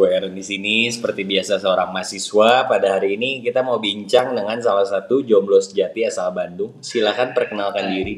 Gue 0.00 0.16
Aaron 0.16 0.32
di 0.32 0.40
sini 0.40 0.88
seperti 0.88 1.28
biasa 1.28 1.60
seorang 1.60 1.92
mahasiswa. 1.92 2.64
Pada 2.64 2.96
hari 2.96 3.20
ini 3.20 3.44
kita 3.44 3.60
mau 3.60 3.76
bincang 3.76 4.32
dengan 4.32 4.56
salah 4.64 4.88
satu 4.88 5.20
jomblo 5.20 5.60
sejati 5.60 6.08
asal 6.08 6.32
Bandung. 6.32 6.80
Silahkan 6.80 7.36
perkenalkan 7.36 7.92
diri. 7.92 8.16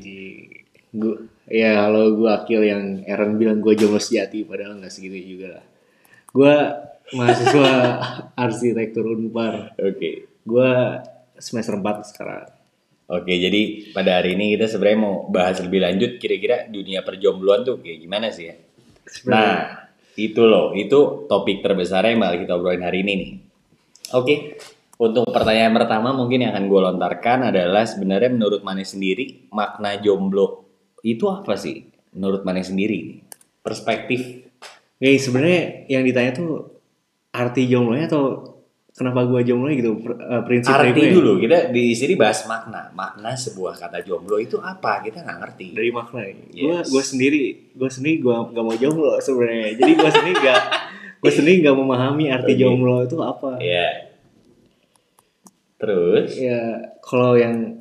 Gue 0.94 1.26
ya 1.50 1.82
kalau 1.82 2.14
gue 2.14 2.30
akil 2.30 2.62
yang 2.62 3.02
Aaron 3.02 3.34
bilang 3.34 3.58
gue 3.58 3.74
jomblo 3.74 3.98
sejati 3.98 4.46
padahal 4.46 4.78
nggak 4.78 4.94
segitu 4.94 5.34
juga 5.34 5.58
lah. 5.58 5.64
Gue 6.30 6.54
mahasiswa 7.18 7.70
arsitektur 8.46 9.18
Unpar. 9.18 9.74
Oke. 9.82 10.38
Gue 10.46 10.70
semester 11.42 11.82
4 11.82 12.10
sekarang. 12.14 12.46
Oke, 13.10 13.42
jadi 13.42 13.90
pada 13.90 14.22
hari 14.22 14.38
ini 14.38 14.54
kita 14.54 14.70
sebenarnya 14.70 15.00
mau 15.02 15.26
bahas 15.26 15.58
lebih 15.58 15.82
lanjut 15.82 16.22
kira-kira 16.22 16.70
dunia 16.70 17.02
perjombloan 17.02 17.66
tuh 17.66 17.82
kayak 17.82 18.06
gimana 18.06 18.30
sih 18.30 18.54
ya. 18.54 18.56
Nah, 19.26 19.82
itu 20.16 20.42
loh, 20.44 20.76
itu 20.76 21.24
topik 21.24 21.64
terbesarnya 21.64 22.12
yang 22.12 22.20
bakal 22.20 22.36
kita 22.44 22.52
obrolin 22.58 22.84
hari 22.84 23.00
ini 23.00 23.12
nih. 23.16 23.30
Oke, 24.12 24.60
untuk 25.00 25.24
pertanyaan 25.32 25.72
pertama 25.72 26.12
mungkin 26.12 26.44
yang 26.44 26.52
akan 26.52 26.68
gue 26.68 26.80
lontarkan 26.84 27.38
adalah 27.48 27.88
sebenarnya 27.88 28.28
menurut 28.28 28.60
Mane 28.60 28.84
sendiri 28.84 29.48
makna 29.48 29.96
jomblo 29.98 30.68
itu 31.00 31.26
apa 31.32 31.56
sih? 31.56 31.88
Menurut 32.12 32.44
Mane 32.44 32.60
sendiri, 32.60 33.24
perspektif. 33.64 34.44
Nih 35.00 35.16
sebenarnya 35.16 35.88
yang 35.88 36.04
ditanya 36.04 36.36
tuh 36.36 36.76
arti 37.32 37.64
jomblonya 37.66 38.12
atau 38.12 38.51
kenapa 38.92 39.24
gue 39.24 39.40
jomblo 39.42 39.68
gitu 39.68 39.96
eh, 40.06 40.42
prinsip 40.42 40.68
Arti 40.70 40.92
gue 40.92 41.12
dulu, 41.14 41.32
kita 41.38 41.68
di 41.68 41.92
sini 41.92 42.12
bahas 42.12 42.44
makna. 42.44 42.92
Makna 42.92 43.32
sebuah 43.32 43.74
kata 43.74 44.00
jomblo 44.00 44.36
itu 44.36 44.56
apa? 44.56 45.00
Kita 45.00 45.20
nggak 45.20 45.38
ngerti. 45.38 45.66
dari 45.72 45.90
makna 45.90 46.20
Yes. 46.50 46.86
gue 46.86 47.02
sendiri 47.02 47.42
gue 47.72 47.88
sendiri 47.88 48.20
gue 48.20 48.34
gak 48.48 48.60
mau 48.60 48.74
jomblo 48.74 49.16
sebenarnya 49.18 49.74
jadi 49.74 49.92
gue 49.94 50.10
sendiri 50.12 50.36
gak 50.38 50.60
gue 51.22 51.32
sendiri 51.32 51.56
gak 51.62 51.74
memahami 51.74 52.24
arti 52.28 52.52
jomblo 52.54 53.00
itu 53.00 53.16
apa 53.18 53.56
Iya. 53.58 54.12
Terus? 55.76 56.38
ya 56.38 56.60
kalau 57.00 57.34
yang 57.34 57.74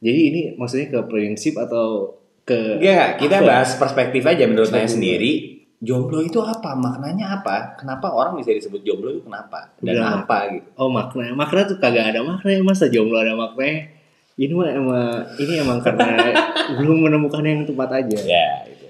jadi 0.00 0.20
ini 0.26 0.40
maksudnya 0.54 0.90
ke 0.90 1.00
prinsip 1.06 1.54
atau 1.54 2.18
ke 2.42 2.76
Enggak, 2.76 3.16
kita 3.16 3.36
Apa? 3.40 3.46
bahas 3.46 3.70
perspektif 3.74 4.20
aja 4.20 4.44
menurut 4.44 4.68
saya 4.68 4.84
sendiri. 4.84 5.53
Jomblo 5.82 6.22
itu 6.22 6.38
apa? 6.40 6.76
Maknanya 6.78 7.40
apa? 7.40 7.74
Kenapa 7.76 8.12
orang 8.14 8.38
bisa 8.38 8.54
disebut 8.54 8.80
jomblo 8.86 9.10
itu 9.10 9.22
kenapa? 9.26 9.74
Dan 9.82 9.98
Bilang. 9.98 10.24
apa 10.24 10.38
gitu? 10.54 10.68
oh 10.80 10.88
makna 10.88 11.34
makna 11.34 11.60
tuh 11.66 11.76
kagak 11.82 12.14
ada 12.14 12.20
makna 12.24 12.56
masa 12.62 12.88
jomblo 12.88 13.20
ada 13.20 13.34
makna 13.36 13.94
ini 14.34 14.50
mah 14.50 14.66
emang 14.66 15.22
ini 15.38 15.52
emang 15.62 15.78
karena 15.78 16.34
belum 16.78 17.06
menemukan 17.06 17.42
yang 17.46 17.62
tepat 17.62 18.02
aja 18.02 18.18
Ya, 18.26 18.66
itu. 18.66 18.86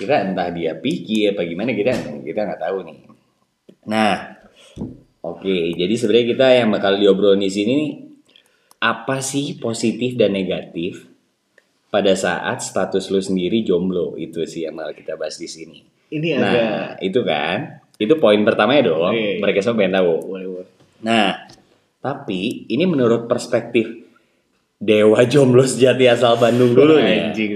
Kita 0.00 0.32
entah 0.32 0.48
dia 0.48 0.72
pikir 0.72 1.36
apa 1.36 1.44
gimana 1.44 1.76
kita 1.76 1.92
kita 2.24 2.40
nggak 2.48 2.60
tahu 2.60 2.78
nih. 2.88 2.98
Nah, 3.84 4.40
oke. 5.20 5.76
Jadi 5.76 5.94
sebenarnya 5.98 6.26
kita 6.32 6.46
yang 6.56 6.68
bakal 6.72 6.96
diobrolin 6.96 7.44
di 7.44 7.52
sini 7.52 7.72
nih, 7.76 7.92
apa 8.80 9.20
sih 9.20 9.60
positif 9.60 10.16
dan 10.16 10.32
negatif 10.32 11.04
pada 11.92 12.16
saat 12.16 12.64
status 12.64 13.12
lu 13.12 13.20
sendiri 13.20 13.60
jomblo 13.60 14.16
itu 14.16 14.40
sih 14.48 14.64
yang 14.64 14.80
bakal 14.80 14.96
kita 14.96 15.12
bahas 15.20 15.36
di 15.36 15.44
sini. 15.44 15.84
Ini 16.12 16.28
agak 16.32 16.44
Nah, 16.44 16.80
itu 17.00 17.20
kan. 17.22 17.58
Itu 17.96 18.14
poin 18.16 18.40
pertamanya 18.42 18.82
dong. 18.86 19.12
Iya, 19.12 19.28
iya. 19.28 19.40
Mereka 19.40 19.58
semua 19.60 19.78
pengen 19.78 19.94
tahu. 19.96 20.12
boleh 20.26 20.46
boleh 20.48 20.68
Nah, 21.00 21.48
tapi 21.98 22.66
ini 22.66 22.84
menurut 22.84 23.26
perspektif 23.26 23.88
Dewa 24.76 25.22
Jomblo 25.24 25.62
Sejati 25.62 26.06
asal 26.06 26.36
Bandung 26.36 26.72
dulu 26.72 26.98
nih. 26.98 27.06
ya. 27.08 27.24
anjing 27.30 27.50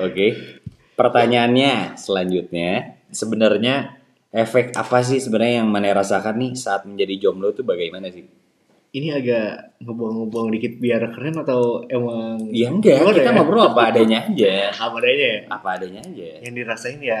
Oke. 0.00 0.26
Pertanyaannya 0.94 1.94
selanjutnya, 1.94 2.70
sebenarnya 3.08 3.98
efek 4.30 4.70
apa 4.72 4.98
sih 5.00 5.18
sebenarnya 5.18 5.62
yang 5.62 5.68
mana 5.68 5.90
rasakan 5.92 6.34
nih 6.36 6.52
saat 6.54 6.82
menjadi 6.84 7.18
jomblo 7.20 7.50
itu 7.50 7.62
bagaimana 7.62 8.10
sih? 8.10 8.26
ini 8.94 9.10
agak 9.10 9.74
ngebuang-ngebuang 9.82 10.54
dikit 10.54 10.78
biar 10.78 11.02
keren 11.10 11.34
atau 11.36 11.82
emang 11.84 12.38
Ya 12.54 12.70
enggak, 12.70 13.02
kita 13.02 13.26
ya? 13.26 13.34
ngobrol 13.34 13.66
apa 13.66 13.90
adanya 13.90 14.22
aja. 14.22 14.70
apa 14.86 14.94
adanya 14.96 15.26
ya 15.26 15.38
Apa 15.50 15.68
adanya 15.74 16.00
aja. 16.00 16.30
yang 16.38 16.54
dirasain 16.54 17.02
ya 17.02 17.18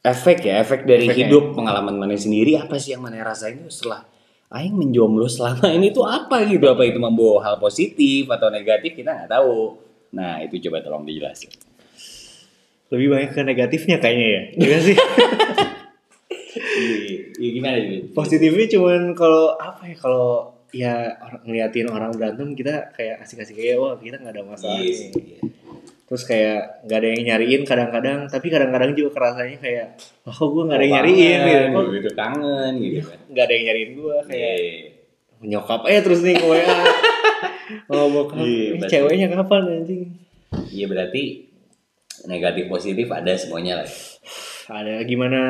Efek 0.00 0.38
ya, 0.40 0.60
efek 0.60 0.82
dari 0.82 1.04
Efeknya. 1.04 1.26
hidup 1.26 1.44
pengalaman 1.52 1.96
mana 1.96 2.14
sendiri 2.14 2.54
apa 2.54 2.76
sih 2.76 2.92
yang 2.92 3.02
mana 3.02 3.18
rasain 3.20 3.56
itu 3.56 3.68
setelah 3.68 4.06
aing 4.48 4.72
menjomblo 4.72 5.26
selama 5.26 5.66
ini 5.76 5.90
tuh 5.90 6.02
apa 6.02 6.44
gitu? 6.44 6.64
Apa 6.64 6.82
itu 6.82 6.96
membawa 6.96 7.42
hal 7.42 7.56
positif 7.56 8.24
atau 8.26 8.48
negatif 8.48 8.94
kita 8.94 9.10
nggak 9.12 9.30
tahu. 9.30 9.74
Nah, 10.10 10.40
itu 10.40 10.56
coba 10.62 10.80
tolong 10.80 11.02
dijelasin. 11.02 11.50
lebih 12.88 13.12
banyak 13.12 13.30
ke 13.30 13.42
negatifnya 13.42 13.96
kayaknya 13.98 14.26
ya 14.26 14.42
Iya 14.56 14.78
sih 14.80 14.96
Iya, 17.38 17.50
gimana 17.52 17.76
gitu? 17.78 18.06
positifnya 18.12 18.66
cuman 18.70 19.12
kalau 19.12 19.52
apa 19.54 19.84
ya 19.84 19.96
kalau 19.96 20.26
ya 20.70 20.94
orang 21.18 21.40
ngeliatin 21.44 21.86
orang 21.86 22.10
berantem 22.12 22.48
kita 22.52 22.88
kayak 22.90 23.20
asik-asik 23.20 23.54
kayak 23.54 23.76
wah 23.76 23.92
kita 23.94 24.16
nggak 24.16 24.32
ada 24.32 24.42
masalah 24.42 24.78
Iya 24.78 24.88
nih. 24.88 24.94
sih. 24.94 25.08
Terus 26.08 26.24
kayak 26.24 26.60
nggak 26.82 26.98
ada 26.98 27.08
yang 27.10 27.24
nyariin 27.26 27.62
kadang-kadang 27.62 28.18
tapi 28.26 28.48
kadang-kadang 28.48 28.92
juga 28.92 29.10
kerasanya 29.12 29.58
kayak 29.58 29.86
kok 30.22 30.40
gue 30.42 30.62
nggak 30.64 30.74
ada 30.74 30.82
yang 30.82 30.88
Oh, 30.88 30.96
nyariin 30.98 31.38
gitu 31.38 31.64
kok 31.68 31.84
gitu 31.92 32.10
kangen 32.14 32.72
gitu 32.78 33.00
kan. 33.04 33.18
nggak 33.28 33.44
ada 33.44 33.52
yang 33.52 33.64
nyariin 33.66 33.90
gue 33.94 34.16
kayak 34.24 34.54
Iya. 34.54 34.84
nyokap 35.40 35.80
eh 35.84 36.00
terus 36.00 36.20
nih 36.20 36.36
WA 36.40 36.64
oh 37.86 38.06
bokap 38.14 38.36
Iya, 38.38 38.48
eh, 38.48 38.68
berarti- 38.74 38.90
ceweknya 38.90 39.26
kapan 39.30 39.62
anjing 39.70 40.02
Iya 40.66 40.86
berarti 40.86 41.22
negatif 42.24 42.64
positif 42.66 43.06
ada 43.08 43.32
semuanya 43.32 43.78
lah. 43.78 43.88
ada 44.68 45.00
gimana 45.02 45.40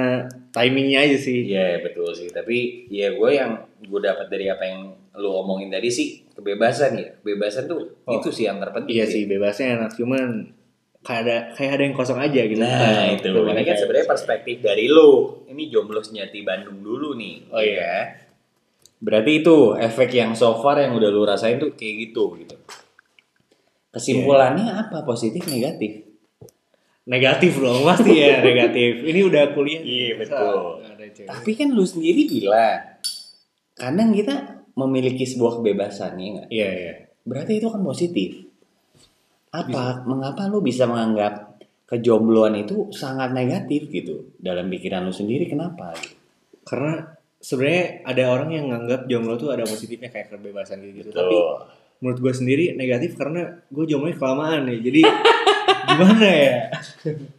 timingnya 0.50 1.00
aja 1.00 1.16
sih 1.16 1.46
Iya 1.48 1.80
betul 1.80 2.10
sih. 2.12 2.28
Tapi 2.28 2.56
ya 2.86 3.10
gue 3.10 3.30
yang 3.32 3.50
gue 3.78 4.00
dapat 4.00 4.26
dari 4.26 4.46
apa 4.46 4.62
yang 4.64 4.94
lu 5.18 5.34
omongin 5.34 5.66
tadi 5.68 5.90
sih 5.90 6.22
kebebasan 6.30 6.94
ya. 6.94 7.10
Kebebasan 7.18 7.66
tuh 7.66 7.82
Oh. 8.06 8.14
itu 8.16 8.30
sih 8.30 8.46
yang 8.46 8.62
terpenting. 8.62 8.94
iya 8.94 9.04
sih. 9.04 9.26
bebasnya 9.26 9.76
enak 9.76 9.90
cuman 9.98 10.54
kayak 10.98 11.20
ada 11.26 11.36
kayak 11.52 11.70
ada 11.74 11.82
yang 11.84 11.94
kosong 11.94 12.18
aja 12.18 12.40
gitu 12.40 12.58
Nah 12.58 13.10
itu. 13.10 13.26
Tuh, 13.28 13.44
Ini 13.44 13.62
kan 13.62 13.76
sebenarnya 13.76 14.06
perspektif 14.06 14.56
dari 14.60 14.86
lu. 14.86 15.42
Ini 15.44 15.62
jomblo 15.68 15.98
sejati 15.98 16.40
Bandung 16.40 16.80
dulu 16.80 17.12
nih. 17.14 17.50
Oh, 17.50 17.58
iya. 17.58 17.74
Ya. 17.76 17.96
Berarti 18.98 19.42
itu 19.42 19.74
efek 19.74 20.10
yang 20.10 20.34
so 20.34 20.58
far 20.58 20.78
yang 20.78 20.94
udah 20.94 21.06
lu 21.06 21.22
rasain 21.22 21.58
tuh 21.58 21.74
kayak 21.74 22.10
gitu 22.10 22.34
gitu. 22.38 22.54
Kesimpulannya 23.88 24.68
apa? 24.68 25.02
Positif 25.02 25.42
negatif? 25.46 26.06
negatif 27.08 27.56
dong 27.56 27.88
pasti 27.88 28.20
ya 28.20 28.36
negatif 28.44 29.00
ini 29.00 29.24
udah 29.24 29.56
kuliah 29.56 29.80
Iya, 29.80 30.20
betul. 30.20 30.84
Tapi 31.24 31.50
kan 31.56 31.72
lu 31.72 31.80
sendiri 31.80 32.28
bilang 32.28 33.00
kadang 33.72 34.12
kita 34.12 34.57
memiliki 34.78 35.26
sebuah 35.26 35.58
kebebasan 35.58 36.14
ya 36.14 36.28
nggak? 36.38 36.48
iya 36.54 36.68
iya 36.70 36.94
Berarti 37.26 37.58
itu 37.60 37.68
kan 37.68 37.82
positif. 37.84 38.30
Apa? 39.52 40.06
Mengapa 40.06 40.48
lu 40.48 40.64
bisa 40.64 40.88
menganggap 40.88 41.60
kejombloan 41.84 42.56
itu 42.56 42.88
sangat 42.94 43.36
negatif 43.36 43.90
gitu 43.92 44.32
dalam 44.40 44.70
pikiran 44.72 45.04
lu 45.04 45.12
sendiri? 45.12 45.44
Kenapa? 45.44 45.92
karena 46.68 47.00
sebenarnya 47.40 48.04
ada 48.04 48.24
orang 48.28 48.50
yang 48.52 48.64
nganggap 48.68 49.08
jomblo 49.08 49.40
tuh 49.40 49.56
ada 49.56 49.64
positifnya 49.64 50.12
kayak 50.12 50.36
kebebasan 50.36 50.84
gitu, 50.84 51.08
-gitu. 51.08 51.10
tapi 51.16 51.36
menurut 52.04 52.18
gue 52.20 52.32
sendiri 52.36 52.64
negatif 52.76 53.16
karena 53.16 53.64
gue 53.72 53.84
jomblonya 53.88 54.20
kelamaan 54.20 54.68
nih 54.68 54.78
jadi 54.84 55.00
gimana 55.88 56.28
ya 56.28 56.54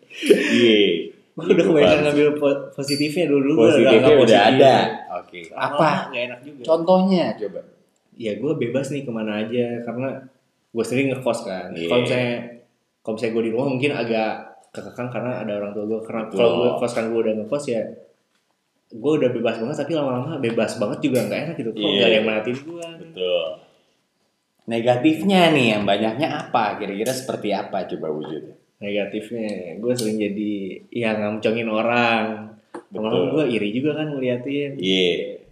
Iya. 0.09 1.13
gue 1.13 1.18
udah 1.41 1.65
kebanyakan 1.65 1.99
ngambil 2.03 2.27
po- 2.35 2.61
positifnya 2.71 3.25
dulu 3.25 3.41
dulu 3.45 3.59
Positifnya 3.65 4.15
udah 4.17 4.39
ada. 4.49 4.75
Oke. 5.17 5.39
apa 5.49 5.65
Apa? 5.69 5.89
nggak 6.07 6.23
enak 6.25 6.39
juga 6.41 6.61
Contohnya 6.65 7.25
coba. 7.35 7.59
ya 8.13 8.31
gue 8.33 8.51
bebas 8.57 8.85
nih 8.89 9.01
ke 9.01 9.11
mana 9.11 9.31
aja 9.39 9.65
karena 9.81 10.07
gue 10.69 10.83
sendiri 10.83 11.05
ngekos 11.11 11.39
kan 11.41 11.71
Iya. 11.71 11.87
kalau 11.87 12.01
misalnya 12.01 12.33
kalau 12.99 13.13
misalnya 13.15 13.33
gue 13.33 13.43
di 13.43 13.51
rumah 13.51 13.67
mungkin 13.69 13.91
agak 13.91 14.31
kekekang 14.69 15.09
karena 15.09 15.31
ada 15.39 15.53
orang 15.55 15.71
tua 15.71 15.83
gue 15.83 15.99
karena 16.01 16.21
Betul. 16.23 16.37
kalau 16.37 16.51
gue 16.53 16.69
kos 16.77 16.93
kan 16.93 17.05
gue 17.05 17.19
udah 17.19 17.33
ngekos 17.35 17.65
ya 17.67 17.81
gue 18.91 19.11
udah 19.15 19.29
bebas 19.31 19.55
banget 19.57 19.77
tapi 19.77 19.93
lama-lama 19.93 20.37
bebas 20.37 20.71
banget 20.75 20.99
juga 21.01 21.19
nggak 21.23 21.39
enak 21.43 21.55
gitu 21.55 21.69
kok 21.69 21.79
Iya. 21.79 21.89
nggak 21.89 22.05
ada 22.05 22.13
yang 22.13 22.25
merhatiin 22.25 22.59
gue 22.59 22.87
Betul. 22.99 23.43
Negatifnya 24.67 25.49
nih 25.49 25.67
yang 25.71 25.83
banyaknya 25.83 26.27
apa? 26.29 26.77
Kira-kira 26.77 27.09
seperti 27.09 27.49
apa 27.49 27.87
coba 27.87 28.07
wujudnya? 28.11 28.53
Negatifnya 28.79 29.75
gue 29.75 29.93
sering 29.93 30.17
jadi 30.17 30.51
ya 30.89 31.15
ngamcongin 31.15 31.67
orang 31.67 32.55
Betul. 32.89 33.35
gue 33.35 33.45
iri 33.51 33.69
juga 33.71 33.95
kan 33.95 34.07
ngeliatin 34.09 34.75
Iya. 34.75 35.43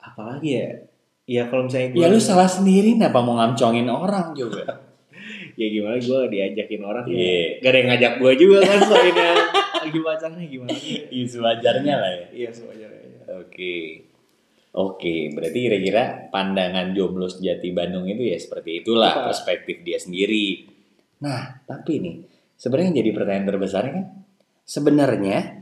apalagi 0.00 0.48
ya 0.54 0.68
ya 1.28 1.42
kalau 1.46 1.66
misalnya 1.66 1.88
gue 1.92 2.00
Ya 2.00 2.08
lu 2.08 2.16
salah 2.16 2.48
sendiri 2.48 2.94
kenapa 2.94 3.20
mau 3.20 3.36
ngamcongin 3.36 3.84
orang 3.84 4.32
juga? 4.32 4.64
ya 5.60 5.66
gimana 5.68 5.98
gue 5.98 6.20
diajakin 6.30 6.80
orang 6.80 7.04
Iya. 7.04 7.18
ya 7.18 7.42
gak 7.58 7.68
ada 7.68 7.76
yang 7.76 7.88
ngajak 7.90 8.12
gue 8.16 8.32
juga 8.38 8.58
kan 8.62 8.78
soalnya 8.80 9.30
lagi 9.78 9.98
pacarnya 9.98 10.44
gimana 10.46 10.70
Iya 11.10 11.24
sewajarnya 11.26 11.94
lah 11.96 12.10
ya. 12.12 12.26
iya 12.32 12.50
semuanya 12.50 12.86
Oke. 13.28 14.08
Oke, 14.70 15.32
berarti 15.32 15.58
kira-kira 15.58 16.02
pandangan 16.28 16.92
jomblo 16.92 17.26
sejati 17.26 17.72
Bandung 17.72 18.06
itu 18.06 18.22
ya 18.22 18.38
seperti 18.38 18.80
itulah 18.80 19.10
Apa? 19.10 19.32
perspektif 19.32 19.82
dia 19.82 19.98
sendiri. 19.98 20.64
Nah, 21.18 21.62
tapi 21.66 21.98
nih, 21.98 22.16
sebenarnya 22.54 23.02
jadi 23.02 23.10
pertanyaan 23.14 23.48
terbesarnya 23.50 23.92
kan 23.94 24.06
sebenarnya 24.68 25.58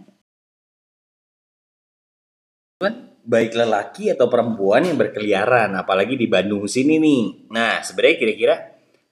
baik 3.27 3.59
lelaki 3.59 4.15
atau 4.15 4.31
perempuan 4.31 4.87
yang 4.87 4.95
berkeliaran, 4.95 5.75
apalagi 5.75 6.15
di 6.15 6.31
Bandung 6.31 6.71
sini 6.71 7.03
nih. 7.03 7.51
Nah, 7.51 7.83
sebenarnya 7.83 8.17
kira-kira 8.23 8.55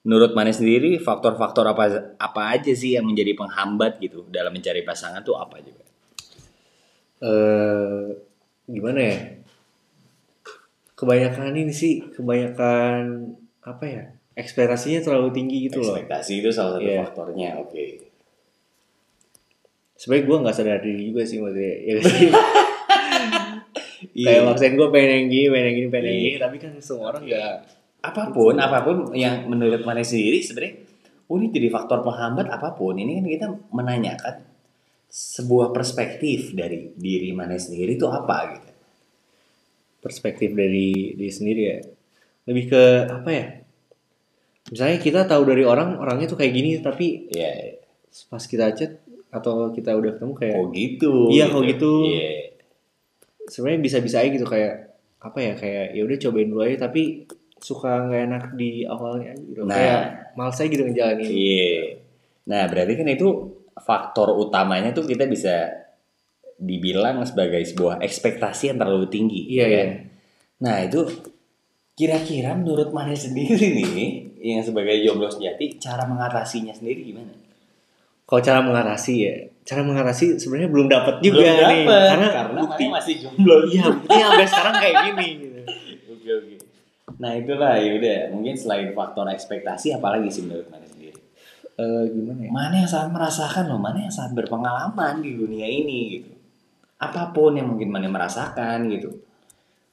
menurut 0.07 0.31
Mane 0.31 0.55
sendiri 0.55 0.95
faktor-faktor 1.03 1.67
apa 1.67 2.15
apa 2.15 2.41
aja 2.55 2.71
sih 2.71 2.95
yang 2.95 3.03
menjadi 3.03 3.35
penghambat 3.35 3.99
gitu 3.99 4.23
dalam 4.31 4.55
mencari 4.55 4.87
pasangan 4.87 5.19
tuh 5.19 5.35
apa 5.35 5.59
juga? 5.59 5.83
Eh 7.19 8.03
gimana 8.71 8.99
ya? 9.03 9.17
Kebanyakan 10.95 11.59
ini 11.59 11.73
sih, 11.75 11.99
kebanyakan 12.15 13.35
apa 13.67 13.83
ya? 13.83 14.14
Ekspektasinya 14.35 14.99
terlalu 14.99 15.29
tinggi 15.31 15.57
gitu 15.67 15.79
loh. 15.79 15.95
Ekspektasi 15.95 16.43
itu 16.43 16.49
salah 16.51 16.75
satu 16.75 16.83
Iya. 16.83 16.99
faktornya, 17.01 17.49
oke. 17.57 17.83
Sebenarnya 19.95 20.23
gue 20.27 20.37
nggak 20.43 20.55
sadar 20.55 20.79
diri 20.83 21.01
juga 21.07 21.23
sih 21.23 21.39
maksudnya. 21.39 21.73
Ya 21.81 21.93
sih? 21.99 22.29
Iya. 24.15 24.27
Kayak 24.31 24.43
maksain 24.47 24.73
gue 24.77 24.87
pengen 24.93 25.11
yang 25.11 25.27
gini, 25.27 25.47
pengen 25.49 25.65
yang 25.65 25.75
gini, 25.75 25.87
pengen 25.89 26.05
yang 26.05 26.15
Iya. 26.15 26.23
gini. 26.29 26.39
Tapi 26.39 26.55
kan 26.59 26.71
semua 26.79 27.05
orang 27.11 27.23
nggak. 27.25 27.55
apa 28.05 28.29
pun 28.29 28.53
apa 28.53 28.85
pun 28.85 28.97
yang 29.17 29.49
menurut 29.49 29.81
Mane 29.81 30.05
sendiri 30.05 30.37
sebenarnya 30.37 30.77
oh 31.25 31.41
ini 31.41 31.49
jadi 31.49 31.73
faktor 31.73 32.05
penghambat 32.05 32.53
apa 32.53 32.77
pun 32.77 32.93
ini 32.93 33.17
kan 33.17 33.25
kita 33.25 33.47
menanyakan 33.73 34.45
sebuah 35.09 35.73
perspektif 35.73 36.53
dari 36.53 36.93
diri 36.93 37.33
Mane 37.33 37.57
sendiri 37.57 37.97
itu 37.97 38.05
apa 38.05 38.53
gitu 38.53 38.69
perspektif 39.97 40.53
dari 40.53 41.17
diri 41.17 41.33
sendiri 41.33 41.61
ya 41.65 41.79
lebih 42.45 42.63
ke 42.69 42.83
apa 43.09 43.29
ya 43.33 43.45
misalnya 44.65 44.97
kita 44.97 45.21
tahu 45.25 45.43
dari 45.45 45.61
orang 45.61 45.97
orangnya 45.97 46.25
tuh 46.25 46.37
kayak 46.37 46.53
gini 46.53 46.69
tapi 46.81 47.29
ya 47.29 47.51
pas 48.31 48.41
kita 48.41 48.73
chat 48.73 48.91
atau 49.29 49.69
kita 49.69 49.91
udah 49.93 50.15
ketemu 50.15 50.33
kayak 50.33 50.55
oh 50.55 50.65
gitu 50.71 51.13
Iya, 51.29 51.51
kok 51.51 51.63
gitu. 51.67 51.91
Iya. 52.07 52.29
sebenarnya 53.45 53.81
bisa-bisa 53.83 54.23
aja 54.23 54.29
gitu 54.31 54.47
kayak 54.47 54.73
apa 55.19 55.37
ya 55.41 55.53
kayak 55.53 55.85
ya 55.93 56.01
udah 56.01 56.17
cobain 56.17 56.49
dulu 56.49 56.61
aja 56.63 56.87
tapi 56.87 57.25
suka 57.55 58.07
nggak 58.07 58.21
enak 58.29 58.43
di 58.55 58.85
awalnya 58.85 59.33
gitu 59.37 59.65
Nah. 59.65 59.75
kayak 59.75 60.01
males 60.33 60.57
aja 60.57 60.69
gitu 60.69 60.83
ngejalanin 60.85 61.29
Iya. 61.29 61.75
Nah, 62.45 62.63
berarti 62.69 62.93
kan 62.93 63.07
itu 63.09 63.27
faktor 63.75 64.37
utamanya 64.37 64.93
tuh 64.93 65.03
kita 65.03 65.25
bisa 65.25 65.65
dibilang 66.55 67.19
sebagai 67.25 67.59
sebuah 67.65 67.99
ekspektasi 67.99 68.69
yang 68.71 68.77
terlalu 68.79 69.09
tinggi. 69.09 69.49
Iya, 69.49 69.59
ya 69.59 69.67
iya. 69.67 69.77
kan? 69.81 69.89
Nah, 70.61 70.75
itu 70.85 71.01
kira-kira 71.97 72.53
menurut 72.55 72.93
Mane 72.93 73.17
sendiri 73.17 73.65
nih, 73.75 73.91
yang 74.45 74.61
sebagai 74.61 75.01
jomblo 75.01 75.25
sejati, 75.25 75.81
cara 75.81 76.05
mengatasinya 76.05 76.73
sendiri 76.75 77.09
gimana? 77.09 77.33
kalau 78.25 78.41
cara 78.41 78.57
mengatasi 78.65 79.13
ya 79.21 79.35
cara 79.61 79.85
mengatasi 79.85 80.41
sebenarnya 80.41 80.69
belum 80.73 80.87
dapat 80.89 81.21
juga 81.21 81.45
Belum 81.45 81.69
nih 81.69 81.83
dapet, 81.85 82.09
karena, 82.09 82.27
karena 82.33 82.59
bukti 82.65 82.83
masih 82.89 83.13
jomblo. 83.21 83.55
iya 83.69 83.85
buktinya 83.85 84.25
sampai 84.33 84.47
sekarang 84.49 84.75
kayak 84.81 84.95
gini 85.05 85.27
gitu. 85.37 85.59
Oke, 86.09 86.29
oke. 86.41 86.55
Nah, 87.21 87.31
itulah 87.37 87.73
ya 87.77 87.91
udah. 88.01 88.19
Mungkin 88.33 88.53
selain 88.57 88.89
faktor 88.97 89.29
ekspektasi 89.29 89.93
apalagi 89.93 90.27
sih 90.33 90.41
menurut 90.41 90.67
Mane 90.73 90.89
sendiri? 90.89 91.17
Eh, 91.77 92.03
gimana 92.11 92.39
ya 92.41 92.49
Mana 92.49 92.75
yang 92.81 92.89
sangat 92.89 93.09
merasakan 93.13 93.63
loh, 93.69 93.77
mana 93.77 93.97
yang 94.01 94.13
sangat 94.13 94.33
berpengalaman 94.33 95.21
di 95.21 95.31
dunia 95.37 95.69
ini 95.69 95.99
gitu. 96.17 96.33
Apa 96.97 97.29
pun 97.29 97.53
yang 97.53 97.69
mungkin 97.69 97.93
mana 97.93 98.09
merasakan 98.09 98.89
gitu. 98.89 99.21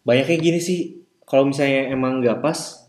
banyak 0.03 0.25
kayak 0.27 0.43
gini 0.43 0.59
sih 0.59 0.99
kalau 1.23 1.47
misalnya 1.47 1.95
emang 1.95 2.19
nggak 2.19 2.43
pas 2.43 2.82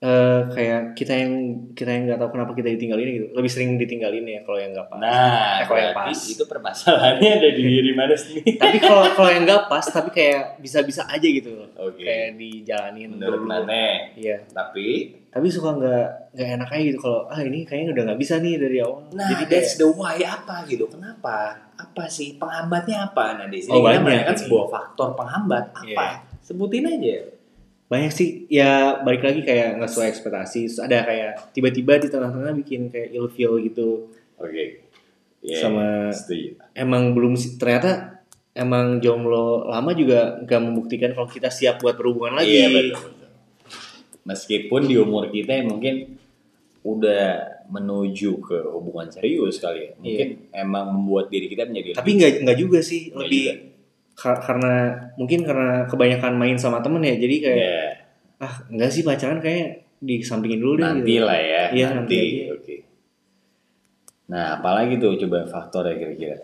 eh 0.00 0.40
kayak 0.48 0.96
kita 0.96 1.12
yang 1.12 1.32
kita 1.70 1.90
yang 1.90 2.02
nggak 2.06 2.16
tahu 2.16 2.32
kenapa 2.32 2.56
kita 2.56 2.72
ditinggalin 2.72 3.04
gitu 3.12 3.26
lebih 3.30 3.48
sering 3.48 3.76
ditinggalin 3.76 4.24
ya 4.24 4.40
kalau 4.40 4.56
yang 4.56 4.72
nggak 4.72 4.88
pas 4.88 4.96
Nah, 4.96 5.60
Eh, 5.60 5.64
kalau 5.66 5.76
yang 5.78 5.92
pas. 5.92 6.16
itu 6.24 6.40
permasalahannya 6.42 7.30
ada 7.36 7.48
di 7.50 7.62
diri 7.76 7.92
mana 7.92 8.16
sendiri. 8.16 8.56
tapi 8.56 8.80
kalau 8.82 9.04
kalau 9.10 9.28
yang 9.28 9.44
nggak 9.44 9.68
pas 9.68 9.84
tapi 9.84 10.08
kayak 10.10 10.56
bisa-bisa 10.56 11.04
aja 11.04 11.20
gitu 11.22 11.52
Oke. 11.76 12.00
kayak 12.00 12.32
dijalanin 12.34 13.12
Menurut 13.12 13.44
dulu 13.44 13.52
mana? 13.52 14.08
iya 14.14 14.40
Tapi, 14.46 14.88
tapi 15.28 15.46
suka 15.46 15.76
nggak 15.76 16.06
nggak 16.32 16.48
enak 16.56 16.68
aja 16.70 16.82
gitu 16.86 16.98
kalau 16.98 17.20
ah 17.26 17.38
ini 17.38 17.58
kayaknya 17.62 17.92
udah 17.92 18.02
nggak 18.08 18.20
bisa 18.20 18.34
nih 18.38 18.54
dari 18.56 18.76
awal 18.80 19.04
nah 19.12 19.28
jadi 19.28 19.44
that's 19.46 19.76
kayak 19.76 19.84
the 19.84 19.88
why 19.90 20.16
apa 20.18 20.56
gitu. 20.64 20.84
Kenapa? 20.88 21.36
Apa 21.76 22.04
sih 22.06 22.36
penghambatnya 22.36 23.04
apa? 23.06 23.36
Nah, 23.36 23.46
di 23.46 23.56
sini 23.58 23.72
Oh, 23.72 23.84
kita 23.84 24.00
ini. 24.00 24.32
sebuah 24.38 24.64
faktor 24.66 25.12
penghambat 25.12 25.64
apa? 25.70 25.84
Iya. 25.84 26.08
Sebutin 26.40 26.84
aja. 26.84 27.16
Banyak 27.90 28.12
sih 28.14 28.28
ya 28.46 29.02
balik 29.02 29.26
lagi 29.26 29.42
kayak 29.42 29.82
nggak 29.82 29.90
sesuai 29.90 30.08
ekspektasi 30.14 30.70
terus 30.70 30.78
ada 30.78 31.02
kayak 31.02 31.50
tiba-tiba 31.50 31.98
di 31.98 32.06
tengah-tengah 32.06 32.54
bikin 32.62 32.86
kayak 32.86 33.10
ilfeel 33.10 33.58
gitu 33.66 34.06
Oke. 34.40 34.88
Iya, 35.40 35.56
Sama- 35.60 36.12
setuju. 36.12 36.56
emang 36.72 37.12
belum 37.12 37.36
ternyata 37.56 38.20
emang 38.52 39.00
jomblo 39.00 39.68
lama 39.68 39.92
juga 39.92 40.40
nggak 40.44 40.60
membuktikan 40.60 41.10
kalau 41.16 41.28
kita 41.28 41.48
siap 41.48 41.80
buat 41.80 41.96
berhubungan 41.96 42.40
lagi. 42.40 42.60
Iya 42.60 42.68
betul, 42.68 43.08
betul. 43.08 43.28
Meskipun 44.24 44.80
di 44.84 44.94
umur 45.00 45.32
kita 45.32 45.56
yang 45.56 45.72
mungkin 45.76 46.20
udah 46.80 47.24
menuju 47.68 48.40
ke 48.40 48.58
hubungan 48.68 49.08
serius 49.12 49.60
kali 49.60 49.88
ya. 49.88 49.92
Mungkin 49.96 50.28
emang 50.52 50.92
membuat 50.92 51.32
diri 51.32 51.48
kita 51.48 51.68
menjadi. 51.68 51.96
Tapi 51.96 52.10
nggak 52.20 52.32
nggak 52.44 52.58
juga 52.60 52.80
sih, 52.84 53.12
lebih 53.12 53.69
karena 54.20 54.92
mungkin 55.16 55.40
karena 55.42 55.88
kebanyakan 55.88 56.36
main 56.36 56.60
sama 56.60 56.84
temen 56.84 57.00
ya, 57.00 57.16
jadi 57.16 57.36
kayak 57.40 57.56
ya, 57.56 57.80
ah 58.44 58.54
nggak 58.68 58.90
sih 58.92 59.00
pacaran 59.00 59.40
kayak 59.40 59.88
disampingin 60.00 60.60
dulu 60.60 60.80
deh. 60.80 60.84
nanti 60.84 61.16
gitu. 61.16 61.24
lah 61.24 61.40
ya. 61.40 61.64
Iya, 61.72 61.86
nanti. 61.96 62.16
nanti. 62.16 62.52
Oke. 62.52 62.76
Nah, 64.30 64.60
apalagi 64.60 64.96
tuh 64.96 65.18
coba 65.26 65.42
faktornya 65.44 65.96
kira-kira. 65.98 66.36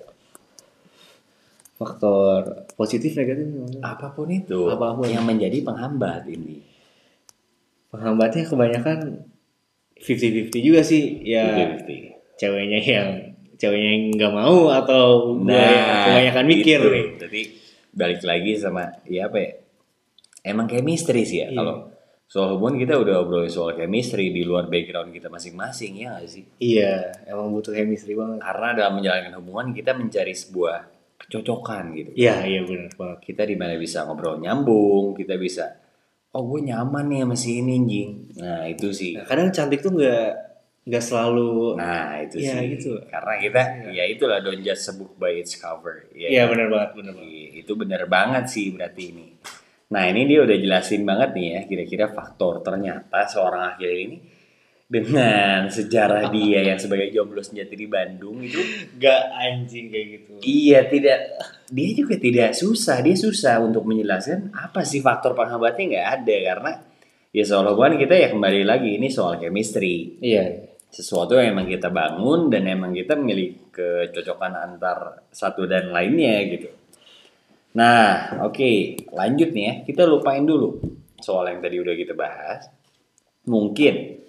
Faktor 1.76 2.64
positif 2.72 3.12
negatif? 3.14 3.46
Apa 3.84 4.08
pun 4.16 4.32
itu 4.32 4.72
Apa 4.72 4.96
pun. 4.96 5.04
yang 5.08 5.28
menjadi 5.28 5.60
penghambat 5.60 6.24
ini. 6.32 6.64
penghambatnya 7.86 8.44
kebanyakan 8.44 9.24
50-50 9.96 10.52
juga 10.60 10.84
sih 10.84 11.24
ya 11.24 11.72
50-50. 11.80 12.36
ceweknya 12.36 12.80
yang 12.82 13.08
ceweknya 13.56 13.90
yang 13.96 14.04
nggak 14.12 14.32
mau 14.36 14.68
atau 14.68 15.32
yang 15.48 16.04
kebanyakan 16.04 16.44
mikir 16.44 16.78
itu. 16.82 16.90
nih 16.92 17.06
Jadi 17.16 17.42
balik 17.96 18.20
lagi 18.22 18.52
sama 18.54 18.84
ya 19.08 19.26
apa 19.26 19.38
ya? 19.40 19.52
Emang 20.44 20.68
chemistry 20.68 21.24
sih 21.24 21.42
ya 21.42 21.48
Iya. 21.48 21.56
kalau 21.56 21.74
soal 22.26 22.48
hubungan 22.54 22.76
kita 22.78 22.94
udah 22.98 23.22
obrolin 23.22 23.48
soal 23.48 23.72
chemistry 23.72 24.30
di 24.30 24.42
luar 24.42 24.66
background 24.66 25.10
kita 25.10 25.26
masing-masing 25.26 26.02
ya 26.02 26.14
nggak 26.14 26.26
sih? 26.26 26.42
iya 26.58 27.10
emang 27.24 27.50
butuh 27.50 27.70
chemistry 27.70 28.14
banget 28.14 28.42
Karena 28.42 28.68
dalam 28.74 28.92
menjalankan 28.98 29.34
hubungan 29.38 29.66
kita 29.72 29.94
mencari 29.94 30.34
sebuah 30.34 30.78
kecocokan 31.16 31.84
gitu. 31.94 32.10
iya 32.14 32.42
iya 32.44 32.60
benar 32.62 32.92
banget 32.94 33.18
Kita 33.24 33.42
di 33.42 33.56
mana 33.56 33.74
bisa 33.74 34.04
ngobrol 34.04 34.38
nyambung, 34.38 35.14
kita 35.14 35.34
bisa 35.34 35.64
oh 36.30 36.44
gue 36.44 36.68
nyaman 36.68 37.08
nih 37.08 37.20
sama 37.24 37.32
si 37.34 37.50
ini 37.58 37.72
anjing. 37.80 38.10
Nah, 38.36 38.68
itu 38.68 38.92
sih. 38.92 39.16
Nah, 39.16 39.24
kadang 39.24 39.48
cantik 39.48 39.80
tuh 39.80 39.96
nggak 39.96 40.28
nggak 40.86 41.02
selalu 41.02 41.74
Nah, 41.74 42.22
itu 42.22 42.38
Iya, 42.38 42.62
sih. 42.62 42.78
gitu. 42.78 42.94
Karena 43.10 43.34
kita 43.36 43.62
ya 43.90 44.04
itulah 44.06 44.38
don't 44.38 44.62
judge 44.62 44.86
a 44.86 44.94
book 44.94 45.18
by 45.18 45.34
its 45.34 45.58
cover. 45.58 46.06
Ya 46.14 46.30
iya 46.30 46.42
kan? 46.46 46.54
benar 46.54 46.68
banget 46.70 46.90
benar 46.94 47.12
banget 47.12 47.26
Iya, 47.28 47.46
itu 47.58 47.72
benar 47.74 48.02
banget 48.06 48.44
sih 48.46 48.66
berarti 48.70 49.02
ini. 49.10 49.26
Nah 49.86 50.02
ini 50.06 50.20
dia 50.24 50.42
udah 50.42 50.56
jelasin 50.56 51.02
banget 51.02 51.30
nih 51.34 51.46
ya 51.48 51.60
kira-kira 51.64 52.06
faktor 52.08 52.58
ternyata 52.58 53.26
seorang 53.26 53.74
akhir 53.74 53.90
ini 53.90 54.18
dengan 54.86 55.66
sejarah 55.66 56.30
dia 56.30 56.62
yang 56.62 56.78
sebagai 56.78 57.10
jomblo 57.10 57.42
sejati 57.42 57.74
di 57.74 57.90
Bandung 57.90 58.38
itu 58.38 58.58
nggak 58.94 59.22
anjing 59.34 59.90
kayak 59.90 60.06
gitu 60.14 60.32
iya 60.42 60.86
tidak 60.86 61.18
dia 61.66 61.90
juga 61.90 62.14
tidak 62.14 62.54
susah 62.54 63.02
dia 63.02 63.18
susah 63.18 63.58
untuk 63.58 63.82
menjelaskan 63.82 64.54
apa 64.54 64.86
sih 64.86 65.02
faktor 65.02 65.34
penghambatnya 65.34 65.84
nggak 65.90 66.06
ada 66.22 66.36
karena 66.46 66.72
ya 67.34 67.42
soal 67.42 67.66
hubungan 67.66 67.98
kita 67.98 68.14
ya 68.14 68.30
kembali 68.30 68.62
lagi 68.62 68.94
ini 68.94 69.10
soal 69.10 69.42
chemistry 69.42 70.22
iya 70.22 70.70
sesuatu 70.96 71.36
yang 71.36 71.52
emang 71.52 71.68
kita 71.68 71.92
bangun 71.92 72.48
dan 72.48 72.64
emang 72.64 72.96
kita 72.96 73.20
memiliki 73.20 73.68
kecocokan 73.68 74.56
antar 74.56 75.28
satu 75.28 75.68
dan 75.68 75.92
lainnya 75.92 76.40
gitu. 76.48 76.72
Nah, 77.76 78.40
oke, 78.48 79.04
lanjut 79.12 79.52
nih 79.52 79.64
ya. 79.68 79.74
Kita 79.84 80.08
lupain 80.08 80.40
dulu 80.40 80.80
soal 81.20 81.52
yang 81.52 81.60
tadi 81.60 81.76
udah 81.76 81.92
kita 81.92 82.16
bahas. 82.16 82.72
Mungkin 83.44 84.24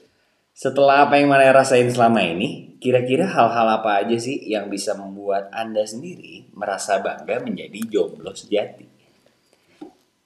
setelah 0.51 1.07
apa 1.07 1.15
yang 1.15 1.31
mana 1.31 1.55
rasain 1.55 1.87
selama 1.87 2.19
ini, 2.19 2.75
kira-kira 2.83 3.23
hal-hal 3.23 3.79
apa 3.79 4.03
aja 4.03 4.19
sih 4.19 4.35
yang 4.51 4.67
bisa 4.67 4.91
membuat 4.99 5.47
Anda 5.55 5.87
sendiri 5.87 6.51
merasa 6.51 6.99
bangga 6.99 7.39
menjadi 7.47 7.79
jomblo 7.87 8.35
sejati? 8.35 8.83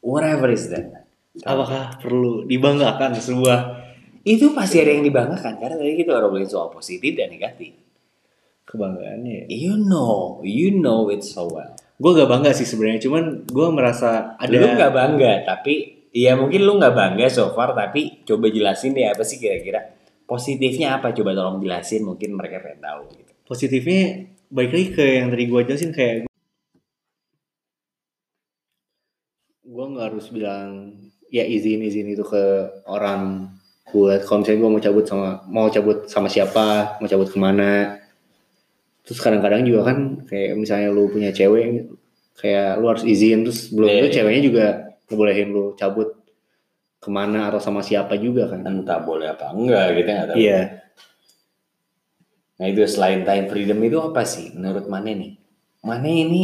Whatever 0.01 0.49
is 0.49 0.73
that. 0.73 1.05
apakah 1.47 1.95
perlu 2.03 2.43
dibanggakan 2.43 3.15
sebuah 3.15 3.80
Itu 4.21 4.53
pasti 4.53 4.77
ada 4.77 4.93
yang 4.93 5.05
dibanggakan 5.05 5.57
karena 5.57 5.75
tadi 5.81 5.97
kita 5.97 6.13
ngomongin 6.21 6.49
soal 6.49 6.69
positif 6.69 7.17
dan 7.17 7.33
negatif. 7.33 7.73
kebanggaannya 8.61 9.33
ya? 9.33 9.45
You 9.51 9.75
know, 9.75 10.39
you 10.47 10.71
know 10.71 11.11
it 11.11 11.25
so 11.25 11.49
well. 11.49 11.75
gue 12.01 12.11
gak 12.17 12.29
bangga 12.29 12.49
sih 12.49 12.65
sebenarnya 12.65 13.05
cuman 13.05 13.45
gue 13.45 13.67
merasa 13.69 14.33
ada 14.39 14.49
Lu 14.49 14.73
nggak 14.73 14.93
bangga, 14.95 15.33
tapi 15.45 16.07
ya 16.09 16.33
mungkin 16.33 16.65
lu 16.65 16.81
nggak 16.81 16.95
bangga 16.97 17.27
so 17.29 17.53
far, 17.53 17.77
tapi 17.77 18.25
coba 18.25 18.49
jelasin 18.49 18.97
deh 18.97 19.05
apa 19.05 19.21
sih 19.21 19.37
kira-kira 19.37 19.91
positifnya 20.25 20.97
apa? 20.97 21.13
Coba 21.13 21.35
tolong 21.37 21.61
jelasin, 21.61 22.01
mungkin 22.07 22.33
mereka 22.33 22.63
pengen 22.63 22.81
tahu. 22.81 23.03
Gitu. 23.11 23.31
positifnya 23.45 24.31
balik 24.47 24.71
lagi 24.71 24.87
ke 24.95 25.05
yang 25.19 25.27
tadi 25.27 25.43
gue 25.51 25.61
jelasin 25.67 25.91
kayak 25.91 26.15
gue 29.67 29.85
nggak 29.91 30.05
harus 30.11 30.27
bilang 30.31 30.95
ya 31.27 31.43
izin 31.43 31.83
izin 31.83 32.11
itu 32.11 32.23
ke 32.23 32.43
orang 32.87 33.51
buat 33.91 34.23
kalau 34.23 34.41
misalnya 34.41 34.59
gue 34.59 34.71
mau 34.71 34.81
cabut 34.81 35.05
sama 35.05 35.29
mau 35.45 35.67
cabut 35.67 35.97
sama 36.07 36.27
siapa 36.31 36.97
mau 36.97 37.07
cabut 37.07 37.27
ke 37.27 37.37
mana 37.37 37.99
terus 39.03 39.19
kadang-kadang 39.19 39.67
juga 39.67 39.91
kan 39.91 39.97
kayak 40.25 40.55
misalnya 40.55 40.89
lu 40.89 41.11
punya 41.11 41.29
cewek 41.29 41.91
kayak 42.39 42.79
lu 42.79 42.87
harus 42.87 43.03
izin 43.03 43.43
terus 43.43 43.67
belum 43.69 43.87
Iya, 43.87 43.97
itu 43.99 44.07
iya. 44.07 44.15
ceweknya 44.15 44.41
juga 44.41 44.65
ngebolehin 45.11 45.49
lu 45.51 45.75
cabut 45.75 46.09
ke 47.01 47.09
mana 47.11 47.49
atau 47.51 47.59
sama 47.59 47.81
siapa 47.81 48.15
juga 48.15 48.47
kan 48.47 48.63
Entah 48.63 49.01
boleh 49.01 49.27
apa 49.27 49.51
enggak 49.51 49.85
kita 49.99 50.09
nggak 50.09 50.27
tahu. 50.31 50.37
iya 50.39 50.59
Nah 52.61 52.69
itu 52.69 52.85
selain 52.85 53.25
time 53.25 53.49
freedom 53.49 53.81
itu 53.81 53.97
apa 53.97 54.21
sih 54.21 54.53
menurut 54.53 54.85
Mane 54.85 55.11
nih? 55.17 55.31
Mane 55.81 56.11
ini 56.13 56.43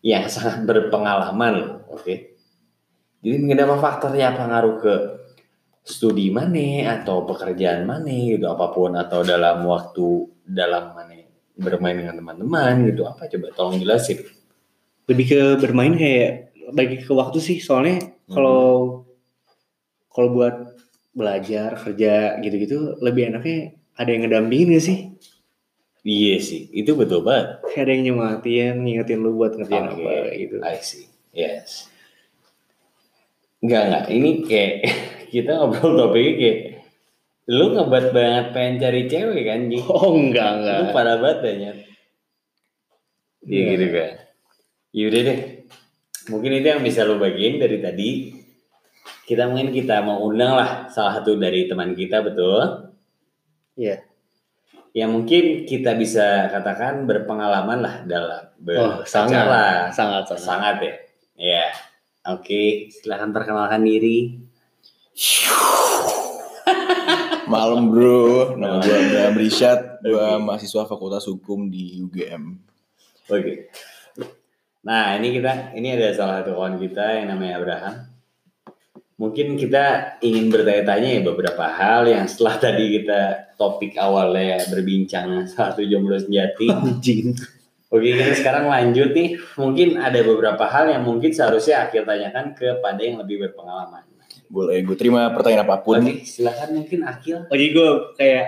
yang 0.00 0.24
sangat 0.32 0.64
berpengalaman 0.64 1.52
loh, 1.60 1.70
oke? 1.92 2.14
Jadi 3.20 3.36
mungkin 3.36 3.60
apa 3.60 3.76
faktornya 3.76 4.32
pengaruh 4.32 4.74
ke 4.80 4.94
studi 5.82 6.30
Mane 6.30 6.86
atau 6.86 7.26
pekerjaan 7.26 7.82
Mane 7.84 8.38
gitu 8.38 8.46
apa 8.46 8.70
pun 8.70 8.94
atau 8.94 9.26
dalam 9.26 9.66
waktu 9.66 10.06
dalam 10.46 10.94
Mane 10.94 11.26
bermain 11.58 11.98
dengan 11.98 12.16
teman-teman 12.16 12.88
gitu 12.88 13.04
apa 13.04 13.28
coba 13.28 13.46
tolong 13.52 13.76
jelasin. 13.78 14.22
lebih 15.10 15.26
ke 15.28 15.40
bermain 15.58 15.92
kayak 15.98 16.54
bagi 16.72 17.02
ke 17.02 17.10
waktu 17.12 17.42
sih 17.42 17.58
soalnya 17.58 18.14
kalau 18.30 19.02
kalau 20.08 20.28
buat 20.30 20.78
belajar 21.12 21.76
kerja 21.76 22.38
gitu-gitu 22.40 22.96
lebih 23.02 23.34
enaknya 23.34 23.76
ada 23.98 24.08
yang 24.08 24.22
ngedampingin 24.24 24.78
gak 24.78 24.84
sih 24.86 24.98
Iya 26.02 26.42
sih, 26.42 26.66
itu 26.74 26.98
betul 26.98 27.22
banget. 27.22 27.62
kayak 27.62 27.82
ada 27.86 27.92
yang 27.94 28.02
nyemangatin 28.10 28.74
ngingetin 28.82 29.22
lu 29.22 29.38
buat 29.38 29.54
ngerjain 29.54 29.86
Oke, 29.86 30.02
apa 30.02 30.34
gitu 30.34 30.56
I 30.58 30.82
see. 30.82 31.06
Yes. 31.30 31.86
Enggak, 33.62 33.82
enggak. 33.86 34.04
Ini 34.10 34.30
kayak 34.42 34.74
kita 35.32 35.56
ngobrol 35.56 35.96
topiknya 35.96 36.36
kayak 36.36 36.56
lu 37.50 37.74
ngebat 37.74 38.14
banget 38.14 38.46
pengen 38.54 38.74
cari 38.78 39.02
cewek 39.10 39.42
kan, 39.48 39.60
Ji? 39.66 39.78
oh 39.90 40.14
enggak 40.14 40.50
enggak 40.62 40.76
Lu 40.78 40.86
parah 40.94 41.16
banget 41.18 41.38
ya, 41.42 41.52
Nyat. 41.58 41.78
Iya 43.42 43.62
gitu 43.74 43.86
kan. 43.90 44.10
Yaudah 44.94 45.22
deh. 45.26 45.40
Mungkin 46.30 46.50
itu 46.62 46.66
yang 46.70 46.82
bisa 46.86 47.02
lu 47.02 47.18
bagiin 47.18 47.58
dari 47.58 47.82
tadi. 47.82 48.10
Kita 49.26 49.50
mungkin 49.50 49.74
kita 49.74 50.04
mau 50.06 50.22
undang 50.22 50.54
lah 50.54 50.86
salah 50.86 51.18
satu 51.18 51.34
dari 51.34 51.66
teman 51.66 51.96
kita, 51.98 52.22
betul? 52.22 52.92
Iya. 53.74 54.06
Yang 54.92 55.10
mungkin 55.10 55.44
kita 55.66 55.96
bisa 55.96 56.52
katakan 56.52 57.08
berpengalaman 57.08 57.80
lah 57.80 57.94
dalam 58.04 58.52
oh 58.76 59.02
sangat 59.08 59.48
sangat 59.96 60.28
sangat 60.28 60.38
Sangat 60.38 60.76
ya. 60.84 60.94
Ya. 61.34 61.66
Oke, 62.30 62.92
silahkan 62.94 63.34
perkenalkan 63.34 63.82
diri. 63.82 64.41
Malam 67.52 67.92
bro, 67.92 68.56
nama 68.56 68.80
gue. 68.80 68.96
Abraham 68.96 69.36
Rishad, 69.36 70.00
gue 70.00 70.16
Oke. 70.16 70.40
mahasiswa 70.40 70.88
Fakultas 70.88 71.28
Hukum 71.28 71.68
di 71.68 72.00
UGM. 72.00 72.56
Oke. 73.28 73.68
Nah, 74.82 75.14
ini 75.20 75.36
kita 75.36 75.76
ini 75.76 75.94
ada 75.94 76.16
salah 76.16 76.40
satu 76.40 76.56
kawan 76.56 76.80
kita 76.80 77.20
yang 77.20 77.28
namanya 77.28 77.60
Abraham. 77.60 77.94
Mungkin 79.20 79.54
kita 79.54 80.18
ingin 80.24 80.50
bertanya-tanya 80.50 81.08
ya 81.14 81.20
beberapa 81.22 81.62
hal 81.68 82.08
yang 82.08 82.26
setelah 82.26 82.58
tadi 82.58 82.98
kita 82.98 83.52
topik 83.54 83.94
awalnya 84.00 84.64
berbincang 84.72 85.46
satu 85.46 85.86
jomblo 85.86 86.18
sejati. 86.18 86.66
anjing 86.72 87.36
Oke, 87.92 88.16
kita 88.16 88.32
sekarang 88.32 88.72
lanjut 88.72 89.12
nih. 89.12 89.36
Mungkin 89.60 90.00
ada 90.00 90.24
beberapa 90.24 90.64
hal 90.64 90.88
yang 90.88 91.04
mungkin 91.04 91.28
seharusnya 91.28 91.84
akhir 91.84 92.08
tanyakan 92.08 92.56
kepada 92.56 93.04
yang 93.04 93.20
lebih 93.20 93.44
berpengalaman. 93.44 94.11
Boleh 94.52 94.84
gue 94.84 94.96
terima 95.00 95.32
pertanyaan 95.32 95.64
apa 95.64 95.80
pun. 95.80 95.96
Oke, 96.04 96.28
silakan 96.28 96.68
mungkin 96.76 97.08
Akil. 97.08 97.48
oh 97.48 97.56
jadi 97.56 97.70
gue 97.72 97.88
kayak 98.20 98.46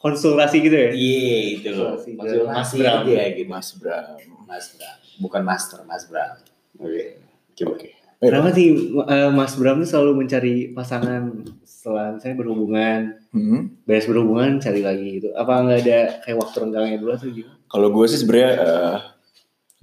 konsultasi 0.00 0.56
gitu 0.64 0.76
ya 0.76 0.90
Iya, 0.96 1.36
itu 1.60 1.68
loh. 1.76 2.00
Konsultasi. 2.00 2.16
Konsultasi 2.16 2.56
Mas 2.56 2.70
Bram. 2.72 3.00
aja 3.04 3.22
gitu. 3.28 3.48
Mas 3.52 3.68
Bram. 3.76 4.04
Mas 4.48 4.66
Bram. 4.72 4.96
Bukan 5.20 5.42
master, 5.44 5.78
Mas 5.84 6.04
Bram. 6.08 6.32
Oke. 6.80 7.04
Coba. 7.52 7.74
Eh, 8.24 8.28
kenapa 8.32 8.48
sih 8.56 8.68
eh, 8.88 9.30
Mas 9.36 9.52
Bram 9.60 9.84
tuh 9.84 9.88
selalu 9.92 10.24
mencari 10.24 10.72
pasangan 10.72 11.44
setelah 11.60 12.16
misalnya 12.16 12.36
berhubungan 12.40 13.00
hmm. 13.36 13.84
beres 13.84 14.08
berhubungan 14.08 14.56
cari 14.56 14.80
lagi 14.80 15.20
gitu 15.20 15.36
apa 15.36 15.52
nggak 15.60 15.80
ada 15.84 16.00
kayak 16.24 16.40
waktu 16.40 16.56
renggangnya 16.64 16.96
dulu 16.96 17.12
atau 17.12 17.28
gimana 17.28 17.60
Kalau 17.68 17.88
gue 17.92 18.06
sih 18.08 18.24
sebenarnya, 18.24 18.50
eh, 18.56 18.96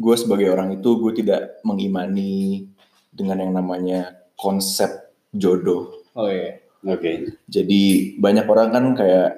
gue 0.02 0.16
sebagai 0.18 0.48
orang 0.50 0.74
itu 0.74 0.90
gue 0.98 1.14
tidak 1.22 1.62
mengimani 1.62 2.66
dengan 3.14 3.46
yang 3.46 3.54
namanya 3.54 4.26
konsep 4.34 5.11
jodoh. 5.32 6.04
oh 6.14 6.28
iya 6.28 6.60
Oke. 6.82 7.38
Jadi 7.46 7.82
banyak 8.18 8.42
orang 8.44 8.70
kan 8.70 8.86
kayak 8.98 9.38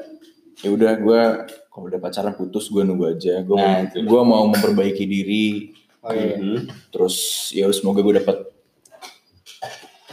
ya 0.63 0.69
udah 0.71 0.95
gue 0.95 1.21
kalau 1.67 1.91
udah 1.91 1.99
pacaran 1.99 2.31
putus 2.33 2.71
gue 2.71 2.79
nunggu 2.81 3.11
aja. 3.11 3.43
Gue 3.43 3.59
Nah, 3.59 3.83
itu. 3.83 3.99
gue 3.99 4.21
mau 4.23 4.47
memperbaiki 4.47 5.03
diri. 5.03 5.75
oh 5.99 6.11
iya 6.11 6.39
Mhm. 6.39 6.71
Terus 6.87 7.15
ya 7.51 7.67
semoga 7.69 7.99
gue 7.99 8.15
dapat 8.15 8.47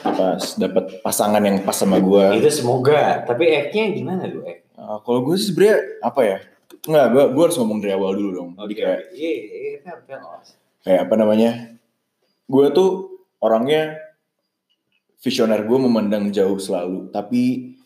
apa 0.01 0.41
dapat 0.57 0.85
pasangan 1.05 1.39
yang 1.39 1.63
pas 1.63 1.77
sama 1.77 2.03
gue. 2.03 2.41
Itu 2.41 2.51
semoga. 2.51 3.23
Tapi 3.23 3.45
act-nya 3.53 3.95
gimana 3.95 4.27
lu 4.27 4.43
act? 4.43 4.67
Uh, 4.75 4.99
kalau 5.05 5.23
gue 5.23 5.37
sih 5.39 5.53
sebenarnya 5.53 5.77
apa 6.01 6.21
ya? 6.25 6.39
Enggak, 6.83 7.07
gue 7.13 7.25
gue 7.31 7.43
harus 7.45 7.59
ngomong 7.61 7.79
dari 7.79 7.93
awal 7.93 8.13
dulu 8.17 8.31
dong. 8.33 8.51
Kayak 8.57 9.13
Iya, 9.13 9.33
iya, 9.39 9.71
kayak 10.81 11.01
apa 11.07 11.15
namanya? 11.15 11.51
Gue 12.49 12.73
tuh 12.73 13.21
orangnya 13.39 14.10
visioner 15.21 15.63
gue 15.69 15.79
memandang 15.79 16.33
jauh 16.33 16.57
selalu, 16.57 17.13
tapi 17.13 17.77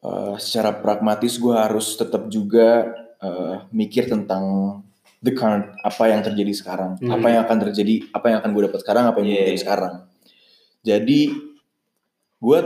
uh, 0.00 0.34
secara 0.40 0.72
pragmatis 0.80 1.36
gue 1.36 1.52
harus 1.52 1.92
tetap 1.94 2.32
juga 2.32 2.88
uh, 3.20 3.68
mikir 3.68 4.08
tentang 4.08 4.80
the 5.20 5.34
current 5.34 5.74
apa 5.84 6.08
yang 6.08 6.24
terjadi 6.24 6.52
sekarang, 6.56 6.96
Hmm. 6.98 7.20
apa 7.20 7.26
yang 7.28 7.40
akan 7.44 7.58
terjadi, 7.68 8.08
apa 8.14 8.26
yang 8.32 8.38
akan 8.40 8.50
gue 8.56 8.62
dapat 8.70 8.80
sekarang, 8.80 9.04
apa 9.10 9.18
yang 9.20 9.28
Yeah. 9.28 9.38
terjadi 9.44 9.60
sekarang. 9.60 9.94
Jadi 10.86 11.20
gue 12.38 12.58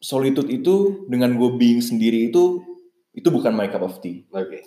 solitude 0.00 0.48
itu 0.48 1.04
dengan 1.06 1.36
gue 1.36 1.50
being 1.54 1.84
sendiri 1.84 2.32
itu 2.32 2.64
itu 3.16 3.28
bukan 3.32 3.52
my 3.52 3.68
cup 3.68 3.84
of 3.84 4.00
tea. 4.00 4.24
Oke. 4.32 4.64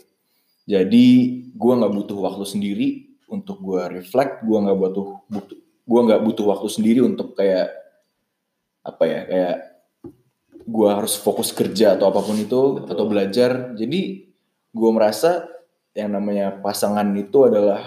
Jadi 0.69 1.05
gue 1.49 1.73
nggak 1.73 1.93
butuh 1.93 2.17
waktu 2.17 2.45
sendiri 2.45 2.87
untuk 3.29 3.57
gue 3.61 3.81
reflect, 3.89 4.45
gue 4.45 4.57
nggak 4.57 4.77
butuh 4.77 5.07
butuh 5.27 5.57
gue 5.89 6.01
nggak 6.05 6.21
butuh 6.21 6.45
waktu 6.45 6.69
sendiri 6.69 7.01
untuk 7.01 7.33
kayak 7.33 7.73
apa 8.89 9.03
ya 9.05 9.21
kayak 9.29 9.55
gue 10.65 10.89
harus 10.89 11.13
fokus 11.17 11.49
kerja 11.49 11.93
atau 11.97 12.09
apa 12.09 12.21
pun 12.21 12.37
itu 12.37 12.81
Betul. 12.81 12.89
atau 12.89 13.05
belajar. 13.05 13.51
Jadi 13.73 14.29
gue 14.69 14.89
merasa 14.93 15.45
yang 15.93 16.13
namanya 16.13 16.57
pasangan 16.61 17.05
itu 17.13 17.45
adalah 17.45 17.81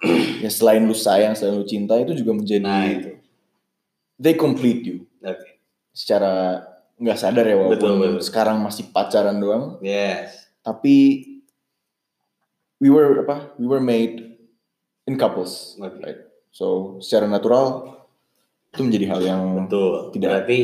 ya 0.44 0.48
selain 0.48 0.84
lu 0.84 0.96
sayang, 0.96 1.36
selain 1.36 1.56
lu 1.56 1.64
cinta 1.64 1.96
itu 1.96 2.16
juga 2.16 2.32
menjadi 2.32 2.64
Nah, 2.64 2.88
itu. 2.88 3.10
they 4.16 4.32
complete 4.32 4.84
you 4.84 4.96
Oke. 5.20 5.60
secara 5.92 6.64
nggak 7.00 7.16
sadar 7.16 7.44
ya 7.44 7.56
walaupun 7.56 7.76
Betul, 7.76 7.92
betul. 7.96 8.20
sekarang 8.20 8.60
masih 8.60 8.92
pacaran 8.92 9.36
doang 9.40 9.80
Yes. 9.80 10.52
tapi 10.60 11.24
we 12.76 12.92
were 12.92 13.24
apa 13.24 13.52
we 13.56 13.64
were 13.64 13.80
made 13.80 14.36
in 15.04 15.16
couples 15.16 15.76
Oke. 15.80 15.96
right 16.00 16.20
so 16.52 16.96
secara 17.00 17.24
natural 17.24 17.99
itu 18.70 18.80
menjadi 18.86 19.06
hal 19.10 19.20
yang 19.22 19.42
Betul. 19.66 20.14
Tidak. 20.14 20.30
Berarti 20.30 20.58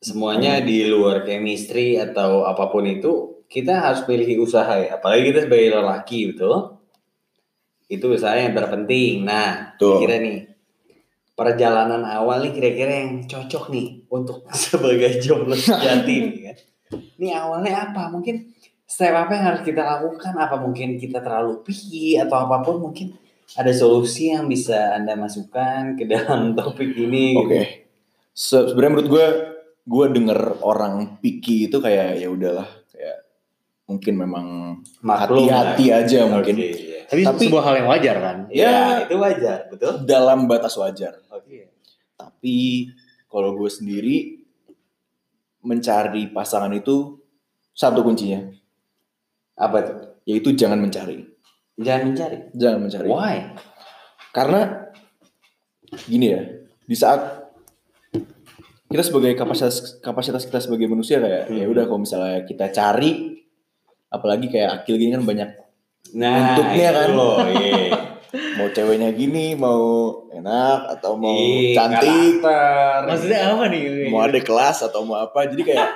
semuanya 0.00 0.60
di 0.64 0.88
luar 0.88 1.24
chemistry 1.24 2.00
atau 2.00 2.44
apa 2.48 2.68
pun 2.72 2.84
itu 2.88 3.44
kita 3.46 3.78
harus 3.78 4.02
memiliki 4.08 4.40
usaha 4.40 4.76
ya. 4.76 4.98
Apalagi 4.98 5.32
kita 5.32 5.46
sebagai 5.46 5.70
lelaki 5.76 6.34
betul. 6.34 6.80
Itu 7.86 8.10
usaha 8.10 8.34
yang 8.34 8.56
terpenting. 8.56 9.22
Nah, 9.22 9.76
Betul. 9.76 10.02
kira 10.02 10.18
nih 10.18 10.38
perjalanan 11.36 12.02
awal 12.02 12.40
nih 12.48 12.52
kira-kira 12.56 13.04
yang 13.04 13.28
cocok 13.28 13.68
nih 13.70 14.08
untuk 14.08 14.42
sebagai 14.56 15.20
jomblo 15.20 15.54
sejati 15.54 16.14
nih 16.26 16.40
kan. 16.50 16.56
Ini 17.20 17.28
awalnya 17.36 17.92
apa? 17.92 18.10
Mungkin 18.10 18.56
step 18.86 19.14
apa 19.14 19.32
yang 19.36 19.44
harus 19.54 19.62
kita 19.62 19.82
lakukan? 19.84 20.34
Apa 20.34 20.56
mungkin 20.58 20.96
kita 20.96 21.20
terlalu 21.22 21.62
picky 21.62 22.16
atau 22.18 22.48
apa 22.48 22.64
pun 22.64 22.80
mungkin 22.80 23.14
ada 23.54 23.70
solusi 23.70 24.28
yang 24.28 24.46
bisa 24.46 24.98
Anda 24.98 25.14
masukkan 25.14 25.94
ke 25.94 26.04
dalam 26.04 26.50
topik 26.58 26.90
ini 26.92 27.32
oke 27.32 27.46
gitu. 27.46 27.62
Se- 28.32 28.66
sebenarnya 28.66 28.92
menurut 28.92 29.08
gue 29.08 29.26
gue 29.86 30.06
denger 30.12 30.40
orang 30.60 30.94
picky 31.18 31.66
itu 31.66 31.78
kayak 31.78 32.18
ya 32.18 32.26
udahlah 32.26 32.66
kayak 32.88 33.22
mungkin 33.86 34.14
memang 34.16 34.46
Maklum 34.98 35.46
hati-hati 35.46 35.86
lah. 35.88 36.02
aja 36.02 36.20
mungkin 36.26 36.54
Oke, 36.56 36.66
iya. 36.66 37.00
tapi, 37.06 37.22
Tapi- 37.22 37.46
sebuah 37.46 37.62
hal 37.62 37.74
yang 37.76 37.88
wajar 37.88 38.16
kan 38.18 38.36
Ya, 38.50 38.66
Ya. 38.66 38.76
itu 39.06 39.14
wajar, 39.14 39.58
betul? 39.70 40.02
dalam 40.02 40.44
batas 40.44 40.74
wajar 40.74 41.22
Oke. 41.28 41.70
tapi 42.18 42.90
kalau 43.26 43.54
gue 43.54 43.70
sendiri 43.70 44.42
mencari 45.62 46.26
pasangan 46.28 46.70
itu 46.72 47.18
satu 47.70 48.02
kuncinya 48.02 48.42
Apa 49.54 49.78
tuh? 49.80 49.98
yaitu 50.24 50.50
jangan 50.52 50.76
mencari 50.76 51.22
Jangan 51.76 52.02
mencari. 52.06 52.36
jangan 52.52 52.78
mencari 52.80 53.06
Why? 53.06 53.36
karena 54.30 54.60
gini 56.02 56.26
ya 56.28 56.42
di 56.82 56.92
saat 56.92 57.46
kita 58.86 59.02
sebagai 59.02 59.32
kapasitas 59.32 59.98
kapasitas 59.98 60.42
kita 60.42 60.56
sebagai 60.58 60.86
manusia 60.86 61.18
kayak 61.18 61.46
Hmm. 61.46 61.56
ya 61.56 61.66
udah 61.66 61.84
kalau 61.84 62.00
misalnya 62.00 62.42
kita 62.42 62.70
cari 62.70 63.42
apalagi 64.06 64.46
kayak 64.46 64.70
akil 64.78 64.94
gini 64.94 65.12
kan 65.12 65.22
banyak 65.22 65.50
Nah, 66.08 66.54
Bentuknya 66.54 66.86
itu 66.86 66.96
kan. 66.96 67.08
loh, 67.12 67.36
iya. 67.50 67.90
mau 68.54 68.68
ceweknya 68.68 69.10
gini 69.10 69.52
mau 69.52 69.82
enak 70.30 70.78
atau 70.96 71.18
mau 71.18 71.34
Ih, 71.34 71.74
cantik 71.74 72.38
karakter. 72.38 73.10
Maksudnya 73.10 73.38
apa 73.50 73.64
nih? 73.66 74.06
mau 74.06 74.22
ada 74.22 74.38
kelas 74.38 74.78
atau 74.82 75.02
mau 75.02 75.18
apa 75.18 75.44
jadi 75.46 75.62
kayak 75.66 75.88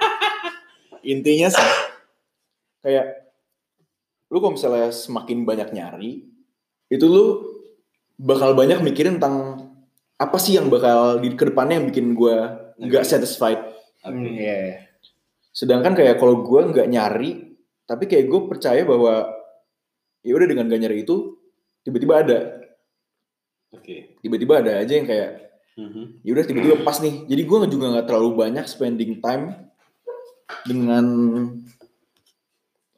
intinya 1.14 1.46
sih 1.46 1.68
kayak 2.80 3.29
lu 4.30 4.36
kalau 4.38 4.54
misalnya 4.54 4.94
semakin 4.94 5.42
banyak 5.42 5.74
nyari 5.74 6.24
itu 6.88 7.06
lu 7.06 7.42
bakal 8.16 8.54
banyak 8.54 8.78
mikirin 8.80 9.18
tentang 9.18 9.68
apa 10.16 10.36
sih 10.38 10.54
yang 10.54 10.70
bakal 10.70 11.18
di 11.18 11.34
ke 11.34 11.50
depannya 11.50 11.82
yang 11.82 11.86
bikin 11.90 12.14
gua 12.14 12.70
nggak 12.78 13.04
satisfied 13.04 13.60
Hmm, 14.00 14.24
iya, 14.24 14.56
iya. 14.64 14.76
sedangkan 15.52 15.92
kayak 15.92 16.16
kalau 16.16 16.40
gua 16.40 16.64
nggak 16.64 16.88
nyari 16.88 17.52
tapi 17.84 18.06
kayak 18.06 18.30
gue 18.30 18.40
percaya 18.46 18.86
bahwa 18.86 19.26
ya 20.22 20.32
udah 20.38 20.46
dengan 20.46 20.70
gak 20.70 20.78
nyari 20.78 21.02
itu 21.02 21.36
tiba-tiba 21.82 22.22
ada 22.22 22.38
Oke. 23.74 24.14
tiba-tiba 24.22 24.62
ada 24.62 24.78
aja 24.78 24.94
yang 24.94 25.10
kayak 25.10 25.50
Mhm. 25.74 26.22
ya 26.22 26.30
udah 26.34 26.44
tiba-tiba 26.46 26.76
pas 26.86 27.02
nih 27.02 27.24
jadi 27.26 27.42
gue 27.46 27.58
juga 27.66 27.86
nggak 27.90 28.06
terlalu 28.06 28.30
banyak 28.36 28.66
spending 28.70 29.18
time 29.18 29.68
dengan 30.66 31.04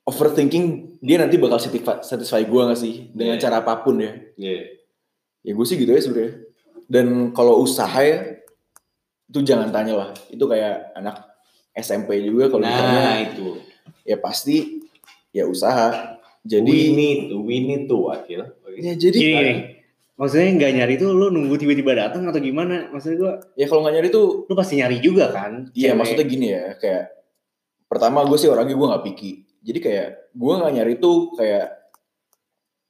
overthinking 0.02 0.99
dia 0.99 1.16
nanti 1.16 1.38
bakal 1.38 1.59
satisfy, 1.59 2.02
satisfy 2.02 2.42
gue 2.42 2.62
gak 2.64 2.76
sih 2.76 3.11
dengan 3.11 3.38
Iya. 3.38 3.42
cara 3.42 3.56
apa 3.61 3.80
pun 3.80 3.99
ya 3.99 4.12
Iya. 4.35 4.82
ya 5.42 5.52
gue 5.54 5.66
sih 5.66 5.76
gitu 5.76 5.90
ya 5.90 6.00
sebenarnya 6.00 6.32
dan 6.87 7.06
kalau 7.30 7.59
usaha 7.59 7.99
ya 7.99 8.38
itu 9.26 9.38
jangan 9.40 9.71
tanya 9.71 9.94
lah 9.97 10.11
itu 10.28 10.42
kayak 10.42 10.92
anak 10.92 11.23
SMP 11.73 12.21
juga 12.21 12.47
kalau 12.47 12.62
Nah, 12.62 12.75
ditanya 12.75 13.02
itu. 13.25 13.49
ya 14.04 14.16
pasti 14.16 14.82
ya 15.30 15.47
usaha 15.47 16.18
jadi 16.42 16.66
we 16.66 16.90
need 16.90 17.21
to, 17.28 17.37
we 17.40 17.56
need 17.59 17.82
to, 17.87 18.11
Akil. 18.11 18.42
Oke. 18.61 18.76
ya 18.76 18.92
jadi 18.92 19.14
Gini, 19.14 19.30
gini. 19.32 19.54
Maksudnya 20.12 20.49
nggak 20.52 20.73
nyari 20.75 20.94
tuh 20.97 21.11
lu 21.11 21.30
nunggu 21.30 21.54
tiba-tiba 21.54 21.94
datang 21.97 22.26
atau 22.26 22.38
gimana? 22.38 22.90
Maksudnya 22.90 23.16
gua 23.16 23.32
ya 23.54 23.64
kalau 23.64 23.80
nggak 23.80 23.94
nyari 23.97 24.09
tuh 24.11 24.26
lu 24.44 24.52
pasti 24.52 24.75
nyari 24.76 24.99
juga 24.99 25.30
kan? 25.30 25.71
Iya 25.73 25.94
maksudnya 25.94 26.26
gini 26.26 26.47
ya 26.50 26.75
kayak 26.76 27.14
pertama 27.87 28.23
gue 28.23 28.35
sih 28.35 28.47
orangnya 28.47 28.75
gue 28.75 28.88
nggak 28.88 29.04
picky 29.06 29.32
jadi 29.62 29.78
kayak 29.78 30.09
gue 30.35 30.52
nggak 30.59 30.73
nyari 30.75 30.95
tuh 30.99 31.33
kayak 31.38 31.66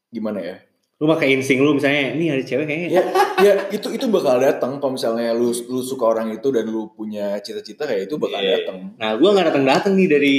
gimana 0.09 0.41
ya? 0.41 0.57
Lu 1.03 1.11
pakai 1.11 1.35
insting 1.35 1.59
lu 1.59 1.75
misalnya 1.75 2.15
ini 2.15 2.31
ada 2.31 2.45
cewek 2.47 2.65
kayaknya. 2.65 2.89
Ya 2.95 3.03
ya 3.43 3.53
itu 3.75 3.91
itu 3.91 4.07
bakal 4.07 4.39
datang 4.39 4.79
kalau 4.79 4.95
misalnya 4.95 5.35
lu 5.35 5.51
lu 5.51 5.83
suka 5.83 6.07
orang 6.07 6.31
itu 6.31 6.49
dan 6.55 6.65
lu 6.71 6.95
punya 6.95 7.43
cita-cita 7.43 7.91
kayak 7.91 8.07
itu 8.07 8.15
bakal 8.17 8.39
Iya. 8.39 8.63
datang 8.63 8.95
nah 8.95 9.19
gua 9.19 9.35
nggak 9.35 9.47
datang 9.51 9.65
datang 9.67 9.93
nih 9.99 10.09
dari 10.09 10.39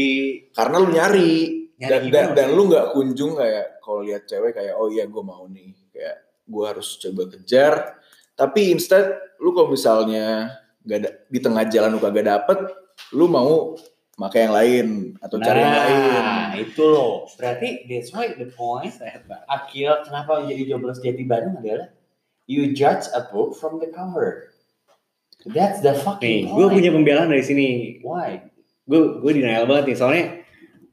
karena 0.55 0.75
lu 0.79 0.87
nyari. 0.89 1.33
Nyari 1.73 1.89
dan, 1.89 2.01
gimana 2.05 2.15
dan, 2.15 2.27
dan 2.37 2.47
lu 2.55 2.63
nggak 2.71 2.87
kunjung 2.95 3.33
kayak 3.35 3.65
kalau 3.83 4.01
lihat 4.07 4.23
cewek 4.23 4.55
kayak 4.55 4.73
oh 4.79 4.87
iya 4.87 5.03
gue 5.03 5.23
mau 5.25 5.43
nih. 5.51 5.73
Kayak 5.91 6.17
gue 6.47 6.63
harus 6.63 6.87
coba 6.95 7.23
kejar. 7.27 7.73
Tapi 8.33 8.71
instead 8.71 9.05
lu 9.43 9.51
kalau 9.51 9.67
misalnya 9.73 10.53
nggak 10.85 10.97
ada 11.03 11.09
di 11.27 11.39
tengah 11.43 11.63
jalan 11.67 11.91
lu 11.91 11.99
kagak 11.99 12.23
dapet 12.23 12.59
lu 13.11 13.27
mau 13.27 13.75
pakai 14.13 14.45
yang 14.45 14.53
lain 14.53 14.87
atau 15.17 15.35
cari 15.37 15.59
yang 15.59 15.73
lain 15.73 15.97
Nah, 16.23 16.53
itu 16.53 16.83
loh. 16.85 17.25
Berarti 17.33 17.89
that's 17.89 18.13
why 18.13 18.29
the 18.29 18.45
point 18.47 18.93
Akil 19.49 19.93
kenapa 20.05 20.45
jadi 20.45 20.69
jobless 20.69 21.01
jati 21.01 21.25
Bandung 21.25 21.57
adalah 21.57 21.89
you 22.45 22.71
judge 22.71 23.09
a 23.11 23.25
book 23.27 23.57
from 23.57 23.81
the 23.81 23.89
cover. 23.89 24.53
That's 25.43 25.81
the 25.81 25.91
fucking 25.97 26.47
nih 26.47 26.55
gue 26.55 26.67
punya 26.69 26.89
pembelaan 26.89 27.27
dari 27.27 27.43
sini 27.43 27.67
Why? 27.99 28.47
gue 28.87 29.19
gue 29.19 29.31
denial 29.33 29.67
banget 29.67 29.91
nih 29.91 29.97
soalnya 29.97 30.25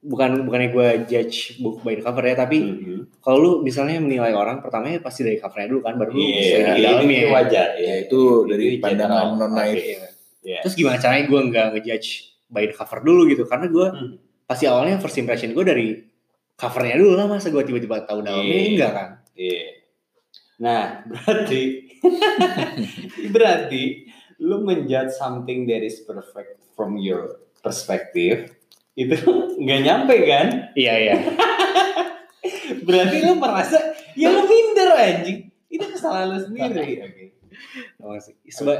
bukan 0.00 0.42
bukannya 0.42 0.68
gue 0.72 0.88
judge 1.06 1.60
book 1.60 1.84
by 1.84 1.94
the 1.94 2.02
cover 2.02 2.24
ya 2.24 2.34
tapi 2.34 2.58
Mhm. 2.58 3.20
kalau 3.20 3.36
lu 3.38 3.52
misalnya 3.60 4.00
menilai 4.00 4.32
orang 4.32 4.58
pertamanya 4.58 4.98
pasti 4.98 5.22
dari 5.22 5.36
covernya 5.36 5.68
dulu 5.70 5.80
kan 5.84 5.94
baru 6.00 6.10
lu 6.10 6.18
Iya, 6.18 6.40
selidiki 6.40 6.72
itu 6.72 6.82
dalamnya 6.82 7.20
wajar. 7.30 7.68
Ya, 7.76 7.94
itu 8.00 8.20
dari 8.48 8.66
pandangan 8.80 9.26
non 9.36 9.52
naif. 9.52 9.76
Iya. 9.76 10.00
Iya. 10.40 10.58
terus 10.64 10.72
gimana 10.72 10.96
caranya 10.96 11.24
gue 11.28 11.40
nggak 11.46 11.66
ngejudge 11.76 12.29
by 12.50 12.66
the 12.66 12.74
cover 12.74 13.00
dulu 13.00 13.24
gitu 13.24 13.46
karena 13.46 13.66
gue 13.66 13.86
Hmm. 13.88 14.14
pasti 14.44 14.66
awalnya 14.66 14.98
first 14.98 15.16
impression 15.16 15.50
gue 15.50 15.62
dari 15.62 15.88
covernya 16.52 16.96
dulu 16.96 17.14
lah 17.14 17.26
masa 17.26 17.48
gue 17.48 17.62
tiba-tiba 17.62 18.02
tahu 18.02 18.20
dalamnya 18.20 18.50
Iya. 18.52 18.66
enggak 18.68 18.92
kan 18.92 19.08
Iya. 19.32 19.62
Nah, 20.58 20.84
berarti 21.06 21.62
berarti 23.34 23.82
lu 24.38 24.60
menjudge 24.60 25.12
something 25.12 25.64
that 25.64 25.80
is 25.80 26.00
perfect 26.00 26.60
from 26.74 26.96
your 26.96 27.40
perspective 27.58 28.52
itu 28.94 29.16
nggak 29.62 29.80
nyampe 29.82 30.14
kan? 30.24 30.46
iya 30.74 30.94
iya 30.98 31.16
Berarti 32.80 33.16
lu 33.20 33.36
merasa 33.36 33.76
ya 34.14 34.30
lu 34.30 34.44
minder 34.44 34.90
anjing. 34.92 35.50
Itu 35.66 35.84
kesalahan 35.86 36.30
lu 36.30 36.38
sendiri. 36.40 37.02
Oke. 37.02 37.24
Makasih. 37.98 38.34
Seba 38.48 38.74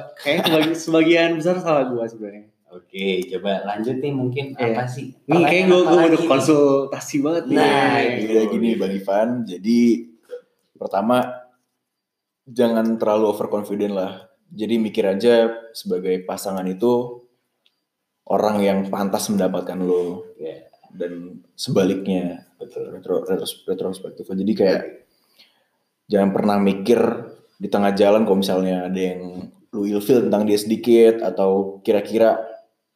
sebagian 0.72 1.36
besar 1.36 1.60
salah 1.60 1.84
gue 1.86 2.00
sebenarnya 2.06 2.44
Oke, 2.70 3.26
coba 3.26 3.66
lanjut 3.66 3.98
nih 3.98 4.14
mungkin 4.14 4.54
Iya. 4.54 4.78
apa 4.78 4.84
sih? 4.86 5.10
Nih 5.26 5.42
kayak 5.42 5.64
gue 5.66 5.80
gue 5.82 5.98
nih? 6.14 6.22
konsultasi 6.24 7.16
banget 7.18 7.44
nih. 7.50 7.56
Nah, 7.58 7.98
Jadi 7.98 8.24
kayak 8.28 8.48
gini 8.54 8.68
Bang 8.78 8.92
Ivan, 8.94 9.28
jadi 9.42 9.80
pertama 10.74 11.16
jangan 12.46 12.94
terlalu 12.94 13.26
overconfident 13.28 13.90
lah. 13.90 14.12
Jadi 14.50 14.78
mikir 14.78 15.02
aja 15.04 15.50
sebagai 15.72 16.22
pasangan 16.22 16.62
itu 16.64 17.22
orang 18.24 18.62
yang 18.62 18.78
pantas 18.86 19.26
mendapatkan 19.26 19.74
lo 19.76 20.30
Iya. 20.34 20.70
dan 20.90 21.42
sebaliknya 21.54 22.46
Betul. 22.54 22.94
retro, 22.94 23.22
retros- 23.24 23.62
retrospektif. 23.64 24.26
Jadi 24.26 24.52
kayak 24.54 24.82
jangan 26.06 26.30
pernah 26.30 26.58
mikir 26.58 26.98
di 27.54 27.66
tengah 27.66 27.90
jalan 27.92 28.22
kalau 28.22 28.38
misalnya 28.38 28.86
ada 28.86 28.98
yang 29.00 29.50
lu 29.70 29.86
ilfil 29.86 30.26
tentang 30.26 30.42
dia 30.42 30.58
sedikit 30.58 31.22
atau 31.22 31.78
kira-kira 31.82 32.42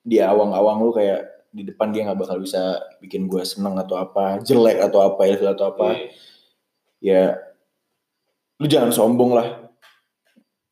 di 0.04 0.20
awang-awang 0.20 0.78
lu 0.78 0.92
kayak 0.92 1.24
di 1.48 1.64
depan 1.64 1.88
dia 1.88 2.04
nggak 2.04 2.18
bakal 2.18 2.36
bisa 2.36 2.60
bikin 2.98 3.24
gue 3.24 3.40
seneng 3.42 3.74
atau 3.74 3.96
apa 3.96 4.38
jelek 4.40 4.78
atau 4.82 5.00
apa 5.02 5.20
ilfil 5.24 5.48
atau 5.48 5.70
apa 5.70 5.88
Iya. 5.90 6.10
ya 7.00 7.22
lu 8.56 8.66
jangan 8.66 8.90
sombong 8.90 9.32
lah 9.32 9.48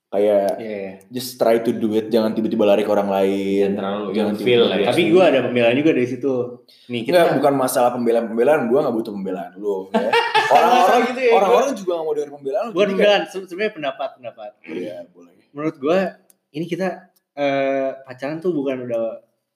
kayak 0.09 0.61
Iya, 0.61 0.77
iya. 0.77 0.92
just 1.09 1.35
try 1.35 1.57
to 1.59 1.73
do 1.73 1.88
it 1.95 2.07
jangan 2.07 2.31
tiba-tiba 2.31 2.66
lari 2.66 2.83
ke 2.83 2.90
orang 2.90 3.09
lain 3.09 3.73
Jangan 3.73 3.81
terlalu 3.81 4.07
jangan 4.12 4.33
ilfil 4.35 4.45
tiba-tiba 4.45 4.66
lah 4.66 4.77
ya. 4.77 4.87
Tapi 4.92 5.03
gue 5.09 5.23
ada 5.25 5.38
pembelaan 5.40 5.75
juga 5.75 5.90
dari 5.90 6.05
situ. 6.07 6.33
Nih 6.87 7.01
kita 7.03 7.16
Enggak, 7.16 7.35
bukan 7.40 7.55
masalah 7.57 7.90
pembelaan-pembelaan, 7.92 8.61
gue 8.66 8.79
gak 8.79 8.92
butuh 8.92 9.12
pembelaan 9.14 9.51
lu. 9.57 9.88
Ya. 9.88 10.11
Orang-orang 10.53 11.01
gitu 11.09 11.21
ya, 11.23 11.33
orang-orang 11.33 11.68
juga 11.73 11.90
gak 11.95 12.05
mau 12.05 12.12
dengar 12.12 12.31
pembelaan 12.31 12.64
bukan 12.68 12.88
pembelaan, 12.90 13.23
se- 13.25 13.47
sebenarnya 13.47 13.73
pendapat 13.73 14.09
pendapat. 14.21 14.51
kayak, 14.61 14.77
Iya, 14.77 14.97
boleh. 15.09 15.33
Menurut 15.51 15.77
gue 15.79 15.99
ini 16.53 16.64
kita 16.66 16.88
eh, 17.35 17.88
pacaran 18.03 18.38
tuh 18.38 18.53
bukan 18.53 18.85
udah 18.85 19.05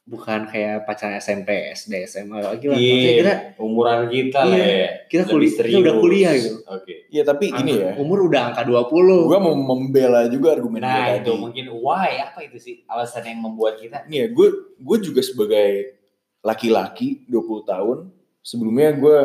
bukan 0.07 0.47
kayak 0.47 0.87
pacaran 0.87 1.19
SMP, 1.19 1.75
SD, 1.75 2.07
SMA 2.07 2.39
lagi 2.39 2.71
lah. 2.71 2.79
Maksudnya 2.79 3.11
kita 3.11 3.33
Iya, 3.35 3.59
umuran 3.59 4.01
kita 4.07 4.41
lah 4.47 4.55
Iya, 4.55 4.67
ya. 4.71 4.89
kita 5.11 5.23
kuliah, 5.27 5.51
kita 5.59 5.79
udah 5.83 5.95
kuliah 5.99 6.33
gitu. 6.39 6.57
Oke. 6.63 6.95
Iya, 7.11 7.23
tapi 7.27 7.45
gini 7.51 7.73
ya. 7.75 7.91
Umur 7.99 8.31
udah 8.31 8.55
angka 8.55 8.63
20. 8.63 9.27
Gue 9.27 9.39
mau 9.43 9.51
membela 9.53 10.31
juga 10.31 10.55
argumen 10.55 10.79
gue 10.79 10.87
Nah, 10.87 11.11
tadi. 11.11 11.27
itu 11.27 11.33
mungkin 11.35 11.65
why 11.75 12.23
apa 12.23 12.39
itu 12.47 12.55
sih 12.57 12.75
alasan 12.87 13.27
yang 13.27 13.43
membuat 13.43 13.83
kita 13.83 14.07
Nih 14.07 14.25
ya, 14.25 14.27
gue 14.31 14.49
gue 14.79 14.97
juga 15.03 15.21
sebagai 15.21 15.99
laki-laki 16.41 17.27
20 17.27 17.67
tahun, 17.67 17.99
sebelumnya 18.39 18.95
gue 18.95 19.19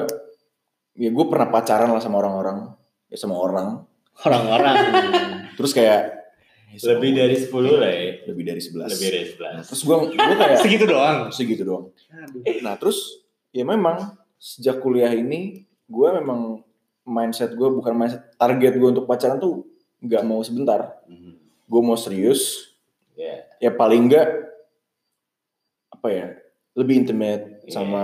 ya 0.97 1.09
gue 1.13 1.25
pernah 1.29 1.45
pacaran 1.47 1.93
lah 1.93 2.01
sama 2.01 2.17
orang-orang, 2.17 2.73
ya 3.05 3.17
sama 3.21 3.37
orang. 3.37 3.85
Orang-orang. 4.25 4.75
Terus 5.53 5.71
kayak 5.71 5.99
ya 6.09 6.20
lebih 6.73 7.11
dari 7.11 7.35
10 7.35 7.51
lah 7.73 7.91
ya. 7.91 8.11
lebih 8.25 8.43
dari 8.45 8.61
11. 8.61 8.87
Lebih 8.89 9.07
dari 9.07 9.25
11. 9.27 9.67
Terus 9.67 9.81
gue 9.81 9.95
gue 10.11 10.35
kayak 10.37 10.57
Segitu 10.63 10.85
doang. 10.85 11.17
segitu 11.29 11.63
doang. 11.63 11.85
Aduh. 12.09 12.41
Nah 12.61 12.75
terus 12.75 13.19
ya 13.49 13.63
memang 13.63 14.15
sejak 14.35 14.79
kuliah 14.79 15.11
ini 15.11 15.63
gue 15.85 16.07
memang 16.13 16.63
mindset 17.03 17.51
gue 17.51 17.67
bukan 17.67 17.91
mindset 17.91 18.23
target 18.35 18.73
gue 18.73 18.89
untuk 18.89 19.03
pacaran 19.03 19.35
tuh 19.35 19.67
nggak 19.99 20.23
mau 20.23 20.39
sebentar. 20.39 21.01
Mhm. 21.05 21.35
Gue 21.65 21.81
mau 21.81 21.95
serius. 21.95 22.71
Ya. 23.13 23.43
Ya 23.59 23.69
paling 23.69 24.07
nggak 24.07 24.27
apa 25.91 26.07
ya 26.09 26.27
lebih 26.73 27.03
intimate 27.03 27.61
Iya. 27.61 27.71
sama 27.73 28.03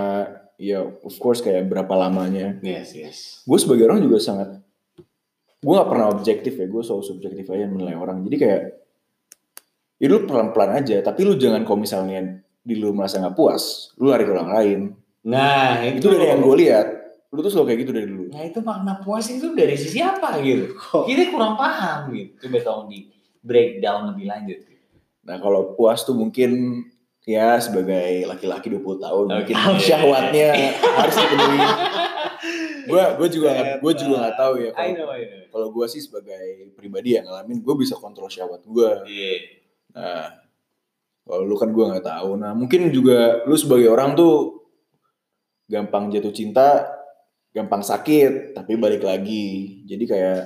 ya 0.54 0.78
of 0.84 1.14
course 1.16 1.40
kayak 1.40 1.66
berapa 1.66 1.90
lamanya. 1.90 2.58
Yes, 2.60 2.92
yes. 2.92 3.18
Gue 3.42 3.56
sebagai 3.56 3.86
orang 3.86 3.98
juga 3.98 4.18
sangat 4.18 4.60
gue 5.58 5.72
nggak 5.74 5.90
pernah 5.90 6.06
objektif 6.14 6.54
ya 6.54 6.66
gue 6.70 6.82
selalu 6.82 7.04
subjektif 7.04 7.44
aja 7.50 7.66
menilai 7.66 7.98
orang. 7.98 8.22
Jadi 8.22 8.36
kayak 8.38 8.62
ya 9.98 10.06
lu 10.06 10.22
pelan-pelan 10.24 10.78
aja 10.78 11.02
tapi 11.02 11.26
lu 11.26 11.34
jangan 11.34 11.66
kalau 11.66 11.82
misalnya 11.82 12.38
di 12.62 12.78
lu 12.78 12.94
merasa 12.94 13.18
nggak 13.18 13.34
puas 13.34 13.90
lu 13.98 14.14
lari 14.14 14.22
ke 14.22 14.32
orang 14.32 14.50
lain 14.54 14.80
Nah, 15.28 15.82
itu 15.84 16.08
dari 16.08 16.30
yang 16.30 16.40
gue 16.40 16.56
lihat 16.62 16.86
lu 17.34 17.44
tuh 17.44 17.50
selalu 17.52 17.66
kayak 17.74 17.80
gitu 17.84 17.92
dari 17.92 18.06
dulu 18.08 18.24
Nah, 18.30 18.42
itu 18.46 18.62
makna 18.62 19.02
puas 19.02 19.26
itu 19.28 19.52
dari 19.52 19.74
sisi 19.76 19.98
apa 20.00 20.38
gitu? 20.40 20.72
Kok 20.78 21.04
Kita 21.04 21.28
kurang 21.28 21.58
paham 21.58 22.14
gitu. 22.14 22.46
Coba 22.46 22.58
tolong 22.64 22.86
di 22.88 23.10
breakdown 23.42 24.14
lebih 24.14 24.24
lanjut. 24.30 24.58
Nah 25.26 25.36
kalau 25.42 25.76
puas 25.76 26.06
tuh 26.06 26.16
mungkin 26.16 26.80
ya 27.28 27.60
sebagai 27.60 28.24
laki-laki 28.24 28.72
20 28.72 29.04
tahun 29.04 29.24
mungkin 29.28 29.54
Oke. 29.60 29.84
syahwatnya 29.84 30.48
harus 31.02 31.16
dipenuhi. 31.20 31.60
Gue 32.88 33.02
gue 33.20 33.28
juga 33.36 33.50
gue 33.78 33.92
juga 33.94 34.14
nggak 34.24 34.36
tahu 34.40 34.54
ya. 34.58 34.70
Kalau 34.72 35.06
kalau 35.52 35.68
gue 35.70 35.86
sih 35.86 36.00
sebagai 36.00 36.72
pribadi 36.74 37.20
yang 37.20 37.28
ngalamin 37.28 37.60
gue 37.60 37.74
bisa 37.76 37.94
kontrol 38.00 38.32
syahwat 38.32 38.64
gue. 38.64 38.90
Iya. 39.04 39.34
Nah 39.92 40.24
kalau 41.28 41.44
lu 41.44 41.54
kan 41.60 41.70
gue 41.70 41.84
nggak 41.84 42.06
tahu. 42.08 42.30
Nah 42.40 42.56
mungkin 42.56 42.88
juga 42.88 43.44
lu 43.44 43.54
sebagai 43.54 43.92
orang 43.92 44.16
tuh 44.16 44.64
gampang 45.68 46.08
jatuh 46.08 46.32
cinta, 46.32 46.88
gampang 47.52 47.84
sakit, 47.84 48.56
tapi 48.56 48.80
balik 48.80 49.04
lagi. 49.04 49.84
Jadi 49.84 50.04
kayak 50.08 50.40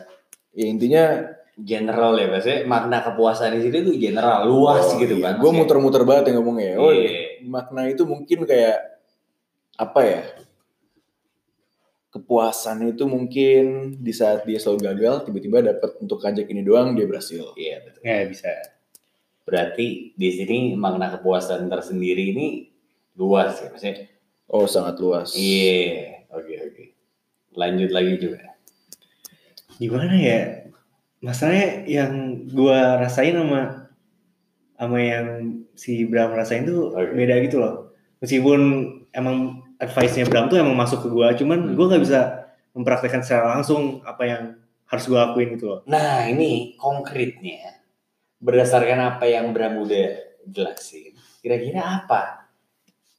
ya 0.53 0.65
intinya 0.67 1.05
General 1.53 2.17
ya, 2.17 2.33
maksudnya 2.33 2.61
makna 2.65 3.05
kepuasan 3.05 3.53
di 3.53 3.69
situ 3.69 3.85
tuh 3.85 3.97
general, 4.01 4.49
luas 4.49 4.89
gitu 4.97 5.21
kan. 5.21 5.37
Gue 5.37 5.53
iya. 5.53 5.59
muter-muter 5.61 6.01
banget 6.09 6.33
yang 6.33 6.41
ngomongnya. 6.41 6.81
Oh, 6.81 6.89
Iya. 6.89 7.45
makna 7.45 7.93
itu 7.93 8.09
mungkin 8.09 8.49
kayak 8.49 8.81
apa 9.77 10.01
ya? 10.01 10.21
Kepuasan 12.13 12.93
itu 12.93 13.09
mungkin 13.09 13.97
di 13.97 14.13
saat 14.13 14.45
dia 14.45 14.61
selalu 14.61 14.93
gagal, 14.93 15.25
tiba-tiba 15.25 15.65
dapat 15.65 15.97
untuk 15.97 16.21
kajak 16.21 16.45
ini 16.53 16.61
doang 16.61 16.93
dia 16.93 17.09
berhasil. 17.09 17.57
Iya 17.57 17.89
betul. 17.89 18.01
Ya 18.05 18.17
bisa. 18.29 18.53
Berarti 19.49 20.13
di 20.13 20.29
sini 20.29 20.77
makna 20.77 21.09
kepuasan 21.17 21.73
tersendiri 21.73 22.37
ini 22.37 22.69
luas 23.17 23.65
ya, 23.65 23.73
maksudnya. 23.73 24.13
Oh 24.53 24.69
sangat 24.69 25.01
luas. 25.01 25.33
Iya, 25.33 26.29
oke 26.29 26.55
oke. 26.69 26.85
Lanjut 27.57 27.91
lagi 27.97 28.15
juga. 28.21 28.53
Gimana 29.81 30.13
ya? 30.13 30.69
Masalahnya 31.25 31.89
yang 31.89 32.13
gua 32.53 33.01
rasain 33.01 33.33
sama 33.33 33.89
sama 34.77 34.99
yang 34.99 35.27
si 35.79 36.03
Bram 36.05 36.35
rasain 36.35 36.67
tuh 36.67 36.93
Oke. 36.93 37.15
beda 37.15 37.39
gitu 37.47 37.63
loh. 37.63 37.95
Meskipun 38.21 38.61
emang 39.15 39.63
advice-nya 39.83 40.25
Bram 40.25 40.47
tuh 40.47 40.57
emang 40.57 40.73
masuk 40.73 41.03
ke 41.03 41.09
gua, 41.11 41.35
cuman 41.35 41.59
Hmm. 41.61 41.75
gua 41.75 41.87
nggak 41.91 42.03
bisa 42.03 42.21
mempraktekkan 42.73 43.21
secara 43.21 43.59
langsung 43.59 44.01
apa 44.03 44.23
yang 44.23 44.43
harus 44.87 45.05
gua 45.05 45.29
lakuin 45.29 45.59
gitu 45.59 45.67
loh. 45.69 45.81
Nah 45.85 46.25
ini 46.25 46.79
konkretnya 46.79 47.83
berdasarkan 48.39 48.99
apa 49.13 49.25
yang 49.27 49.51
Bram 49.51 49.77
udah 49.79 50.09
jelasin. 50.45 51.13
Kira-kira 51.39 51.83
apa? 52.03 52.47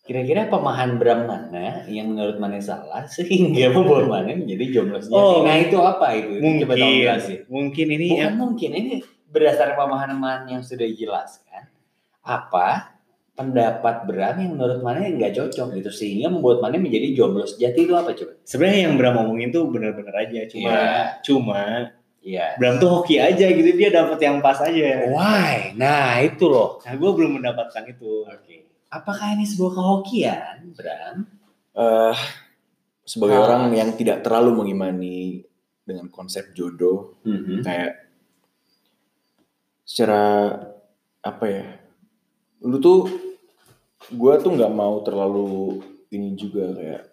Kira-kira 0.03 0.51
pemahaman 0.51 0.99
Bram 0.99 1.21
mana 1.23 1.87
yang 1.87 2.11
menurut 2.11 2.35
Mane 2.35 2.59
salah 2.59 3.07
sehingga 3.15 3.71
membuat 3.71 4.07
Mane 4.07 4.35
menjadi 4.37 4.63
jomblo 4.73 4.99
sejati? 4.99 5.15
Oh. 5.15 5.43
nah 5.43 5.55
itu 5.55 5.79
apa 5.79 6.07
itu? 6.11 6.39
Coba 6.39 6.73
tolong 6.75 6.91
Mungkin, 6.91 7.03
jelasin. 7.03 7.39
mungkin 7.47 7.87
ini 7.87 8.07
Bukan 8.11 8.19
ya, 8.19 8.27
mungkin 8.35 8.71
ini 8.73 8.93
berdasarkan 9.31 9.75
pemahaman 9.79 10.39
yang 10.45 10.59
sudah 10.59 10.83
dijelaskan. 10.83 11.71
Apa 12.19 12.91
pendapat 13.33 14.05
Bram 14.05 14.35
yang 14.37 14.53
menurut 14.53 14.79
Mane 14.79 15.09
nggak 15.11 15.33
cocok 15.33 15.73
gitu 15.73 15.89
sehingga 15.89 16.29
membuat 16.29 16.61
Mane 16.61 16.77
menjadi 16.77 17.17
jomblo 17.17 17.43
sejati 17.43 17.83
itu 17.83 17.93
apa 17.93 18.13
coba? 18.13 18.37
sebenarnya 18.45 18.79
yang 18.85 18.93
Bram 18.95 19.15
omongin 19.19 19.49
tuh 19.49 19.65
benar-benar 19.67 20.13
aja, 20.21 20.45
cuma 20.45 20.69
Iya. 20.69 20.85
cuma 21.21 21.61
Iya. 22.23 22.55
Bram 22.55 22.79
tuh 22.79 22.87
hoki 22.87 23.19
aja 23.19 23.45
gitu, 23.45 23.69
dia 23.73 23.89
dapat 23.91 24.15
yang 24.17 24.39
pas 24.39 24.55
aja. 24.57 25.11
Why? 25.11 25.75
Nah 25.75 26.21
itu 26.21 26.47
loh. 26.47 26.79
Nah, 26.79 26.95
gua 26.95 27.11
belum 27.11 27.35
mendapatkan 27.35 27.83
itu. 27.83 28.23
Oke. 28.23 28.63
Apakah 28.87 29.35
ini 29.35 29.43
sebuah 29.43 29.75
kehokian, 29.75 30.71
Bram? 30.71 31.27
Eh, 31.73 32.15
sebagai 33.03 33.35
Ah. 33.35 33.43
orang 33.43 33.73
yang 33.73 33.91
tidak 33.93 34.23
terlalu 34.23 34.55
mengimani 34.55 35.43
dengan 35.83 36.07
konsep 36.07 36.55
jodoh, 36.55 37.19
kayak 37.59 38.07
secara 39.83 40.23
apa 41.19 41.45
ya? 41.45 41.65
Lu 42.63 42.79
tuh 42.79 43.11
gua 44.15 44.39
tuh 44.39 44.55
nggak 44.55 44.73
mau 44.73 45.03
terlalu 45.03 45.79
ini 46.09 46.33
juga 46.33 46.71
kayak 46.71 47.03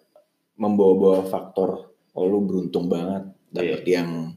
membawa-bawa 0.55 1.25
faktor 1.25 1.91
oh 2.11 2.25
lu 2.27 2.43
beruntung 2.43 2.85
banget 2.91 3.31
dapet 3.49 3.83
yang 3.87 4.35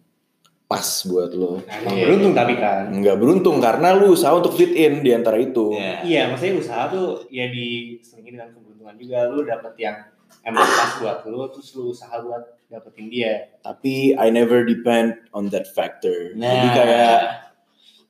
pas 0.65 0.87
buat 1.07 1.31
lo. 1.37 1.61
Emang 1.69 1.95
Iya. 1.95 2.05
beruntung 2.09 2.33
tapi 2.35 2.55
kan. 2.57 2.89
Nggak 2.91 3.17
beruntung 3.21 3.57
karena 3.61 3.93
lu 3.95 4.17
usaha 4.17 4.33
untuk 4.33 4.57
fit 4.57 4.73
in 4.73 5.05
di 5.05 5.13
antara 5.13 5.37
itu. 5.37 5.77
Iya. 5.77 6.03
Iya, 6.03 6.23
maksudnya 6.33 6.55
usaha 6.59 6.83
tuh 6.89 7.29
ya 7.29 7.47
diselingin 7.53 8.41
dengan 8.41 8.49
keberuntungan 8.57 8.97
juga. 8.97 9.19
Lu 9.29 9.45
dapet 9.45 9.75
yang 9.77 9.97
emang 10.43 10.65
pas 10.65 10.93
buat 10.99 11.19
lu, 11.29 11.47
terus 11.53 11.69
lu 11.77 11.93
usaha 11.93 12.17
buat 12.19 12.43
dapetin 12.67 13.07
dia. 13.13 13.55
Tapi 13.61 14.17
I 14.17 14.33
never 14.33 14.65
depend 14.65 15.21
on 15.31 15.53
that 15.53 15.69
factor. 15.69 16.33
Nah, 16.35 16.49
Jadi 16.49 16.69
kayak 16.75 17.19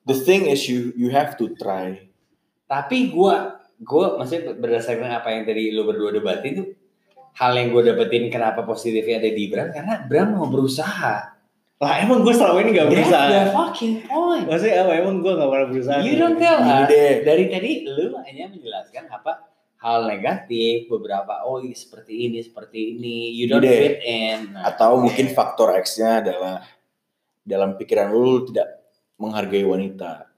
the 0.06 0.16
thing 0.16 0.46
is 0.46 0.64
you 0.70 0.94
you 0.94 1.10
have 1.10 1.34
to 1.36 1.52
try. 1.58 2.06
Tapi 2.64 3.12
gua 3.12 3.60
gua 3.82 4.16
maksudnya 4.20 4.56
berdasarkan 4.56 5.10
apa 5.20 5.28
yang 5.34 5.42
tadi 5.44 5.74
lu 5.74 5.84
berdua 5.84 6.14
debatin 6.14 6.52
tuh 6.62 6.68
hal 7.34 7.50
yang 7.58 7.74
gue 7.74 7.82
dapetin 7.82 8.30
kenapa 8.30 8.62
positifnya 8.62 9.18
ada 9.18 9.30
di 9.34 9.50
Bram 9.50 9.74
karena 9.74 10.06
Bram 10.06 10.38
mau 10.38 10.46
berusaha. 10.46 11.34
Lah 11.82 11.94
emang 11.98 12.22
gue 12.22 12.30
selama 12.30 12.62
ini 12.62 12.70
gak 12.70 12.86
That's 12.86 12.94
berusaha. 13.10 13.26
the 13.26 13.42
fucking 13.50 13.94
point. 14.06 14.46
Maksudnya 14.46 14.86
apa? 14.86 14.92
Emang 15.02 15.18
gue 15.18 15.32
gak 15.34 15.50
pernah 15.50 15.66
berusaha. 15.66 15.98
You 16.06 16.14
don't 16.14 16.38
tell 16.38 16.62
us. 16.62 16.86
Dari 17.26 17.44
tadi 17.50 17.70
lu 17.90 18.14
hanya 18.22 18.54
menjelaskan 18.54 19.10
apa 19.10 19.50
hal 19.82 20.08
negatif 20.08 20.88
beberapa 20.88 21.44
oh 21.44 21.60
ini 21.60 21.76
seperti 21.76 22.30
ini 22.30 22.38
seperti 22.40 22.96
ini 22.96 23.34
you 23.34 23.50
don't 23.50 23.66
deh. 23.66 23.82
fit 23.82 23.98
in. 24.06 24.54
Nah, 24.54 24.70
Atau 24.70 25.02
mungkin 25.02 25.26
faktor 25.34 25.74
X-nya 25.82 26.22
adalah 26.22 26.62
dalam 27.42 27.74
pikiran 27.74 28.14
lu 28.14 28.46
tidak 28.46 28.94
menghargai 29.18 29.66
wanita. 29.66 30.30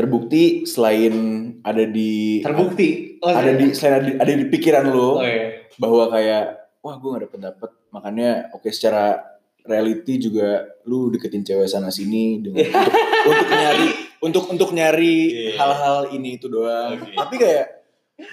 Terbukti 0.00 0.42
selain 0.64 1.14
ada 1.60 1.84
di 1.84 2.40
Terbukti. 2.40 3.20
Oh, 3.20 3.28
ada 3.28 3.52
di 3.52 3.68
selain 3.70 3.94
ada 3.94 4.02
di, 4.02 4.12
ada 4.16 4.32
di 4.32 4.46
pikiran 4.46 4.84
lu 4.86 5.14
Oh 5.14 5.20
iya. 5.20 5.68
bahwa 5.76 6.08
kayak 6.08 6.44
wah 6.80 6.96
gue 6.96 7.08
gak 7.10 7.22
dapet 7.26 7.40
dapet 7.42 7.70
makanya 7.90 8.30
oke 8.50 8.64
secara 8.66 9.20
reality 9.60 10.16
juga 10.18 10.64
lu 10.82 11.08
deketin 11.08 11.44
cewek 11.44 11.68
sana 11.68 11.88
sini 11.88 12.40
dengan 12.40 12.64
untuk, 12.64 12.88
untuk 13.28 13.48
nyari 13.52 13.88
untuk 14.18 14.44
untuk 14.48 14.70
nyari 14.72 15.16
Iya. 15.28 15.52
hal-hal 15.54 15.96
ini 16.10 16.36
itu 16.36 16.48
doang 16.48 16.96
Oke. 16.96 17.12
tapi 17.12 17.36
kayak 17.36 17.66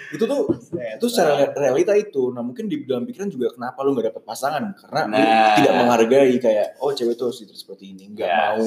itu 0.09 0.23
tuh 0.23 0.47
itu 0.71 1.05
secara 1.05 1.51
realita 1.53 1.91
itu 1.91 2.31
nah 2.31 2.39
mungkin 2.39 2.65
di 2.65 2.83
dalam 2.83 3.03
pikiran 3.03 3.27
juga 3.27 3.51
kenapa 3.51 3.83
lu 3.83 3.91
gak 3.93 4.07
dapet 4.09 4.23
pasangan 4.23 4.63
karena 4.77 5.01
lu 5.03 5.11
Nah. 5.13 5.55
tidak 5.57 5.73
menghargai 5.77 6.35
kayak 6.37 6.67
oh 6.79 6.91
cewek 6.91 7.15
tuh 7.15 7.27
harus 7.27 7.43
seperti 7.45 7.91
ini 7.91 8.07
nggak 8.09 8.23
Yes. 8.23 8.39
mau 8.55 8.63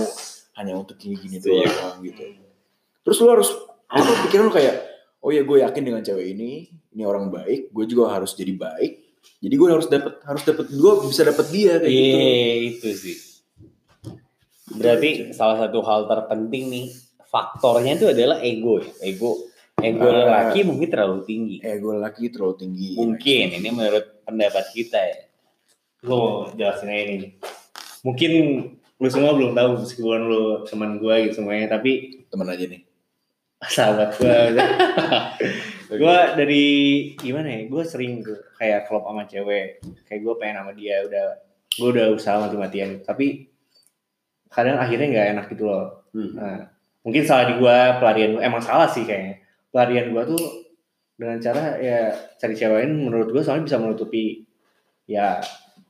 hanya 0.54 0.72
untuk 0.74 0.96
gini 0.96 1.16
gini 1.16 1.36
doang 1.38 2.00
gitu 2.02 2.24
terus 3.00 3.16
lu 3.20 3.28
harus 3.30 3.50
itu 3.90 4.12
pikiran 4.28 4.46
lu 4.48 4.54
kayak 4.54 4.76
oh 5.20 5.30
ya 5.30 5.42
gue 5.44 5.56
yakin 5.60 5.82
dengan 5.82 6.02
cewek 6.04 6.32
ini 6.32 6.68
ini 6.92 7.02
orang 7.04 7.28
baik 7.28 7.70
gue 7.72 7.84
juga 7.86 8.12
harus 8.12 8.32
jadi 8.32 8.54
baik 8.56 8.92
jadi 9.40 9.54
gue 9.56 9.68
harus 9.68 9.86
dapat 9.88 10.20
harus 10.24 10.42
dapat 10.44 10.66
gue 10.68 10.92
bisa 11.08 11.22
dapat 11.24 11.46
dia 11.52 11.76
kayak 11.80 11.92
gitu 11.92 12.16
Iya 12.16 12.54
itu 12.72 12.88
sih. 12.92 13.16
Berarti 14.70 15.34
salah 15.34 15.66
satu 15.66 15.82
hal 15.82 16.06
terpenting 16.06 16.70
nih 16.70 16.86
faktornya 17.26 17.98
itu 17.98 18.06
adalah 18.08 18.38
ego 18.40 18.80
ya. 18.80 18.92
Ego 19.02 19.48
ego 19.80 20.06
Ah. 20.06 20.12
lelaki 20.28 20.60
mungkin 20.64 20.88
terlalu 20.92 21.24
tinggi. 21.24 21.56
ego 21.64 21.96
laki 21.96 22.28
terlalu 22.28 22.54
tinggi 22.60 22.88
Mungkin 23.00 23.46
ini 23.60 23.68
menurut 23.72 24.24
pendapat 24.24 24.64
kita 24.76 25.00
ya. 25.00 25.18
Lo 26.04 26.48
jelasin 26.52 26.92
aja 26.92 27.02
ini. 27.16 27.28
Mungkin 28.04 28.32
lu 29.00 29.08
semua 29.08 29.32
belum 29.32 29.56
tahu 29.56 29.84
meskipun 29.84 30.20
lu 30.28 30.42
teman 30.68 31.00
gue 31.00 31.14
gitu 31.28 31.40
semuanya. 31.40 31.76
Tapi 31.76 32.24
teman 32.28 32.48
aja 32.48 32.64
nih 32.64 32.89
sahabat 33.68 34.14
gue. 34.18 34.36
gue 35.92 36.18
dari 36.38 36.66
gimana 37.20 37.48
ya? 37.48 37.60
Gue 37.68 37.82
sering 37.84 38.24
kayak 38.56 38.88
klop 38.88 39.04
sama 39.04 39.28
cewek. 39.28 39.84
Kayak 40.08 40.20
gue 40.24 40.34
pengen 40.40 40.56
sama 40.64 40.72
dia. 40.72 41.04
Udah 41.04 41.26
gue 41.70 41.88
udah 41.92 42.06
usaha 42.16 42.40
mati-matian. 42.40 43.04
Tapi 43.04 43.50
kadang 44.50 44.76
akhirnya 44.82 45.06
nggak 45.14 45.28
enak 45.38 45.46
gitu 45.54 45.64
loh. 45.70 46.04
Hmm. 46.10 46.34
Nah, 46.34 46.58
mungkin 47.06 47.22
salah 47.22 47.46
di 47.46 47.54
gua 47.56 48.02
pelarian 48.02 48.36
gua 48.36 48.42
emang 48.42 48.62
salah 48.62 48.90
sih 48.90 49.06
kayaknya. 49.06 49.38
Pelarian 49.70 50.10
gua 50.10 50.26
tuh 50.26 50.42
dengan 51.14 51.38
cara 51.38 51.78
ya 51.78 52.10
cari 52.36 52.54
cewek 52.58 52.76
lain 52.82 52.92
menurut 53.06 53.30
gua 53.30 53.42
soalnya 53.46 53.70
bisa 53.70 53.78
menutupi 53.78 54.42
ya 55.06 55.38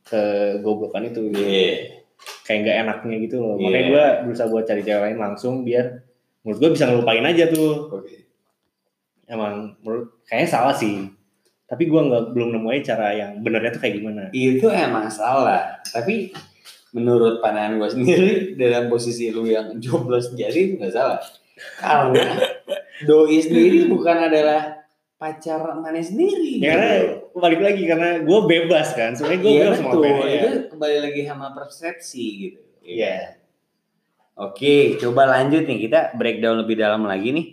kegoblokan 0.04 1.08
itu. 1.08 1.32
Iya. 1.32 2.04
Kayak 2.44 2.58
nggak 2.62 2.76
enaknya 2.84 3.16
gitu 3.24 3.36
loh. 3.40 3.56
Iya. 3.56 3.64
Makanya 3.64 3.84
gua 3.88 4.06
berusaha 4.28 4.48
buat 4.52 4.64
cari 4.68 4.82
cewek 4.84 5.02
lain 5.08 5.18
langsung 5.18 5.54
biar 5.64 5.86
menurut 6.42 6.58
gua 6.58 6.70
bisa 6.72 6.84
ngelupain 6.88 7.24
aja 7.24 7.44
tuh. 7.50 7.90
Oke. 7.92 8.28
Emang 9.30 9.76
menurut 9.84 10.24
kayaknya 10.26 10.48
salah 10.50 10.74
sih. 10.74 11.06
Tapi 11.70 11.86
gua 11.86 12.02
nggak 12.02 12.24
belum 12.34 12.58
nemuin 12.58 12.82
cara 12.82 13.14
yang 13.14 13.32
benernya 13.44 13.70
tuh 13.70 13.80
kayak 13.82 13.94
gimana. 14.02 14.22
Itu 14.34 14.66
emang 14.70 15.06
salah. 15.06 15.78
Tapi 15.86 16.34
menurut 16.90 17.38
pandangan 17.38 17.78
gue 17.78 17.90
sendiri 17.90 18.30
dalam 18.60 18.90
posisi 18.90 19.30
lu 19.30 19.46
yang 19.46 19.78
jomblo 19.78 20.18
sejati 20.18 20.58
itu 20.58 20.74
nggak 20.82 20.90
salah. 20.90 21.22
Karena 21.78 22.26
doi 23.08 23.38
sendiri 23.38 23.86
bukan 23.86 24.26
adalah 24.26 24.82
pacar 25.14 25.60
mana 25.78 26.00
sendiri. 26.00 26.58
Ya, 26.58 26.74
karena 26.74 26.90
balik 27.36 27.60
lagi 27.60 27.82
karena 27.86 28.24
gua 28.26 28.48
bebas 28.48 28.96
kan. 28.96 29.14
Sebenarnya 29.14 29.40
gua 29.44 29.52
Iya 29.52 29.62
bebas 29.62 29.78
mau 29.84 29.92
betul. 29.94 30.16
aja. 30.26 30.38
Itu 30.40 30.50
kembali 30.74 30.96
lagi 31.04 31.20
sama 31.28 31.46
persepsi 31.54 32.24
gitu. 32.40 32.60
Iya. 32.82 33.39
Oke, 34.40 34.96
coba 34.96 35.28
lanjut 35.28 35.68
nih 35.68 35.84
kita 35.84 36.16
breakdown 36.16 36.64
lebih 36.64 36.80
dalam 36.80 37.04
lagi 37.04 37.28
nih. 37.36 37.46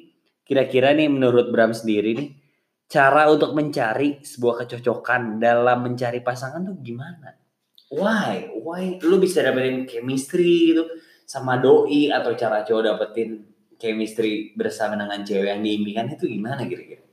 Kira-kira 0.48 0.96
nih 0.96 1.12
menurut 1.12 1.52
Bram 1.52 1.76
sendiri 1.76 2.16
nih 2.16 2.30
cara 2.88 3.28
untuk 3.28 3.52
mencari 3.52 4.24
sebuah 4.24 4.64
kecocokan 4.64 5.44
dalam 5.44 5.84
mencari 5.84 6.24
pasangan 6.24 6.64
tuh 6.64 6.80
gimana? 6.80 7.36
Why? 7.92 8.56
Why 8.64 9.04
lu 9.04 9.20
bisa 9.20 9.44
dapetin 9.44 9.84
chemistry 9.84 10.72
gitu 10.72 10.88
sama 11.28 11.60
doi 11.60 12.08
atau 12.08 12.32
cara 12.40 12.64
cowok 12.64 12.84
dapetin 12.88 13.44
chemistry 13.76 14.56
bersama 14.56 14.96
dengan 14.96 15.20
cewek 15.28 15.52
yang 15.52 15.60
diimpikan 15.60 16.08
itu 16.08 16.24
gimana 16.32 16.64
kira-kira? 16.64 17.04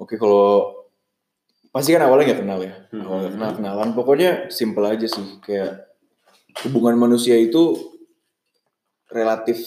Oke 0.00 0.16
kalau 0.16 0.72
pasti 1.68 1.92
kan 1.92 2.08
awalnya 2.08 2.32
nggak 2.32 2.40
kenal 2.40 2.60
ya, 2.64 2.74
Hmm. 2.88 3.04
awalnya 3.04 3.28
nggak 3.28 3.36
kenal 3.36 3.52
kenalan. 3.60 3.88
Pokoknya 3.92 4.30
simple 4.48 4.88
aja 4.88 5.04
sih 5.04 5.36
kayak 5.44 5.92
hubungan 6.64 6.96
manusia 6.96 7.36
itu 7.36 7.76
relatif 9.08 9.58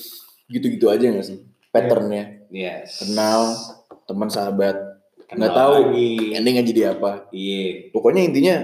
gitu-gitu 0.50 0.88
aja 0.90 1.10
nggak 1.10 1.28
sih 1.28 1.40
patternnya 1.74 2.42
Yes. 2.52 3.00
kenal 3.00 3.56
teman 4.04 4.28
sahabat 4.28 4.92
nggak 5.32 5.56
tahu 5.56 5.74
lagi. 5.96 6.36
endingnya 6.36 6.64
jadi 6.68 6.82
apa. 6.92 7.32
Iya. 7.32 7.88
Pokoknya 7.96 8.28
intinya 8.28 8.56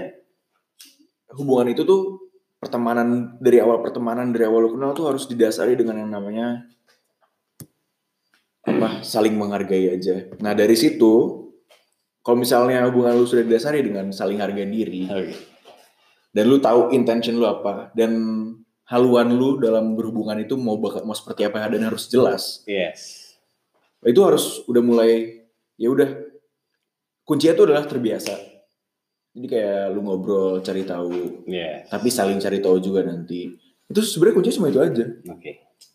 hubungan 1.32 1.72
itu 1.72 1.88
tuh 1.88 2.28
pertemanan 2.60 3.40
dari 3.40 3.62
awal 3.64 3.80
pertemanan 3.80 4.28
dari 4.34 4.44
awal 4.44 4.68
lu 4.68 4.70
kenal 4.76 4.92
tuh 4.92 5.08
harus 5.08 5.24
didasari 5.24 5.78
dengan 5.80 6.04
yang 6.04 6.10
namanya 6.12 6.68
apa 8.68 9.00
saling 9.00 9.32
menghargai 9.32 9.96
aja. 9.96 10.28
Nah 10.44 10.52
dari 10.52 10.76
situ 10.76 11.48
kalau 12.20 12.36
misalnya 12.36 12.84
hubungan 12.84 13.16
lu 13.16 13.24
sudah 13.24 13.48
didasari 13.48 13.80
dengan 13.80 14.12
saling 14.12 14.36
harga 14.36 14.60
diri 14.68 15.08
Oke. 15.08 15.32
dan 16.36 16.44
lu 16.44 16.60
tahu 16.60 16.92
intention 16.92 17.40
lu 17.40 17.48
apa 17.48 17.88
dan 17.96 18.12
haluan 18.88 19.28
lu 19.36 19.60
dalam 19.60 19.92
berhubungan 19.92 20.40
itu 20.40 20.56
mau 20.56 20.80
bakal 20.80 21.04
mau 21.04 21.12
seperti 21.12 21.44
apa 21.44 21.68
dan 21.68 21.84
harus 21.84 22.08
jelas. 22.08 22.64
Yes. 22.64 23.36
Itu 24.00 24.24
harus 24.24 24.64
udah 24.64 24.80
mulai 24.80 25.44
ya 25.76 25.92
udah 25.92 26.08
kuncinya 27.28 27.54
tuh 27.54 27.64
adalah 27.68 27.84
terbiasa. 27.84 28.34
Jadi 29.36 29.46
kayak 29.46 29.92
lu 29.92 30.00
ngobrol 30.02 30.64
cari 30.64 30.82
tahu 30.82 31.44
Yes. 31.46 31.86
tapi 31.92 32.08
saling 32.10 32.40
cari 32.42 32.58
tahu 32.58 32.82
juga 32.82 33.06
nanti 33.06 33.54
itu 33.86 34.00
sebenarnya 34.02 34.34
kuncinya 34.34 34.56
cuma 34.58 34.68
itu 34.72 34.80
aja 34.82 35.04
Oke. 35.30 35.52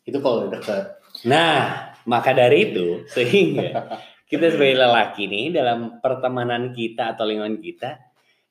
Itu 0.08 0.17
kalau 0.23 0.47
udah 0.47 0.51
dekat. 0.60 0.86
Nah, 1.27 1.91
maka 2.08 2.32
dari 2.32 2.71
itu 2.71 3.03
sehingga 3.12 3.99
kita 4.32 4.53
sebagai 4.53 4.79
lelaki 4.79 5.27
nih 5.27 5.45
dalam 5.56 5.99
pertemanan 5.99 6.71
kita 6.71 7.17
atau 7.17 7.25
lingkungan 7.27 7.60
kita 7.60 7.99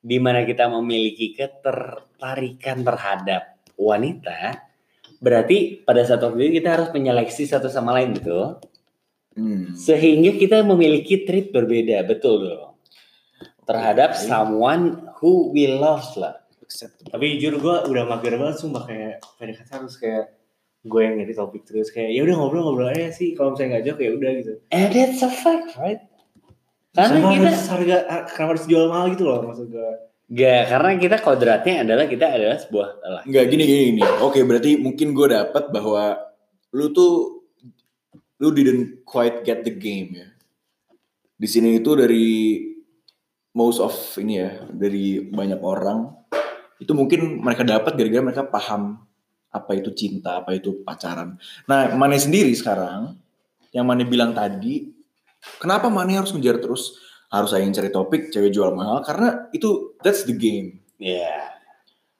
di 0.03 0.17
mana 0.19 0.43
kita 0.43 0.67
memiliki 0.67 1.31
ketertarikan 1.31 2.83
terhadap 2.83 3.52
wanita, 3.79 4.59
berarti 5.23 5.81
pada 5.83 6.03
saat 6.03 6.21
waktu 6.21 6.49
itu 6.49 6.63
kita 6.63 6.69
harus 6.79 6.89
menyeleksi 6.91 7.47
satu 7.47 7.71
sama 7.71 7.95
lain 7.95 8.17
betul. 8.17 8.59
hmm. 9.39 9.73
Sehingga 9.77 10.35
kita 10.35 10.61
memiliki 10.67 11.23
treat 11.23 11.49
berbeda, 11.55 12.05
betul 12.05 12.43
dong. 12.43 12.73
Terhadap 13.63 14.17
Oke. 14.17 14.27
someone 14.27 14.83
who 15.23 15.55
we 15.55 15.71
love 15.71 16.03
lah. 16.19 16.43
acceptable 16.73 17.13
Tapi 17.13 17.37
jujur 17.37 17.53
gue 17.61 17.75
udah 17.93 18.03
mager 18.09 18.35
banget 18.35 18.57
sumpah 18.59 18.83
kayak 18.89 19.21
PDKT 19.37 19.69
harus 19.71 19.95
kayak 20.01 20.25
gue 20.83 20.99
yang 20.99 21.15
nyari 21.15 21.31
topik 21.31 21.63
terus 21.63 21.95
kayak 21.95 22.11
ya 22.11 22.27
udah 22.27 22.35
ngobrol-ngobrol 22.35 22.91
aja 22.91 23.07
sih 23.15 23.31
kalau 23.39 23.55
misalnya 23.55 23.79
nggak 23.79 23.85
jauh 23.87 23.99
ya 24.03 24.11
udah 24.11 24.31
gitu. 24.41 24.53
And 24.73 24.89
that's 24.91 25.21
a 25.23 25.31
fact, 25.31 25.79
right? 25.79 26.01
Karena 26.91 27.19
kita 27.23 27.47
harus 27.49 27.67
harga 27.71 27.97
kenapa 28.29 28.49
harus 28.57 28.65
jual 28.67 28.85
mahal 28.91 29.07
gitu 29.15 29.23
loh 29.25 29.39
maksud 29.47 29.67
gue. 29.71 29.91
Gak, 30.31 30.61
karena 30.71 30.91
kita 30.95 31.17
kodratnya 31.19 31.83
adalah 31.83 32.05
kita 32.07 32.25
adalah 32.31 32.57
sebuah 32.57 32.87
lelaki. 33.03 33.25
Enggak 33.27 33.45
gini 33.51 33.63
gini 33.67 33.81
gini. 33.91 34.03
Oke 34.23 34.39
berarti 34.47 34.71
mungkin 34.79 35.11
gue 35.11 35.27
dapat 35.29 35.63
bahwa 35.69 36.15
lu 36.73 36.89
tuh 36.95 37.43
lu 38.39 38.49
didn't 38.55 39.03
quite 39.03 39.43
get 39.43 39.67
the 39.67 39.73
game 39.75 40.15
ya. 40.15 40.27
Di 41.35 41.47
sini 41.47 41.75
itu 41.77 41.91
dari 41.93 42.59
most 43.53 43.83
of 43.83 43.93
ini 44.17 44.33
ya 44.41 44.65
dari 44.71 45.21
banyak 45.21 45.61
orang 45.61 46.09
itu 46.81 46.91
mungkin 46.97 47.39
mereka 47.39 47.61
dapat 47.63 47.93
gara-gara 47.93 48.23
mereka 48.25 48.43
paham 48.49 48.99
apa 49.53 49.71
itu 49.77 49.93
cinta 49.93 50.41
apa 50.41 50.57
itu 50.57 50.81
pacaran. 50.81 51.37
Nah 51.69 51.93
Mane 51.93 52.17
sendiri 52.17 52.49
sekarang 52.57 53.13
yang 53.69 53.85
Mane 53.85 54.09
bilang 54.09 54.33
tadi 54.33 54.89
kenapa 55.61 55.93
Mane 55.93 56.17
harus 56.17 56.33
ngejar 56.33 56.57
terus 56.57 56.97
harus 57.33 57.49
saya 57.49 57.65
cari 57.65 57.89
topik 57.89 58.29
cewek 58.29 58.53
jual 58.53 58.69
mahal 58.71 59.01
karena 59.01 59.49
itu 59.49 59.97
that's 60.05 60.23
the 60.23 60.37
game 60.37 60.83
Iya. 61.01 61.59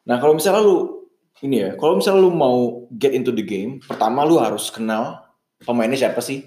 Nah 0.03 0.19
kalau 0.19 0.35
misalnya 0.35 0.59
lu 0.59 1.07
ini 1.39 1.55
ya, 1.59 1.69
kalau 1.75 1.99
misalnya 1.99 2.19
lu 2.23 2.31
mau 2.31 2.87
get 2.91 3.11
into 3.11 3.31
the 3.31 3.43
game, 3.43 3.79
pertama 3.79 4.27
lu 4.27 4.39
harus 4.39 4.67
kenal 4.67 5.23
pemainnya 5.63 5.95
siapa 5.95 6.19
sih. 6.19 6.43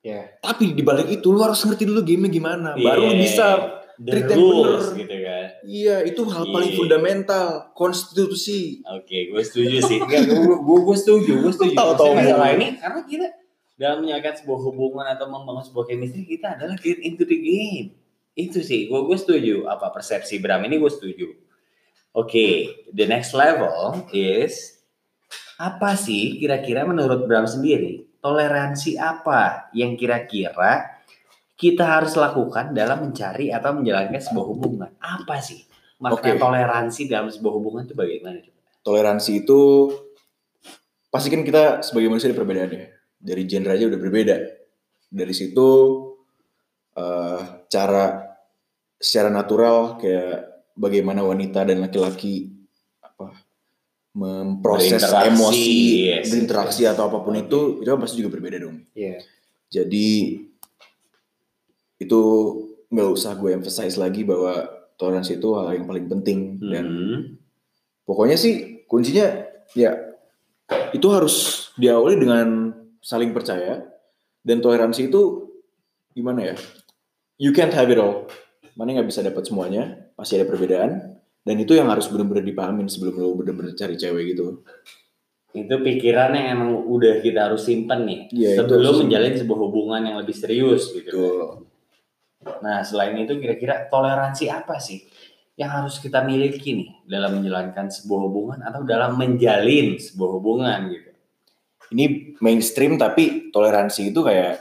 Ya. 0.00 0.32
Tapi 0.40 0.72
di 0.72 0.80
balik 0.80 1.12
itu 1.12 1.28
lu 1.28 1.40
harus 1.40 1.60
ngerti 1.60 1.84
dulu 1.84 2.00
gamenya 2.00 2.32
gimana, 2.32 2.68
baru 2.72 3.12
lu 3.12 3.20
bisa. 3.20 3.80
The 4.02 4.24
treat 4.24 4.34
rules 4.34 4.96
bener. 4.96 4.98
gitu 5.04 5.16
kan. 5.20 5.46
Iya 5.62 5.96
itu 6.08 6.20
hal 6.26 6.44
paling 6.48 6.70
Iya. 6.72 6.78
fundamental, 6.80 7.46
konstitusi. 7.76 8.80
Oke, 8.88 9.28
gue 9.30 9.42
setuju 9.44 9.78
sih. 9.84 9.98
Enggak, 10.02 10.32
gue, 10.32 10.56
gue, 10.58 10.78
gue 10.88 10.96
setuju, 10.96 11.32
gue 11.44 11.52
setuju. 11.52 11.76
Tahu-tahu 11.76 12.16
Maksudnya 12.16 12.34
masalah 12.34 12.48
ini 12.56 12.66
karena 12.80 13.00
kita 13.04 13.26
dalam 13.82 14.06
menyelesaikan 14.06 14.46
sebuah 14.46 14.60
hubungan 14.70 15.06
atau 15.10 15.26
membangun 15.26 15.66
sebuah 15.66 15.90
chemistry 15.90 16.22
kita 16.22 16.54
adalah 16.54 16.78
get 16.78 17.02
into 17.02 17.26
the 17.26 17.34
game. 17.34 17.98
Itu 18.38 18.62
sih, 18.62 18.86
gue 18.86 19.00
gue 19.02 19.18
setuju. 19.18 19.66
Apa 19.66 19.90
persepsi 19.90 20.38
Bram 20.38 20.62
ini 20.70 20.78
gue 20.78 20.86
setuju. 20.86 21.34
Oke, 22.14 22.70
the 22.94 23.10
next 23.10 23.34
level 23.34 24.06
is 24.14 24.78
apa 25.58 25.98
sih 25.98 26.38
kira-kira 26.38 26.86
menurut 26.86 27.26
Bram 27.26 27.50
sendiri 27.50 28.06
toleransi 28.22 29.02
apa 29.02 29.66
yang 29.74 29.98
kira-kira 29.98 31.02
kita 31.58 31.82
harus 31.82 32.14
lakukan 32.14 32.70
dalam 32.70 33.10
mencari 33.10 33.50
atau 33.50 33.74
menjalankan 33.74 34.22
sebuah 34.22 34.46
hubungan? 34.46 34.90
Apa 35.02 35.42
sih 35.42 35.66
makna 35.98 36.34
Oke. 36.34 36.38
toleransi 36.38 37.10
dalam 37.10 37.34
sebuah 37.34 37.54
hubungan 37.58 37.82
itu 37.82 37.98
bagaimana? 37.98 38.46
Toleransi 38.86 39.42
itu 39.42 39.90
pasti 41.10 41.28
kan 41.34 41.42
kita 41.42 41.82
sebagai 41.82 42.08
manusia 42.10 42.30
ada 42.30 42.38
perbedaan 42.38 42.70
ya. 42.70 43.01
Dari 43.22 43.46
genre 43.46 43.78
aja 43.78 43.86
udah 43.86 44.00
berbeda. 44.02 44.36
Dari 45.06 45.34
situ 45.36 45.68
eh, 46.98 47.40
cara 47.70 48.04
secara 48.98 49.30
natural 49.30 49.98
kayak 50.02 50.66
bagaimana 50.74 51.22
wanita 51.22 51.62
dan 51.66 51.82
laki-laki 51.82 52.50
apa 53.02 53.34
memproses 54.12 55.00
Berinteraksi, 55.00 55.28
emosi, 55.32 55.78
yes, 56.04 56.24
berinteraksi 56.28 56.82
yes. 56.84 56.90
atau 56.92 57.08
apa 57.08 57.18
pun 57.24 57.34
itu 57.38 57.80
itu 57.80 57.88
kan 57.88 58.00
pasti 58.02 58.16
juga 58.20 58.36
berbeda 58.36 58.58
dong. 58.60 58.84
Iya. 58.92 59.24
Jadi 59.72 60.08
itu 62.02 62.22
nggak 62.92 63.08
usah 63.08 63.32
gue 63.40 63.50
emphasize 63.56 63.96
lagi 63.96 64.26
bahwa 64.26 64.68
toleransi 65.00 65.40
itu 65.40 65.48
hal 65.56 65.72
yang 65.72 65.86
paling 65.88 66.06
penting 66.10 66.60
dan 66.60 66.84
Hmm. 66.84 67.20
pokoknya 68.04 68.36
sih 68.36 68.84
kuncinya 68.84 69.48
ya 69.72 69.96
itu 70.92 71.06
harus 71.08 71.68
diawali 71.80 72.20
dengan 72.20 72.76
saling 73.02 73.34
percaya. 73.34 73.82
Dan 74.42 74.62
toleransi 74.62 75.10
itu 75.10 75.52
gimana 76.14 76.54
ya? 76.54 76.56
You 77.36 77.50
can't 77.50 77.74
have 77.74 77.90
it 77.90 77.98
all. 77.98 78.30
Mana 78.78 78.96
nggak 78.96 79.10
bisa 79.10 79.20
dapat 79.20 79.44
semuanya 79.44 80.08
pasti 80.14 80.38
ada 80.38 80.46
perbedaan. 80.46 81.18
Dan 81.42 81.58
itu 81.58 81.74
yang 81.74 81.90
harus 81.90 82.06
benar-benar 82.06 82.46
dipahamin 82.46 82.86
sebelum 82.86 83.18
lo 83.18 83.34
benar-benar 83.34 83.74
cari 83.74 83.98
cewek 83.98 84.24
gitu. 84.32 84.62
Itu 85.52 85.74
pikiran 85.82 86.32
yang 86.32 86.46
emang 86.56 86.70
udah 86.86 87.18
kita 87.18 87.50
harus 87.50 87.66
simpen 87.66 88.06
nih. 88.06 88.30
Itu 88.30 88.64
sebelum 88.64 89.04
menjalin 89.04 89.34
sebuah 89.36 89.58
hubungan 89.58 90.00
yang 90.06 90.16
lebih 90.22 90.32
serius 90.32 90.94
gitu. 90.94 91.12
Betul. 91.12 91.68
Nah, 92.62 92.82
selain 92.82 93.14
itu 93.20 93.38
kira-kira 93.38 93.86
toleransi 93.86 94.50
apa 94.50 94.78
sih 94.82 95.02
yang 95.54 95.70
harus 95.70 96.00
kita 96.00 96.24
miliki 96.24 96.74
nih 96.74 96.90
dalam 97.06 97.38
menjalankan 97.38 97.92
sebuah 97.92 98.20
hubungan 98.26 98.58
atau 98.64 98.82
dalam 98.82 99.14
menjalin 99.20 100.00
sebuah 100.00 100.30
hubungan 100.40 100.78
gitu. 100.90 101.11
Ini 101.92 102.34
mainstream 102.40 102.96
tapi 102.96 103.52
toleransi 103.52 104.10
itu 104.10 104.20
kayak 104.24 104.58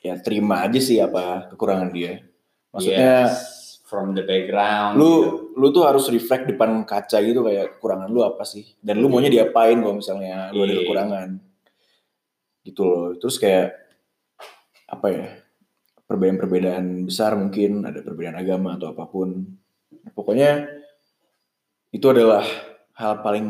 ya 0.00 0.16
terima 0.18 0.64
aja 0.64 0.80
sih 0.80 0.96
apa 0.98 1.52
kekurangan 1.52 1.92
dia. 1.92 2.24
Maksudnya 2.72 3.28
Yes, 3.28 3.78
from 3.86 4.12
the 4.12 4.24
background 4.24 4.98
lu 4.98 5.06
gitu. 5.06 5.28
lu 5.56 5.66
tuh 5.70 5.84
harus 5.84 6.08
reflect 6.08 6.48
depan 6.48 6.82
kaca 6.82 7.20
gitu 7.20 7.40
kayak 7.44 7.76
kekurangan 7.78 8.08
lu 8.08 8.24
apa 8.24 8.42
sih? 8.42 8.64
Dan 8.80 8.98
lu 8.98 9.08
maunya 9.08 9.28
diapain 9.28 9.76
kalau 9.78 10.00
misalnya 10.00 10.50
lu 10.50 10.64
ada 10.64 10.72
Iya. 10.72 10.80
kekurangan? 10.84 11.28
Gitu 12.62 12.80
loh. 12.82 13.14
Terus 13.16 13.36
kayak 13.38 13.68
apa 14.86 15.06
ya 15.10 15.26
perbedaan-perbedaan 16.06 17.04
besar 17.04 17.34
mungkin 17.34 17.82
ada 17.82 17.98
perbedaan 18.00 18.38
agama 18.38 18.78
atau 18.78 18.94
apa 18.94 19.04
pun. 19.06 19.42
Pokoknya 20.14 20.70
itu 21.90 22.06
adalah 22.06 22.46
hal 22.94 23.20
paling 23.20 23.46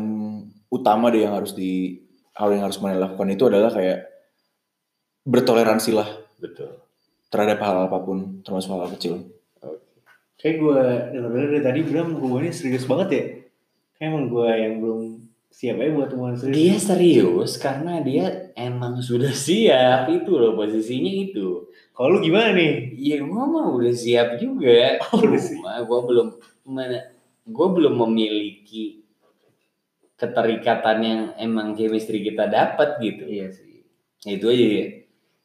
utama 0.67 1.13
deh 1.13 1.21
yang 1.23 1.37
harus 1.37 1.53
di 1.53 2.01
hal 2.37 2.49
yang 2.53 2.63
harus 2.69 2.77
mana 2.79 3.01
lakukan 3.01 3.29
itu 3.33 3.43
adalah 3.49 3.73
kayak 3.73 4.05
bertoleransi 5.25 5.91
lah 5.97 6.07
Betul. 6.37 6.77
terhadap 7.33 7.59
hal 7.59 7.89
apa 7.89 7.97
pun 7.99 8.39
termasuk 8.45 8.71
hal, 8.71 8.85
-hal 8.85 8.93
kecil 8.93 9.15
Kayak 10.37 10.55
gue 10.61 10.81
denger 11.17 11.31
dari 11.49 11.61
tadi 11.65 11.79
Bram 11.81 12.13
hubungannya 12.13 12.53
serius 12.53 12.85
banget 12.85 13.09
ya. 13.09 13.23
Kayak 13.97 14.09
emang 14.13 14.25
gue 14.29 14.49
yang 14.53 14.73
belum 14.77 15.01
siap 15.49 15.81
aja 15.81 15.91
buat 15.97 16.09
hubungan 16.13 16.37
serius. 16.37 16.57
Dia 16.61 16.75
serius 16.77 17.51
karena 17.57 18.05
dia 18.05 18.53
emang 18.53 19.01
sudah 19.01 19.33
siap 19.33 20.05
itu 20.13 20.31
loh 20.37 20.53
posisinya 20.53 21.09
itu. 21.09 21.65
Kalau 21.97 22.13
lu 22.13 22.19
gimana 22.21 22.53
nih? 22.53 22.93
Iya 22.93 23.25
gua 23.25 23.49
mah 23.49 23.65
udah 23.73 23.89
siap 23.89 24.37
juga. 24.37 25.01
Oh, 25.09 25.25
udah 25.25 25.41
siap. 25.41 25.57
Cuma 25.57 25.81
gua 25.89 25.99
belum 26.05 26.27
mana 26.69 27.09
gua 27.49 27.67
belum 27.73 27.97
memiliki 28.05 29.01
keterikatan 30.17 30.97
yang 31.05 31.21
emang 31.37 31.77
chemistry 31.77 32.25
kita 32.25 32.49
dapat 32.49 32.97
gitu. 32.99 33.23
Iya 33.29 33.53
sih. 33.53 33.85
Ya, 34.25 34.31
itu 34.35 34.45
aja 34.49 34.65
ya. 34.65 34.85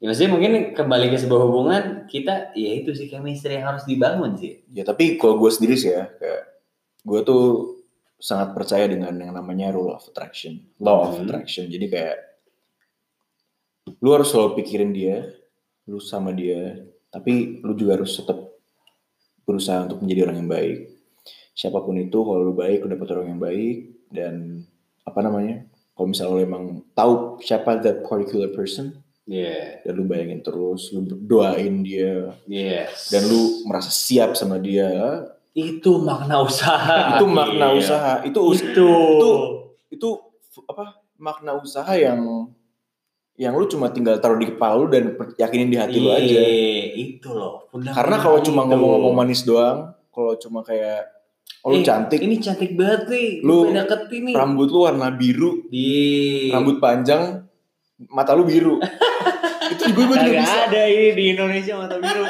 Ya 0.02 0.04
maksudnya 0.11 0.32
mungkin 0.35 0.52
kembali 0.74 1.14
ke 1.14 1.18
sebuah 1.20 1.42
hubungan 1.46 1.82
kita 2.11 2.50
ya 2.58 2.70
itu 2.74 2.90
sih 2.90 3.06
chemistry 3.06 3.61
yang 3.61 3.70
harus 3.70 3.87
dibangun 3.87 4.35
sih. 4.35 4.64
Ya 4.74 4.82
tapi 4.82 5.14
kalau 5.20 5.38
gue 5.38 5.52
sendiri 5.52 5.78
sih 5.78 5.94
ya, 5.94 6.11
kayak 6.18 6.42
gue 7.06 7.20
tuh 7.22 7.44
sangat 8.18 8.50
percaya 8.56 8.90
dengan 8.90 9.14
yang 9.14 9.30
namanya 9.37 9.70
rule 9.70 9.94
of 9.94 10.02
attraction, 10.08 10.66
law 10.82 11.06
of 11.06 11.14
Hmm. 11.14 11.28
attraction. 11.28 11.70
Jadi 11.70 11.87
kayak 11.87 12.18
lu 14.02 14.11
harus 14.11 14.32
selalu 14.32 14.58
pikirin 14.62 14.90
dia, 14.90 15.26
lu 15.87 16.02
sama 16.02 16.35
dia, 16.35 16.82
tapi 17.12 17.62
lu 17.62 17.74
juga 17.78 18.00
harus 18.00 18.14
tetap 18.18 18.38
berusaha 19.46 19.87
untuk 19.87 20.02
menjadi 20.02 20.30
orang 20.30 20.37
yang 20.42 20.50
baik. 20.50 20.78
Siapa 21.52 21.78
pun 21.82 21.98
itu, 21.98 22.14
kalau 22.14 22.42
lu 22.42 22.54
baik, 22.54 22.87
lu 22.87 22.88
dapet 22.94 23.08
orang 23.11 23.37
yang 23.37 23.42
baik 23.42 23.76
dan 24.12 24.62
apa 25.03 25.18
namanya? 25.18 25.64
Kalau 25.92 26.09
misalnya 26.09 26.33
lu 26.33 26.40
emang 26.40 26.64
tahu 26.92 27.40
siapa 27.40 27.81
that 27.81 28.01
particular 28.03 28.48
person, 28.48 28.96
Iya. 29.22 29.83
dan 29.83 29.92
lu 29.94 30.05
bayangin 30.05 30.40
terus, 30.40 30.90
lu 30.90 31.03
doain 31.05 31.81
dia, 31.81 32.33
Yes. 32.44 33.09
dan 33.09 33.25
lu 33.25 33.40
merasa 33.64 33.88
siap 33.88 34.35
sama 34.35 34.57
dia, 34.57 34.88
itu 35.53 36.01
makna 36.01 36.40
usaha. 36.40 37.16
itu 37.16 37.25
makna 37.27 37.70
Iya. 37.70 37.79
usaha 37.79 38.12
itu 38.22 38.40
us- 38.40 38.64
Itu. 38.64 38.88
itu 38.88 39.31
itu 39.92 40.09
apa 40.64 40.96
makna 41.16 41.53
usaha 41.55 41.92
yang 41.92 42.48
yang 43.35 43.53
lu 43.53 43.64
cuma 43.64 43.88
tinggal 43.88 44.16
taruh 44.16 44.37
di 44.37 44.48
kepala 44.48 44.77
lu 44.77 44.88
dan 44.88 45.12
yakinin 45.37 45.68
di 45.68 45.77
hati 45.77 45.98
lu 45.98 46.09
aja 46.09 46.25
Iya, 46.25 46.85
itu 46.94 47.29
loh. 47.31 47.68
Karena 47.68 48.16
kalau 48.16 48.40
cuma 48.40 48.64
ngomong-ngomong 48.64 49.12
manis 49.14 49.44
doang 49.44 49.92
kalau 50.09 50.37
cuma 50.37 50.61
kayak 50.61 51.05
oh 51.61 51.69
lu 51.69 51.79
Eh, 51.79 51.85
cantik 51.85 52.19
Ini 52.19 52.37
cantik 52.38 52.73
banget 52.73 53.03
nih. 53.07 53.29
Lu 53.41 53.69
deketin 53.69 54.21
nih. 54.27 54.35
rambut 54.35 54.69
lu 54.69 54.81
warna 54.83 55.09
biru 55.11 55.69
Di 55.69 55.87
rambut 56.49 56.77
panjang 56.79 57.45
mata 58.09 58.33
lu 58.33 58.43
biru 58.43 58.81
itu 59.73 59.83
juga 59.88 60.03
gue 60.05 60.17
juga 60.21 60.41
bisa 60.43 60.59
ada 60.67 60.83
ini 60.85 61.09
di 61.15 61.25
Indonesia 61.31 61.73
mata 61.77 61.97
biru. 61.97 62.25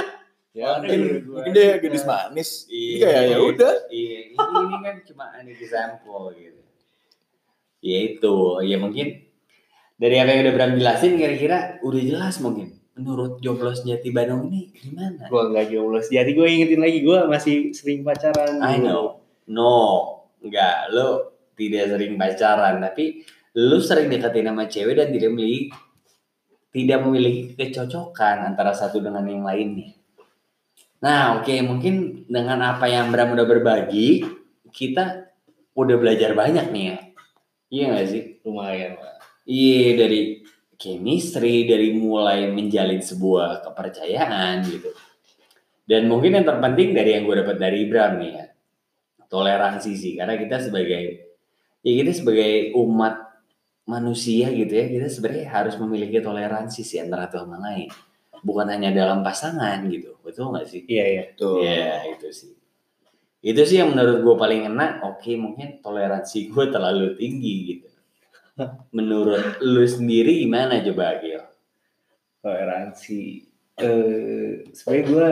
ya 0.53 0.77
mungkin 0.77 1.01
mungkin 1.27 1.51
dia 1.51 1.81
gadis 1.81 2.05
manis 2.05 2.51
Jadi 2.67 3.01
kayak 3.01 3.23
ya 3.27 3.39
udah 3.41 3.75
Iya, 3.89 4.19
ini, 4.29 4.37
ini 4.37 4.77
kan 4.79 4.97
cuma 5.03 5.25
ini 5.39 5.51
example 5.51 6.29
gitu. 6.35 6.61
Ya 7.81 7.99
itu, 8.05 8.37
ya 8.63 8.77
mungkin 8.77 9.27
dari 9.97 10.17
apa 10.19 10.29
yang 10.29 10.41
udah 10.45 10.55
Bram 10.55 10.73
jelasin 10.77 11.17
kira-kira 11.17 11.59
udah 11.81 12.01
jelas 12.01 12.37
mungkin. 12.39 12.79
Menurut 12.93 13.41
Joglos 13.41 13.81
Jati 13.89 14.13
Bandung 14.13 14.53
ini 14.53 14.69
gimana? 14.77 15.25
Gua 15.33 15.49
nggak 15.49 15.73
jomblo 15.73 15.97
sejati. 16.05 16.37
Gue 16.37 16.53
ingetin 16.53 16.81
lagi 16.85 17.01
gue 17.01 17.19
masih 17.25 17.73
sering 17.73 18.05
pacaran. 18.05 18.61
I 18.61 18.77
know. 18.85 19.25
No, 19.49 19.73
enggak. 20.45 20.93
Lo 20.93 21.33
tidak 21.57 21.97
sering 21.97 22.21
pacaran, 22.21 22.85
tapi 22.85 23.25
lu 23.57 23.81
sering 23.81 24.13
deketin 24.13 24.49
sama 24.49 24.69
cewek 24.69 24.97
dan 24.97 25.09
tidak 25.09 25.31
memiliki 25.33 25.73
tidak 26.73 26.99
memiliki 27.05 27.53
kecocokan 27.53 28.49
antara 28.49 28.73
satu 28.73 29.01
dengan 29.01 29.25
yang 29.29 29.45
lainnya. 29.45 29.93
Nah, 31.05 31.41
oke, 31.41 31.53
mungkin 31.67 32.25
dengan 32.31 32.61
apa 32.65 32.89
yang 32.89 33.13
Bram 33.13 33.37
udah 33.37 33.45
berbagi, 33.45 34.25
kita 34.73 35.29
udah 35.77 35.97
belajar 36.01 36.33
banyak 36.33 36.73
nih 36.73 36.85
ya. 36.89 36.97
Iya 37.73 37.85
gak 37.97 38.09
sih? 38.09 38.23
Lumayan 38.45 39.01
lah. 39.01 39.17
Iya, 39.43 39.99
dari 39.99 40.42
chemistry, 40.83 41.71
dari 41.71 41.95
mulai 41.95 42.51
menjalin 42.51 42.99
sebuah 42.99 43.63
kepercayaan 43.63 44.67
gitu. 44.67 44.91
Dan 45.87 46.11
mungkin 46.11 46.35
yang 46.35 46.47
terpenting 46.47 46.91
dari 46.91 47.15
yang 47.15 47.23
gue 47.23 47.39
dapat 47.39 47.57
dari 47.63 47.87
Bram 47.87 48.19
nih 48.19 48.33
ya, 48.35 48.47
toleransi 49.31 49.95
sih. 49.95 50.19
Karena 50.19 50.35
kita 50.35 50.59
sebagai, 50.59 51.03
ya 51.87 51.93
kita 52.03 52.11
sebagai 52.11 52.75
umat 52.75 53.31
manusia 53.87 54.51
gitu 54.51 54.73
ya, 54.75 54.91
kita 54.91 55.07
sebenarnya 55.07 55.47
harus 55.55 55.79
memiliki 55.79 56.19
toleransi 56.19 56.83
sih 56.83 56.99
antara 56.99 57.31
satu 57.31 57.47
sama 57.47 57.63
lain. 57.63 57.87
Bukan 58.43 58.67
hanya 58.67 58.91
dalam 58.91 59.23
pasangan 59.23 59.87
gitu, 59.87 60.19
betul 60.27 60.51
nggak 60.51 60.67
sih? 60.67 60.83
Iya 60.91 61.05
iya. 61.07 61.25
tuh 61.39 61.63
Iya, 61.63 62.19
itu 62.19 62.29
sih. 62.35 62.53
Itu 63.43 63.63
sih 63.67 63.79
yang 63.79 63.95
menurut 63.95 64.23
gue 64.23 64.35
paling 64.35 64.67
enak. 64.71 65.03
Oke, 65.03 65.39
mungkin 65.39 65.79
toleransi 65.79 66.51
gue 66.51 66.65
terlalu 66.71 67.15
tinggi 67.19 67.55
gitu. 67.75 67.92
Menurut 68.91 69.59
lu 69.61 69.83
sendiri 69.83 70.41
gimana 70.41 70.83
coba 70.83 71.19
Gil? 71.19 71.41
Toleransi. 72.41 73.23
Eh, 73.75 74.69
sebenarnya 74.71 75.05
gue 75.07 75.29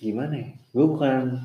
gimana 0.00 0.34
ya? 0.34 0.48
Gue 0.70 0.86
bukan 0.88 1.38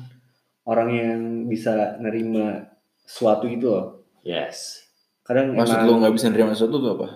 orang 0.64 0.90
yang 0.90 1.20
bisa 1.46 1.96
nerima 1.98 2.66
sesuatu 3.00 3.46
gitu 3.46 3.66
loh. 3.68 3.86
Yes. 4.20 4.82
Kadang 5.22 5.54
maksud 5.54 5.76
emang, 5.76 5.86
lu 5.86 5.92
nggak 6.00 6.14
bisa 6.14 6.26
nerima 6.28 6.52
sesuatu 6.52 6.76
tuh 6.78 6.92
apa 6.94 7.08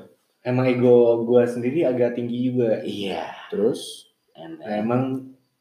emang 0.42 0.66
ego 0.66 1.22
gue 1.22 1.42
sendiri 1.44 1.82
agak 1.82 2.14
tinggi 2.14 2.38
juga. 2.44 2.82
Iya. 2.82 3.24
terus 3.48 4.10
And 4.32 4.58
then- 4.58 4.82
emang 4.82 5.02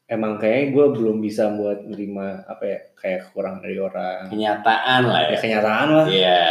emang 0.04 0.36
kayaknya 0.36 0.66
gue 0.70 0.86
belum 0.92 1.16
bisa 1.18 1.48
buat 1.50 1.82
nerima 1.82 2.44
apa 2.44 2.62
ya 2.62 2.78
kayak 2.92 3.18
kekurangan 3.26 3.60
dari 3.60 3.78
orang. 3.78 4.22
kenyataan 4.28 5.00
lah 5.02 5.20
Ya 5.22 5.28
ya. 5.28 5.38
kenyataan 5.38 5.88
lah. 5.88 6.06
Iya. 6.06 6.42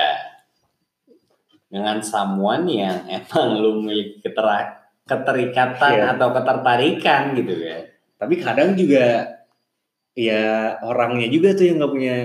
Dengan 1.72 2.04
someone 2.04 2.68
yang 2.68 3.08
emang 3.16 3.58
lu 3.58 3.80
memiliki 3.80 4.20
ketera- 4.20 4.76
keterikatan 5.08 5.94
Iya. 5.96 6.06
atau 6.14 6.28
ketertarikan 6.30 7.32
gitu 7.34 7.54
ya. 7.58 7.80
Tapi 8.20 8.36
kadang 8.38 8.76
juga 8.76 9.32
ya 10.12 10.44
orangnya 10.84 11.26
juga 11.26 11.56
tuh 11.56 11.66
yang 11.66 11.80
nggak 11.80 11.94
punya 11.96 12.16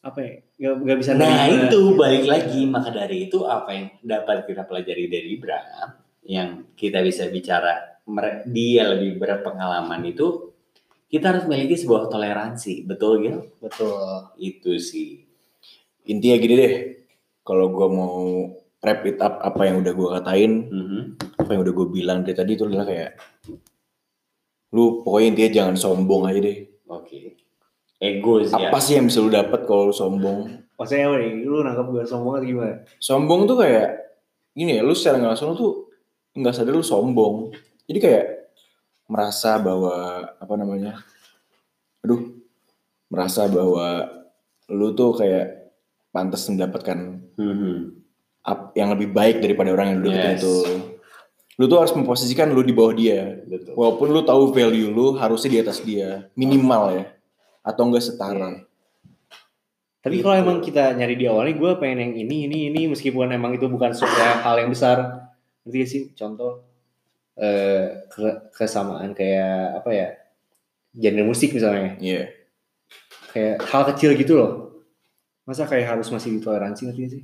apa 0.00 0.18
ya 0.18 0.32
nggak 0.56 0.74
nggak 0.80 0.98
bisa 0.98 1.12
Nah 1.12 1.28
nerima. 1.28 1.68
itu 1.68 1.80
balik 1.92 2.24
lagi 2.24 2.60
maka 2.64 2.88
dari 2.88 3.28
itu 3.28 3.44
apa 3.44 3.68
yang 3.70 3.86
dapat 4.00 4.48
kita 4.48 4.64
pelajari 4.64 5.04
dari 5.06 5.36
Bram 5.36 5.88
yang 6.24 6.48
kita 6.72 7.04
bisa 7.04 7.28
bicara 7.28 8.00
dia 8.42 8.88
lebih 8.88 9.20
berpengalaman 9.20 10.00
itu 10.02 10.50
kita 11.06 11.30
harus 11.30 11.44
memiliki 11.44 11.76
sebuah 11.76 12.08
toleransi 12.08 12.88
betul 12.88 13.20
Gil? 13.20 13.38
betul. 13.60 14.00
Itu 14.36 14.78
sih. 14.78 15.28
intinya 16.02 16.36
gini 16.38 16.54
deh 16.56 16.74
kalau 17.40 17.68
gue 17.68 17.86
mau 17.86 18.16
wrap 18.80 19.00
it 19.04 19.18
up 19.18 19.38
apa 19.40 19.62
yang 19.62 19.78
udah 19.78 19.92
gue 19.92 20.08
katain 20.14 20.52
Mhm. 20.66 21.00
apa 21.36 21.50
yang 21.50 21.60
udah 21.62 21.74
gue 21.74 21.86
bilang 21.90 22.18
dari 22.20 22.32
tadi 22.32 22.52
itu 22.54 22.64
adalah 22.64 22.84
kayak 22.84 23.12
lu 24.70 25.02
pokoknya 25.02 25.26
intinya 25.28 25.50
jangan 25.52 25.76
sombong 25.76 26.22
aja 26.24 26.40
deh 26.40 26.58
Oke. 26.86 27.36
Ego 27.98 28.40
sih 28.40 28.50
ya. 28.50 28.68
apa 28.68 28.78
sih 28.78 28.96
yang 28.96 29.06
bisa 29.06 29.18
lu 29.18 29.28
dapat 29.28 29.60
kalau 29.64 29.88
lu 29.88 29.94
sombong 29.94 30.62
Maksudnya 30.74 31.12
apa 31.12 31.20
nih? 31.20 31.44
Lu 31.44 31.60
nangkap 31.60 31.86
gue 31.86 32.02
sombong 32.02 32.34
atau 32.34 32.46
gimana? 32.46 32.74
sombong 32.96 33.44
tuh 33.44 33.56
kayak 33.56 33.88
gini 34.50 34.76
ya 34.76 34.82
lu 34.82 34.92
secara 34.92 35.18
nggak 35.18 35.30
langsung 35.30 35.48
lu 35.48 35.56
tuh 35.58 35.72
nggak 36.32 36.54
sadar 36.54 36.72
lu 36.72 36.80
sombong 36.80 37.52
jadi 37.84 37.98
kayak 37.98 38.24
merasa 39.04 39.58
bahwa 39.58 39.92
apa 40.32 40.54
namanya 40.54 41.02
aduh 42.00 42.32
merasa 43.06 43.44
bahwa 43.44 44.08
lu 44.66 44.94
tuh 44.94 45.12
kayak 45.12 45.74
pantas 46.08 46.46
mendapatkan 46.46 47.20
Mhm. 47.36 47.99
Ap- 48.42 48.72
yang 48.72 48.90
lebih 48.90 49.10
baik 49.10 49.38
daripada 49.38 49.70
orang 49.70 49.86
yang 49.90 49.98
deketin 50.00 50.30
Yes. 50.32 50.40
itu 50.40 50.54
lu 51.56 51.68
tuh 51.68 51.76
harus 51.76 51.92
memposisikan 51.92 52.48
lu 52.48 52.60
di 52.60 52.72
bawah 52.72 52.92
dia 52.92 53.36
Betul. 53.44 53.76
walaupun 53.76 54.08
lu 54.08 54.22
tahu 54.22 54.48
value 54.50 54.88
lu 54.88 55.12
harusnya 55.14 55.50
di 55.50 55.58
atas 55.60 55.78
dia 55.80 56.24
minimal 56.32 56.96
ya 56.96 57.04
atau 57.60 57.84
enggak 57.84 58.00
setara 58.02 58.64
Tapi 60.00 60.16
Gitu. 60.16 60.24
kalau 60.24 60.36
emang 60.38 60.58
kita 60.58 60.96
nyari 60.96 61.12
di 61.12 61.28
awalnya 61.28 61.52
gue 61.52 61.72
pengen 61.76 62.00
yang 62.00 62.14
ini 62.16 62.48
ini 62.48 62.58
ini 62.72 62.88
meskipun 62.88 63.28
emang 63.28 63.52
itu 63.52 63.68
bukan 63.68 63.92
suatu 63.92 64.16
hal 64.16 64.56
yang 64.56 64.72
besar. 64.72 65.28
Gak 65.60 65.84
sih? 65.84 66.08
Contoh 66.16 66.64
eh 67.36 68.08
ke- 68.08 68.48
kesamaan 68.50 69.12
kayak 69.12 69.76
apa 69.76 69.90
ya? 69.92 70.08
Genre 70.90 71.20
musik 71.20 71.52
misalnya. 71.52 72.00
Iya. 72.00 72.32
Kayak 73.28 73.60
hal 73.60 73.82
kecil 73.92 74.16
gitu 74.16 74.40
loh. 74.40 74.52
Masa 75.44 75.68
kayak 75.68 75.92
harus 75.92 76.08
masih 76.08 76.40
ditoleransi 76.40 76.80
ngerti 76.88 77.04
sih? 77.06 77.22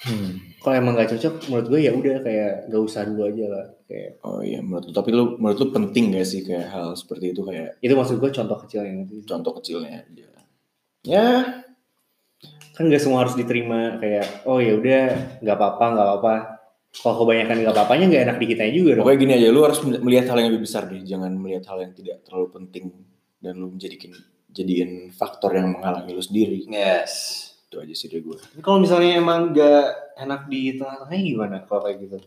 Hmm. 0.00 0.56
Kalau 0.60 0.74
emang 0.76 0.96
gak 0.96 1.12
cocok 1.12 1.52
menurut 1.52 1.66
gue 1.68 1.80
ya 1.84 1.92
udah 1.92 2.16
kayak 2.24 2.72
gak 2.72 2.82
usah 2.84 3.04
dulu 3.04 3.28
aja 3.28 3.44
lah. 3.52 3.66
Kayak 3.84 4.22
oh 4.22 4.40
iya 4.40 4.62
menurut 4.62 4.86
lu 4.88 4.92
tapi 4.94 5.10
lu 5.10 5.24
menurut 5.36 5.58
lu 5.60 5.68
penting 5.74 6.14
gak 6.14 6.26
sih 6.28 6.40
kayak 6.46 6.70
hal 6.70 6.94
seperti 6.94 7.34
itu 7.34 7.42
kayak 7.42 7.76
itu 7.82 7.92
maksud 7.92 8.16
gue 8.22 8.30
contoh 8.30 8.58
kecil 8.64 8.86
yang 8.86 9.02
ngerti 9.02 9.14
sih? 9.18 9.26
contoh 9.26 9.52
kecilnya 9.58 10.06
aja 10.06 10.26
ya 11.00 11.28
kan 12.76 12.88
gak 12.88 13.02
semua 13.02 13.24
harus 13.26 13.36
diterima 13.36 14.00
kayak 14.00 14.44
oh 14.48 14.56
ya 14.56 14.76
udah 14.76 15.04
nggak 15.44 15.56
apa-apa 15.56 15.84
nggak 15.96 16.06
apa-apa 16.06 16.34
kalau 16.90 17.14
kebanyakan 17.24 17.56
nggak 17.60 17.74
apa-apanya 17.76 18.04
nggak 18.08 18.22
enak 18.30 18.36
di 18.40 18.46
kitanya 18.48 18.72
juga 18.72 18.90
dong 18.96 19.04
pokoknya 19.04 19.20
gini 19.20 19.32
aja 19.36 19.46
lu 19.52 19.60
harus 19.62 19.78
melihat 19.84 20.26
hal 20.32 20.38
yang 20.40 20.48
lebih 20.54 20.62
besar 20.64 20.82
deh 20.88 21.02
jangan 21.04 21.32
melihat 21.36 21.64
hal 21.70 21.78
yang 21.82 21.92
tidak 21.92 22.16
terlalu 22.24 22.46
penting 22.56 22.84
dan 23.40 23.52
lu 23.58 23.68
menjadikan 23.74 24.16
jadiin 24.50 25.12
faktor 25.14 25.54
yang 25.54 25.76
menghalangi 25.76 26.14
lu 26.14 26.22
sendiri 26.24 26.62
Yes. 26.70 27.49
Itu 27.70 27.78
aja 27.78 27.94
sih 27.94 28.10
dari 28.10 28.26
gue. 28.26 28.34
Kalau 28.66 28.82
misalnya 28.82 29.22
emang 29.22 29.54
gak 29.54 30.18
enak 30.18 30.50
di 30.50 30.74
tengah-tengahnya 30.74 31.22
gimana 31.22 31.56
kalau 31.70 31.86
kayak 31.86 32.02
gitu? 32.02 32.18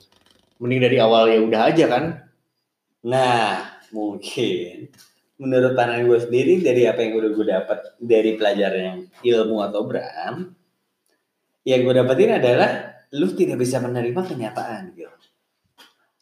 Mending 0.63 0.79
dari 0.87 0.97
awal 1.03 1.27
ya 1.27 1.43
udah 1.43 1.61
aja 1.67 1.85
kan? 1.91 2.03
Nah, 3.03 3.83
mungkin 3.91 4.87
menurut 5.35 5.75
pandangan 5.75 6.07
gue 6.07 6.19
sendiri 6.23 6.63
dari 6.63 6.87
apa 6.87 7.03
yang 7.03 7.19
udah 7.19 7.31
gue 7.35 7.45
dapat 7.51 7.79
dari 7.99 8.39
pelajaran 8.39 9.11
ilmu 9.19 9.57
atau 9.67 9.83
Bram, 9.83 10.35
yang 11.67 11.79
gue 11.83 11.93
dapetin 11.99 12.39
adalah 12.39 12.71
lu 13.11 13.27
tidak 13.35 13.59
bisa 13.59 13.83
menerima 13.83 14.21
kenyataan 14.23 14.95
gitu. 14.95 15.11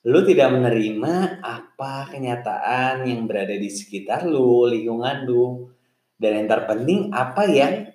Lu 0.10 0.26
tidak 0.26 0.50
menerima 0.50 1.46
apa 1.46 2.10
kenyataan 2.10 3.06
yang 3.06 3.30
berada 3.30 3.54
di 3.54 3.70
sekitar 3.70 4.26
lu, 4.26 4.66
lingkungan 4.66 5.30
lu. 5.30 5.70
Dan 6.18 6.42
yang 6.42 6.48
terpenting 6.50 7.14
apa 7.14 7.46
yang 7.46 7.91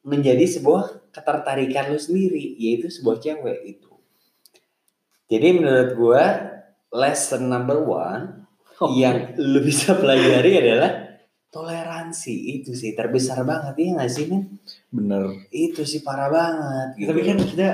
menjadi 0.00 0.44
sebuah 0.48 1.12
ketertarikan 1.12 1.92
lu 1.92 1.98
sendiri, 1.98 2.56
yaitu 2.56 2.88
sebuah 2.88 3.18
cewek 3.18 3.58
itu. 3.66 3.90
Jadi 5.26 5.48
menurut 5.54 5.90
gue 5.92 6.22
lesson 6.90 7.46
number 7.46 7.78
one 7.78 8.48
yang 8.96 9.36
lu 9.36 9.60
bisa 9.60 9.94
pelajari 9.94 10.58
adalah 10.58 10.90
toleransi 11.50 12.62
itu 12.62 12.72
sih 12.72 12.94
terbesar 12.94 13.42
banget 13.42 13.74
ya 13.74 13.98
nggak 13.98 14.06
sih 14.08 14.24
men 14.26 14.58
Bener. 14.88 15.34
itu 15.50 15.82
sih 15.82 16.00
parah 16.00 16.30
banget 16.30 16.88
gitu. 16.96 17.08
Tapi 17.10 17.20
kan 17.22 17.36
kita 17.38 17.68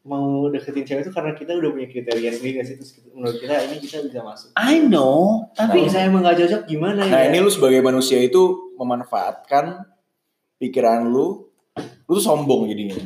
mau 0.00 0.48
deketin 0.48 0.84
cewek 0.84 1.02
itu 1.04 1.12
karena 1.12 1.36
kita 1.36 1.52
udah 1.52 1.70
punya 1.70 1.84
kriteria 1.86 2.30
sendiri 2.32 2.52
gak 2.56 2.66
sih? 2.66 2.76
Terus 2.80 2.90
kita- 2.96 3.12
menurut 3.12 3.36
kita 3.36 3.54
ini 3.60 3.76
kita 3.78 3.96
bisa 4.00 4.20
masuk. 4.24 4.48
I 4.56 4.80
know 4.80 5.44
Tapi 5.52 5.84
tapi 5.84 5.92
saya 5.92 6.08
emang 6.08 6.24
gak 6.24 6.40
cocok 6.40 6.62
gimana 6.64 7.04
Nah 7.04 7.20
ya? 7.20 7.28
ini 7.28 7.38
lu 7.38 7.52
sebagai 7.52 7.80
manusia 7.80 8.16
itu 8.16 8.72
memanfaatkan 8.80 9.84
pikiran 10.56 11.04
lu, 11.04 11.49
lu 12.10 12.18
tuh 12.18 12.24
sombong 12.26 12.66
jadinya. 12.66 12.98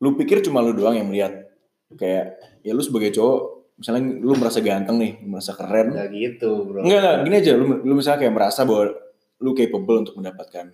Lu 0.00 0.16
pikir 0.16 0.40
cuma 0.40 0.64
lu 0.64 0.72
doang 0.72 0.96
yang 0.96 1.12
melihat. 1.12 1.52
Kayak 1.92 2.40
ya 2.64 2.72
lu 2.72 2.80
sebagai 2.80 3.12
cowok, 3.12 3.40
misalnya 3.76 4.16
lu 4.16 4.32
merasa 4.32 4.64
ganteng 4.64 4.96
nih, 4.96 5.12
merasa 5.28 5.52
keren. 5.52 5.92
Gak 5.92 6.08
gitu 6.16 6.64
bro. 6.64 6.80
Enggak, 6.80 6.96
enggak, 7.04 7.16
gini 7.28 7.36
aja, 7.36 7.52
lu, 7.52 7.64
lu 7.84 7.92
misalnya 7.92 8.18
kayak 8.24 8.34
merasa 8.34 8.64
bahwa 8.64 8.96
lu 9.44 9.50
capable 9.52 10.08
untuk 10.08 10.16
mendapatkan 10.16 10.72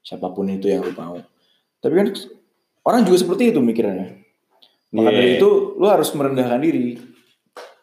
siapa 0.00 0.32
pun 0.32 0.48
itu 0.48 0.72
yang 0.72 0.80
lu 0.80 0.96
mau. 0.96 1.20
Tapi 1.84 1.92
kan 1.92 2.06
orang 2.88 3.04
juga 3.04 3.18
seperti 3.20 3.52
itu 3.52 3.60
mikirnya. 3.60 4.16
Maka 4.92 5.08
Iya. 5.12 5.16
dari 5.20 5.30
itu 5.36 5.50
lu 5.76 5.86
harus 5.88 6.08
merendahkan 6.16 6.60
diri. 6.64 7.12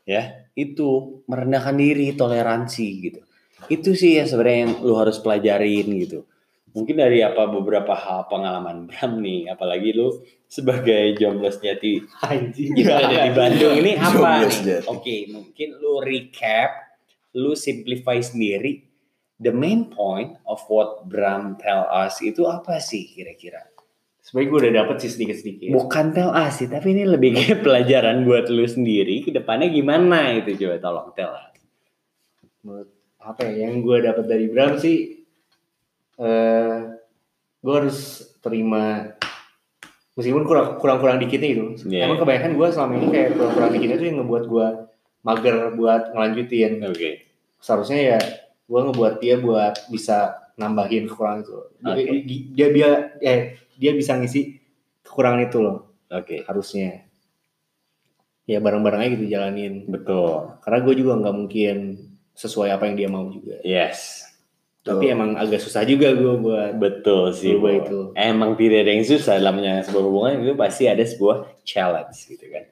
ya 0.10 0.50
itu 0.58 1.22
merendahkan 1.30 1.78
diri 1.78 2.18
toleransi 2.18 2.88
gitu 2.98 3.22
itu 3.70 3.94
sih 3.94 4.18
ya 4.18 4.26
sebenarnya 4.26 4.60
yang 4.66 4.74
lu 4.82 4.98
harus 4.98 5.22
pelajarin 5.22 5.86
gitu 6.02 6.26
mungkin 6.74 6.96
dari 7.02 7.26
apa 7.26 7.50
beberapa 7.50 7.94
hal 7.94 8.30
pengalaman 8.30 8.84
Bram 8.90 9.22
nih 9.22 9.50
apalagi 9.54 9.96
lu 9.96 10.14
sebagai 10.50 11.14
jomblo 11.18 11.50
sejati 11.54 12.02
Anjing. 12.26 12.74
yang 12.74 12.98
ada 12.98 13.18
di 13.30 13.32
Bandung 13.34 13.74
ini 13.78 13.94
apa 13.98 14.46
nih? 14.46 14.86
oke 14.90 15.16
mungkin 15.30 15.68
lu 15.78 16.02
recap 16.02 16.90
lu 17.38 17.54
simplify 17.54 18.18
sendiri 18.18 18.90
the 19.40 19.54
main 19.56 19.88
point 19.88 20.36
of 20.46 20.60
what 20.68 21.08
Bram 21.08 21.56
tell 21.58 21.88
us 21.88 22.20
itu 22.20 22.44
apa 22.46 22.78
sih 22.84 23.08
kira-kira? 23.08 23.72
Sebenernya 24.20 24.50
gue 24.52 24.60
udah 24.60 24.74
dapet 24.84 24.96
sih 25.02 25.12
sedikit-sedikit. 25.16 25.74
bukan 25.74 26.06
tell 26.14 26.30
us 26.36 26.62
sih 26.62 26.68
tapi 26.70 26.94
ini 26.94 27.08
lebih 27.08 27.34
kayak 27.34 27.62
pelajaran 27.66 28.28
buat 28.28 28.52
lu 28.52 28.68
sendiri 28.68 29.26
ke 29.26 29.32
depannya 29.34 29.72
gimana 29.72 30.38
itu 30.38 30.60
coba 30.60 30.78
tolong 30.78 31.10
tell 31.16 31.32
us. 31.34 31.56
Menurut 32.62 32.90
apa 33.20 33.42
ya 33.48 33.68
yang 33.68 33.82
gue 33.82 33.98
dapat 34.04 34.26
dari 34.28 34.46
Bram 34.52 34.76
sih 34.78 35.19
eh 36.20 36.78
gue 37.60 37.74
harus 37.76 38.28
terima 38.40 39.16
meskipun 40.16 40.44
kurang 40.44 40.68
kurang 40.80 41.00
kurang 41.00 41.18
dikitnya 41.20 41.48
gitu 41.56 41.64
Iya. 41.88 42.08
emang 42.12 42.20
kebanyakan 42.20 42.52
gue 42.60 42.68
selama 42.76 42.94
ini 43.00 43.08
kayak 43.12 43.30
kurang 43.40 43.54
kurang 43.56 43.72
dikitnya 43.76 43.98
tuh 44.00 44.08
yang 44.08 44.18
ngebuat 44.24 44.44
gue 44.48 44.68
mager 45.20 45.76
buat 45.76 46.16
ngelanjutin. 46.16 46.80
Oke. 46.88 47.28
Seharusnya 47.60 48.00
ya 48.16 48.20
gue 48.68 48.80
ngebuat 48.80 49.20
dia 49.20 49.36
buat 49.40 49.92
bisa 49.92 50.48
nambahin 50.56 51.12
kekurangan 51.12 51.44
itu. 51.44 51.54
Dia, 51.84 52.06
dia 52.56 52.68
dia 52.72 52.90
eh 53.20 53.40
dia 53.76 53.92
bisa 53.96 54.16
ngisi 54.16 54.60
kekurangan 55.04 55.44
itu 55.44 55.58
loh. 55.60 55.92
Oke. 56.12 56.44
Harusnya. 56.48 57.04
Ya 58.48 58.64
bareng-bareng 58.64 59.00
aja 59.04 59.10
gitu 59.14 59.26
jalanin. 59.28 59.86
Betul. 59.92 60.56
Karena 60.64 60.80
gue 60.88 60.94
juga 60.96 61.20
nggak 61.20 61.36
mungkin 61.36 61.78
sesuai 62.34 62.72
apa 62.72 62.88
yang 62.88 62.96
dia 62.96 63.10
mau 63.12 63.28
juga. 63.28 63.60
Yes 63.68 64.29
tapi 64.90 65.06
emang 65.14 65.30
agak 65.38 65.62
susah 65.62 65.86
juga 65.86 66.10
gue 66.14 66.34
buat 66.42 66.74
betul 66.82 67.30
sih 67.36 67.54
Berubah 67.54 67.70
Bo. 67.70 67.80
itu. 67.86 68.00
emang 68.18 68.52
tidak 68.58 68.80
ada 68.86 68.92
yang 68.98 69.06
susah 69.06 69.34
dalam 69.38 69.54
menjalani 69.62 69.86
sebuah 69.86 70.04
hubungan 70.10 70.34
itu 70.42 70.54
pasti 70.58 70.84
ada 70.90 71.04
sebuah 71.06 71.38
challenge 71.62 72.18
gitu 72.26 72.46
kan 72.50 72.66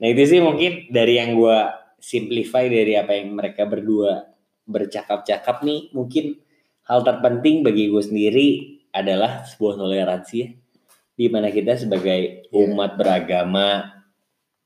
nah 0.00 0.06
itu 0.08 0.22
sih 0.24 0.40
mungkin 0.40 0.88
dari 0.88 1.20
yang 1.20 1.36
gua 1.36 1.76
simplify 2.00 2.64
dari 2.64 2.96
apa 2.96 3.12
yang 3.12 3.36
mereka 3.36 3.68
berdua 3.68 4.32
bercakap-cakap 4.64 5.60
nih 5.62 5.92
mungkin 5.92 6.40
hal 6.88 7.04
terpenting 7.04 7.60
bagi 7.60 7.92
gue 7.92 8.02
sendiri 8.02 8.46
adalah 8.90 9.44
sebuah 9.46 9.76
toleransi 9.78 10.34
ya 10.40 10.48
di 11.14 11.26
mana 11.28 11.52
kita 11.52 11.76
sebagai 11.76 12.48
Iya. 12.50 12.66
umat 12.66 12.96
beragama 12.96 13.92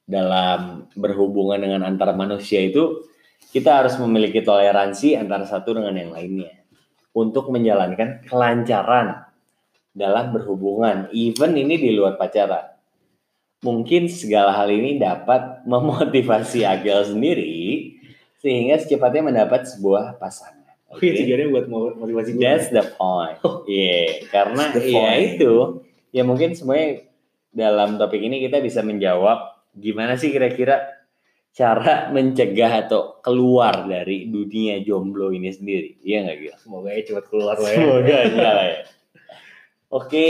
dalam 0.06 0.86
berhubungan 0.94 1.58
dengan 1.60 1.82
antar 1.84 2.14
manusia 2.14 2.62
itu 2.62 3.02
kita 3.50 3.82
harus 3.84 3.98
memiliki 4.00 4.40
toleransi 4.40 5.18
antara 5.18 5.44
satu 5.44 5.76
dengan 5.76 5.96
yang 5.98 6.10
lainnya 6.14 6.63
untuk 7.14 7.48
menjalankan 7.48 8.26
kelancaran 8.26 9.24
dalam 9.94 10.34
berhubungan 10.34 11.06
even 11.14 11.54
ini 11.54 11.78
di 11.78 11.94
luar 11.94 12.18
pacaran 12.18 12.74
mungkin 13.62 14.10
segala 14.10 14.52
hal 14.52 14.68
ini 14.68 14.98
dapat 14.98 15.62
memotivasi 15.72 16.66
Agel 16.66 17.06
sendiri 17.06 17.94
sehingga 18.42 18.76
secepatnya 18.76 19.32
mendapat 19.32 19.64
sebuah 19.64 20.20
pasangan 20.20 20.66
oke 20.92 21.00
Oke, 21.00 21.16
tujuannya 21.16 21.48
buat 21.48 21.66
mo- 21.66 21.96
motivasi 21.96 22.36
gue. 22.36 22.42
That's 22.44 22.68
the 22.70 22.84
point. 22.94 23.40
Iya, 23.66 24.28
karena 24.30 24.62
That's 24.68 24.84
the 24.84 24.92
ya 24.92 25.10
itu 25.16 25.54
ya 26.12 26.22
mungkin 26.22 26.54
semuanya 26.54 27.02
dalam 27.50 27.98
topik 27.98 28.22
ini 28.22 28.38
kita 28.44 28.62
bisa 28.62 28.84
menjawab 28.84 29.58
gimana 29.74 30.14
sih 30.14 30.30
kira-kira 30.30 30.93
cara 31.54 32.10
mencegah 32.10 32.82
atau 32.84 33.22
keluar 33.22 33.86
dari 33.86 34.26
dunia 34.26 34.82
jomblo 34.82 35.30
ini 35.30 35.54
sendiri. 35.54 36.02
Iya 36.02 36.26
nggak 36.26 36.36
gitu? 36.42 36.56
Semoga 36.66 36.90
ya 36.90 37.02
cepat 37.06 37.24
keluar 37.30 37.56
lah 37.62 37.70
ya. 37.70 37.78
Semoga 37.78 38.16
enggak 38.26 38.54
lah 38.58 38.66
ya. 38.66 38.78
Oke, 39.94 40.26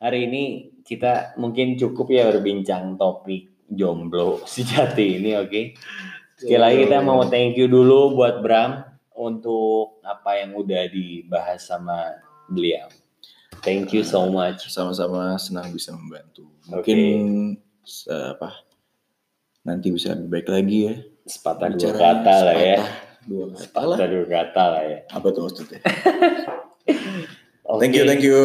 hari 0.00 0.18
ini 0.24 0.42
kita 0.80 1.36
mungkin 1.36 1.76
cukup 1.76 2.08
ya 2.08 2.32
berbincang 2.32 2.96
topik 2.96 3.68
jomblo 3.68 4.40
sejati 4.48 5.20
ini, 5.20 5.36
oke? 5.36 5.76
Sekali 6.40 6.56
lagi 6.56 6.76
kita 6.88 6.98
mau 7.04 7.20
thank 7.28 7.60
you 7.60 7.68
dulu 7.68 8.16
buat 8.16 8.40
Bram 8.40 8.88
untuk 9.12 10.00
apa 10.00 10.40
yang 10.40 10.56
udah 10.56 10.88
dibahas 10.88 11.68
sama 11.68 12.24
beliau. 12.48 12.88
Thank 13.60 13.92
you 13.92 14.06
so 14.06 14.30
much. 14.30 14.70
Sama-sama 14.70 15.34
senang 15.36 15.74
bisa 15.74 15.92
membantu. 15.92 16.46
Mungkin 16.70 16.98
se- 17.82 18.08
apa 18.38 18.67
nanti 19.68 19.92
bisa 19.92 20.16
lebih 20.16 20.40
baik 20.40 20.48
lagi 20.48 20.78
ya. 20.88 20.94
Sepatah 21.28 21.68
dua 21.76 21.92
kata 21.92 22.34
lah 22.48 22.56
ya. 22.56 22.78
Dua 23.28 23.44
kata 23.52 23.80
lah. 23.84 23.96
Sepatah 24.00 24.08
dua 24.08 24.24
kata 24.24 24.64
lah 24.72 24.82
ya. 24.88 24.98
Apa 25.12 25.26
tuh 25.28 25.42
maksudnya? 25.44 25.80
Oke, 27.68 27.78
Thank 27.84 27.94
you, 28.00 28.04
thank 28.08 28.24
you. 28.24 28.40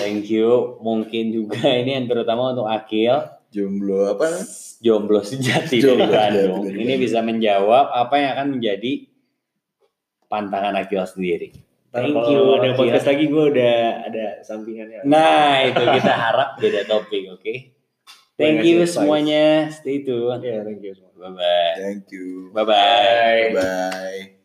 Thank 0.00 0.24
you. 0.32 0.80
Mungkin 0.80 1.24
juga 1.30 1.68
ini 1.84 2.00
yang 2.00 2.08
terutama 2.08 2.56
untuk 2.56 2.64
Akil. 2.64 3.20
Jomblo 3.52 4.16
apa? 4.16 4.40
jomblo 4.82 5.22
sejati 5.22 5.78
Jomblo 5.78 6.10
dari 6.10 6.10
sejati 6.10 6.34
Bandung. 6.42 6.62
dari 6.66 6.78
Ini 6.82 6.94
bisa 6.98 7.22
menjawab 7.22 7.94
apa 7.94 8.14
yang 8.18 8.30
akan 8.34 8.46
menjadi 8.58 8.92
pantangan 10.26 10.74
Akil 10.74 11.04
sendiri. 11.06 11.48
Thank 11.92 12.16
you, 12.16 12.56
ada 12.56 12.72
podcast 12.72 13.04
lagi 13.04 13.28
gue 13.28 13.44
udah 13.52 13.76
ada 14.08 14.40
sampingannya. 14.40 15.04
Nah, 15.04 15.68
itu 15.68 15.84
kita 16.00 16.12
harap 16.16 16.56
beda 16.56 16.88
topik, 16.88 17.36
oke? 17.36 17.71
Thank 18.38 18.64
you 18.64 18.84
semuanya. 18.88 19.70
Stay 19.70 20.02
tune. 20.02 20.40
Ya, 20.42 20.64
thank 20.64 20.82
you 20.82 20.92
semua. 20.96 21.12
Bye 21.20 21.32
bye. 21.38 21.74
Thank 21.78 22.02
you. 22.10 22.50
Bye 22.52 22.64
bye. 22.64 23.44
Bye. 23.54 24.41